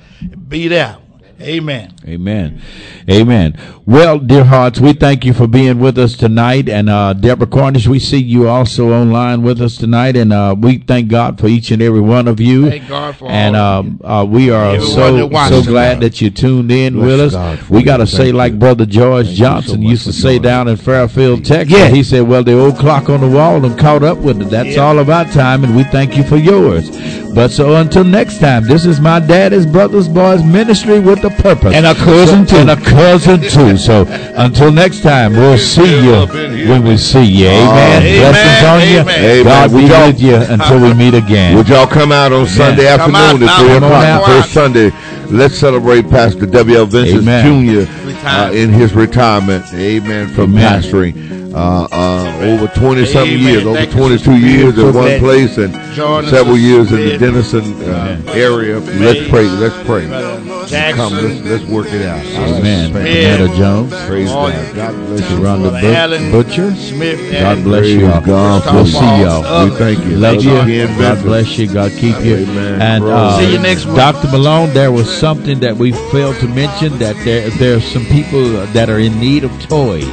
Be 0.49 0.69
there. 0.69 0.99
Amen. 1.41 1.95
Amen. 2.05 2.61
Amen. 3.09 3.57
Well, 3.87 4.19
dear 4.19 4.45
hearts, 4.45 4.81
we 4.81 4.93
thank 4.93 5.25
you 5.25 5.33
for 5.33 5.47
being 5.47 5.79
with 5.79 5.97
us 5.97 6.17
tonight. 6.17 6.69
And 6.69 6.91
uh, 6.91 7.13
Deborah 7.13 7.47
Cornish, 7.47 7.87
we 7.87 8.01
see 8.01 8.19
you 8.21 8.49
also 8.49 8.93
online 8.93 9.43
with 9.43 9.61
us 9.63 9.77
tonight. 9.77 10.17
And 10.17 10.33
uh, 10.33 10.57
we 10.59 10.79
thank 10.79 11.09
God 11.09 11.39
for 11.39 11.47
each 11.47 11.71
and 11.71 11.81
every 11.81 12.01
one 12.01 12.27
of 12.27 12.41
you. 12.41 12.69
Thank 12.69 12.89
God 12.89 13.17
for 13.17 13.29
and 13.31 13.55
all 13.55 13.81
of 13.81 13.87
um, 13.87 14.01
uh, 14.03 14.25
we 14.25 14.51
are 14.51 14.75
Everyone 14.75 14.91
so 14.91 14.97
so 14.97 15.51
tonight. 15.61 15.67
glad 15.71 16.01
that 16.01 16.21
you 16.21 16.31
tuned 16.31 16.73
in 16.73 16.95
Bless 16.95 17.07
with 17.07 17.21
us. 17.21 17.33
God 17.35 17.63
we 17.71 17.83
got 17.85 17.99
to 17.99 18.07
Thank 18.07 18.17
say, 18.17 18.27
you. 18.29 18.33
like 18.33 18.59
Brother 18.59 18.85
George 18.85 19.27
Thank 19.27 19.39
you 19.39 19.45
so 19.45 19.49
Johnson 19.51 19.83
used 19.83 20.05
to 20.07 20.13
say 20.13 20.41
down 20.41 20.67
in 20.67 20.77
Fairfield, 20.77 21.45
Texas. 21.45 21.79
Yeah. 21.79 21.89
He 21.89 22.03
said, 22.03 22.23
"Well, 22.27 22.43
the 22.43 22.59
old 22.59 22.79
clock 22.79 23.09
on 23.09 23.21
the 23.21 23.29
wall 23.29 23.65
and 23.65 23.79
caught 23.79 24.03
up 24.03 24.19
with 24.19 24.43
it. 24.43 24.51
That's 24.51 24.75
Yeah. 24.75 24.83
all 24.83 24.99
of 24.99 25.09
our 25.09 25.25
time, 25.27 25.63
and 25.63 25.77
we 25.77 25.85
thank 25.85 26.17
you 26.17 26.25
for 26.25 26.37
yours." 26.37 26.91
But 27.35 27.53
so 27.53 27.77
until 27.77 28.03
next 28.05 28.39
time, 28.41 28.65
this 28.67 28.85
is 28.85 29.01
my 29.01 29.21
daddy's 29.21 29.67
brothers 29.67 30.09
boys 30.09 30.43
ministry 30.43 30.99
with 30.99 31.25
a 31.29 31.43
purpose 31.43 31.75
And 31.75 31.87
a 31.87 31.95
cousin, 31.95 32.47
So- 32.47 32.55
too. 32.57 32.61
and 32.61 32.71
a 32.71 32.77
cousin 32.77 33.41
too. 33.41 33.77
So 33.77 34.07
until 34.37 34.71
next 34.73 35.03
time, 35.03 35.33
we'll 35.35 35.59
see 35.59 36.03
you 36.05 36.27
when 36.69 36.83
we 36.85 36.97
see 36.97 37.25
you. 37.25 37.49
Amen. 37.49 38.03
Amen. 38.03 38.33
Blessings 38.33 38.69
on 38.69 38.81
you. 38.93 39.01
Amen. 39.01 39.45
God 39.45 39.77
be 39.77 39.83
y'all- 39.85 40.07
with 40.07 40.21
you 40.21 40.35
until 40.37 40.79
we 40.81 40.95
meet 40.95 41.15
again. 41.15 41.57
Would 41.57 41.69
y'all 41.69 41.87
come 41.87 42.13
out 42.13 42.33
on 42.33 42.47
Sunday 42.47 42.87
Come 42.97 43.15
afternoon 43.15 43.49
at 43.49 43.59
3 43.61 43.77
o'clock, 43.77 44.27
first 44.27 44.53
Sunday? 44.53 44.93
Let's 45.31 45.59
celebrate 45.59 46.09
Pastor 46.09 46.47
W.L. 46.47 46.87
Vincent 46.87 47.25
Jr. 47.25 47.87
Uh, 48.27 48.51
in 48.53 48.73
his 48.73 48.95
retirement. 48.95 49.65
Amen. 49.75 50.29
From 50.29 50.57
Amen. 50.57 50.83
pastoring 50.83 51.15
uh, 51.55 51.89
uh, 51.91 52.39
over 52.43 52.67
20 52.69 53.07
something 53.07 53.39
Amen. 53.39 53.53
years, 53.53 53.67
over 53.67 53.87
22 53.87 54.39
years 54.39 54.75
Bill, 54.75 54.89
at 54.89 54.95
one 54.95 55.19
place 55.19 55.59
and 55.59 55.73
Join 55.95 56.27
several 56.27 56.59
years 56.59 56.93
in 56.93 56.99
the 56.99 57.19
Denison 57.19 57.63
uh, 57.83 58.23
area. 58.29 58.79
Let's 58.79 59.29
pray. 59.29 59.45
Let's 59.45 59.87
pray. 59.87 60.07
Jackson. 60.69 60.97
Come, 60.97 61.13
let's, 61.15 61.45
let's 61.45 61.65
work 61.65 61.87
it 61.89 62.07
out. 62.07 62.25
Amen. 62.25 62.91
Amen. 62.91 63.05
Netta 63.05 63.57
Jones. 63.57 63.95
Praise 64.07 64.31
All 64.31 64.51
God. 64.51 64.75
God 64.77 64.95
bless 65.07 65.31
you. 65.31 65.37
Rhonda 65.39 65.71
Brother 65.71 65.87
Allen 65.89 66.31
Butcher. 66.31 66.75
Smith. 66.75 67.33
God 67.33 67.65
bless 67.65 67.87
you. 67.87 68.01
God 68.01 68.75
We'll 68.75 68.87
see 68.87 68.99
you. 68.99 69.25
y'all. 69.25 69.69
We 69.69 69.77
thank 69.77 70.05
you. 70.05 70.17
Love 70.17 70.45
you. 70.45 70.57
Again, 70.61 70.99
God 70.99 71.25
bless 71.25 71.59
you. 71.59 71.73
God 71.73 71.91
keep 71.93 72.19
you. 72.25 72.37
Amen. 72.37 72.81
And 72.81 73.05
uh, 73.05 73.39
See 73.39 73.53
you 73.53 73.59
next 73.59 73.87
week. 73.87 73.97
Dr. 73.97 74.29
Malone, 74.29 74.73
there 74.75 74.93
was 74.93 75.11
something 75.11 75.59
that 75.61 75.77
we 75.77 75.93
failed 76.13 76.37
to 76.37 76.49
mention 76.49 76.99
that 76.99 77.17
there 77.25 77.49
there 77.51 77.77
are 77.77 77.81
some 77.81 78.05
people 78.07 78.43
that 78.43 78.91
are 78.91 78.99
in 78.99 79.19
need 79.19 79.45
of 79.45 79.51
toys. 79.69 80.07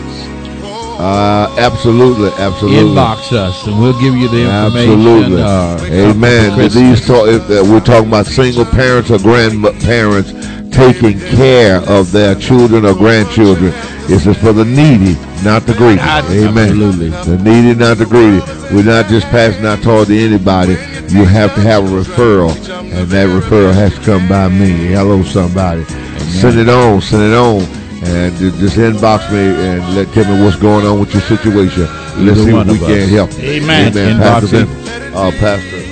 Uh, 0.98 1.54
absolutely, 1.60 2.30
absolutely. 2.42 2.80
Inbox 2.80 3.32
us, 3.34 3.68
and 3.68 3.80
we'll 3.80 4.00
give 4.00 4.16
you 4.16 4.30
the 4.30 4.44
information. 4.44 4.94
Absolutely. 4.94 5.42
uh, 5.42 6.12
Amen. 6.12 6.58
These 6.70 7.06
talk, 7.06 7.28
if, 7.28 7.42
uh, 7.44 7.64
we're 7.70 7.82
talking 7.82 8.08
about 8.08 8.26
single 8.26 8.66
parents 8.66 9.12
or 9.12 9.20
grandparents 9.20 10.32
taking 10.76 11.20
care 11.36 11.78
of 11.90 12.12
their 12.12 12.36
children 12.36 12.86
or 12.86 12.94
grandchildren. 12.94 13.72
This 14.08 14.26
is 14.28 14.38
for 14.38 14.54
the 14.54 14.64
needy, 14.66 15.16
not 15.44 15.64
the 15.64 15.74
greedy. 15.74 16.00
Amen. 16.00 16.58
Absolutely. 16.70 17.10
The 17.10 17.38
needy, 17.44 17.74
not 17.78 17.98
the 17.98 18.06
greedy. 18.06 18.40
We're 18.74 18.84
not 18.86 19.08
just 19.08 19.26
passing 19.28 19.66
out 19.66 19.82
toys 19.82 20.08
to 20.08 20.18
anybody. 20.18 20.74
You 21.14 21.26
have 21.26 21.54
to 21.56 21.62
have 21.62 21.84
a 21.84 21.88
referral, 21.88 22.52
and 22.80 23.10
that 23.10 23.28
referral 23.28 23.74
has 23.74 23.94
to 23.96 24.02
come 24.02 24.28
by 24.28 24.48
me. 24.48 24.88
Hello, 24.94 25.24
somebody. 25.24 25.84
Send 26.20 26.60
it 26.60 26.70
on. 26.70 27.02
Send 27.02 27.24
it 27.24 27.36
on. 27.36 27.85
And 28.04 28.36
just 28.38 28.78
inbox 28.78 29.32
me 29.32 29.40
and 29.40 29.96
let 29.96 30.08
tell 30.14 30.26
me 30.26 30.44
what's 30.44 30.58
going 30.58 30.86
on 30.86 31.00
with 31.00 31.14
your 31.14 31.22
situation. 31.24 31.84
Let's 31.84 32.18
Either 32.18 32.36
see 32.36 32.56
if 32.58 32.68
we 32.68 32.80
can 32.80 33.10
help. 33.10 33.34
Amen. 33.40 33.92
Amen. 33.98 34.18
Inbox 34.18 34.52
Pastor. 34.52 34.66
Ben- 34.66 35.14
uh, 35.16 35.32
Pastor, 35.40 35.85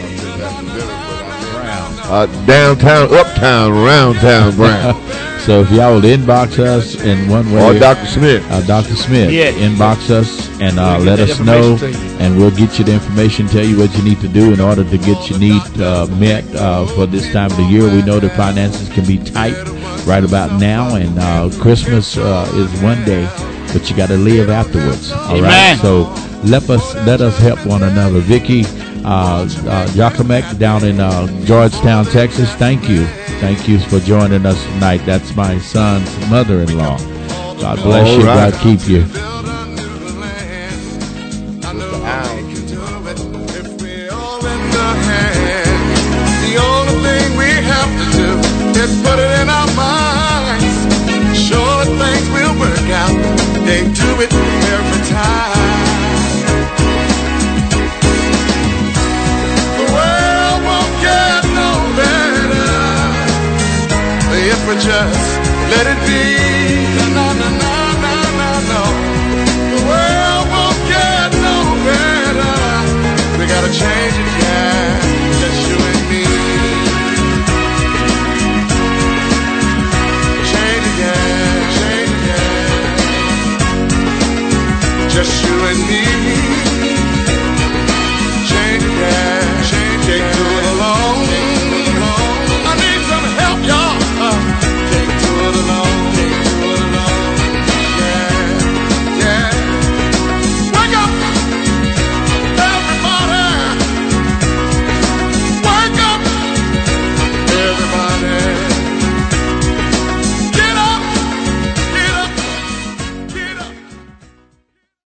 uh, 2.13 2.45
downtown, 2.45 3.13
uptown, 3.13 3.71
round 3.71 4.15
town, 4.19 4.55
Brown, 4.61 4.93
So 5.39 5.61
if 5.61 5.71
y'all 5.71 5.95
will 5.95 6.01
inbox 6.01 6.59
us 6.59 6.95
in 7.03 7.27
one 7.29 7.51
way 7.51 7.61
or 7.75 7.77
Dr. 7.79 8.05
Smith. 8.05 8.45
uh, 8.51 8.61
Dr. 8.61 8.95
Smith, 8.95 9.31
Yeah. 9.31 9.51
inbox 9.51 10.09
us 10.09 10.29
and 10.61 10.79
uh, 10.79 10.99
let 10.99 11.19
us 11.19 11.39
know, 11.39 11.71
information 11.73 11.77
to 11.77 11.99
you. 12.07 12.17
and 12.19 12.37
we'll 12.37 12.51
get 12.55 12.77
you 12.79 12.85
the 12.85 12.93
information, 12.93 13.47
tell 13.47 13.65
you 13.65 13.77
what 13.77 13.91
you 13.97 14.03
need 14.03 14.21
to 14.21 14.27
do 14.29 14.53
in 14.53 14.59
order 14.61 14.83
to 14.83 14.97
get 14.97 15.29
your 15.29 15.39
need 15.39 15.61
uh, 15.81 16.05
met 16.19 16.43
uh, 16.55 16.85
for 16.95 17.05
this 17.05 17.31
time 17.33 17.51
of 17.51 17.57
the 17.57 17.63
year. 17.63 17.83
We 17.89 18.01
know 18.03 18.19
the 18.19 18.29
finances 18.29 18.87
can 18.89 19.05
be 19.05 19.17
tight 19.17 19.55
right 20.05 20.23
about 20.23 20.59
now, 20.61 20.95
and 20.95 21.17
uh, 21.19 21.49
Christmas 21.61 22.15
uh, 22.17 22.49
is 22.55 22.69
one 22.81 23.03
day, 23.03 23.27
but 23.73 23.89
you 23.89 23.97
got 23.97 24.07
to 24.09 24.17
live 24.17 24.49
afterwards. 24.49 25.11
All 25.11 25.41
right. 25.41 25.75
Amen. 25.75 25.77
So 25.79 26.03
let 26.45 26.69
us 26.69 26.95
let 27.07 27.19
us 27.21 27.37
help 27.39 27.65
one 27.65 27.83
another. 27.83 28.19
Vicky, 28.19 28.63
uh, 29.05 29.43
uh, 29.67 29.87
Jacomek 29.87 30.57
down 30.57 30.83
in 30.83 30.99
uh, 30.99 31.27
Georgetown, 31.45 32.05
Texas. 32.05 32.53
Thank 32.55 32.89
you. 32.89 33.05
Thank 33.39 33.67
you 33.67 33.79
for 33.79 33.99
joining 33.99 34.45
us 34.45 34.63
tonight. 34.65 35.01
That's 35.05 35.35
my 35.35 35.57
son's 35.59 36.09
mother-in-law. 36.29 36.97
God 37.59 37.77
bless 37.83 38.07
All 38.07 38.19
you. 38.19 38.25
right. 38.25 38.51
God 38.51 38.61
keep 38.61 38.87
you. 38.87 39.03
Build 39.05 39.45
a 39.45 39.65
new 39.67 40.19
land. 40.19 41.65
I 55.15 55.52
just 64.83 65.39
let 65.71 65.85
it 65.87 65.99
be. 66.03 66.23
No, 66.99 67.05
no, 67.15 67.27
no, 67.41 67.49
no, 68.03 68.15
no, 68.39 68.51
no. 68.71 68.83
The 69.71 69.79
world 69.87 70.45
won't 70.51 70.79
get 70.91 71.29
no 71.47 71.57
better. 71.87 72.55
We 73.39 73.43
gotta 73.47 73.71
change 73.71 74.15
it, 74.23 74.31
yeah. 74.43 74.99
Just 75.39 75.59
you 75.69 75.77
and 75.89 76.01
me. 76.11 76.23
Change 80.51 80.85
it, 80.91 80.97
yeah. 81.03 81.47
Change 81.79 82.11
it, 82.11 82.21
yeah. 82.29 82.67
Just 85.15 85.33
you 85.45 85.55
and 85.71 85.79
me. 85.87 86.72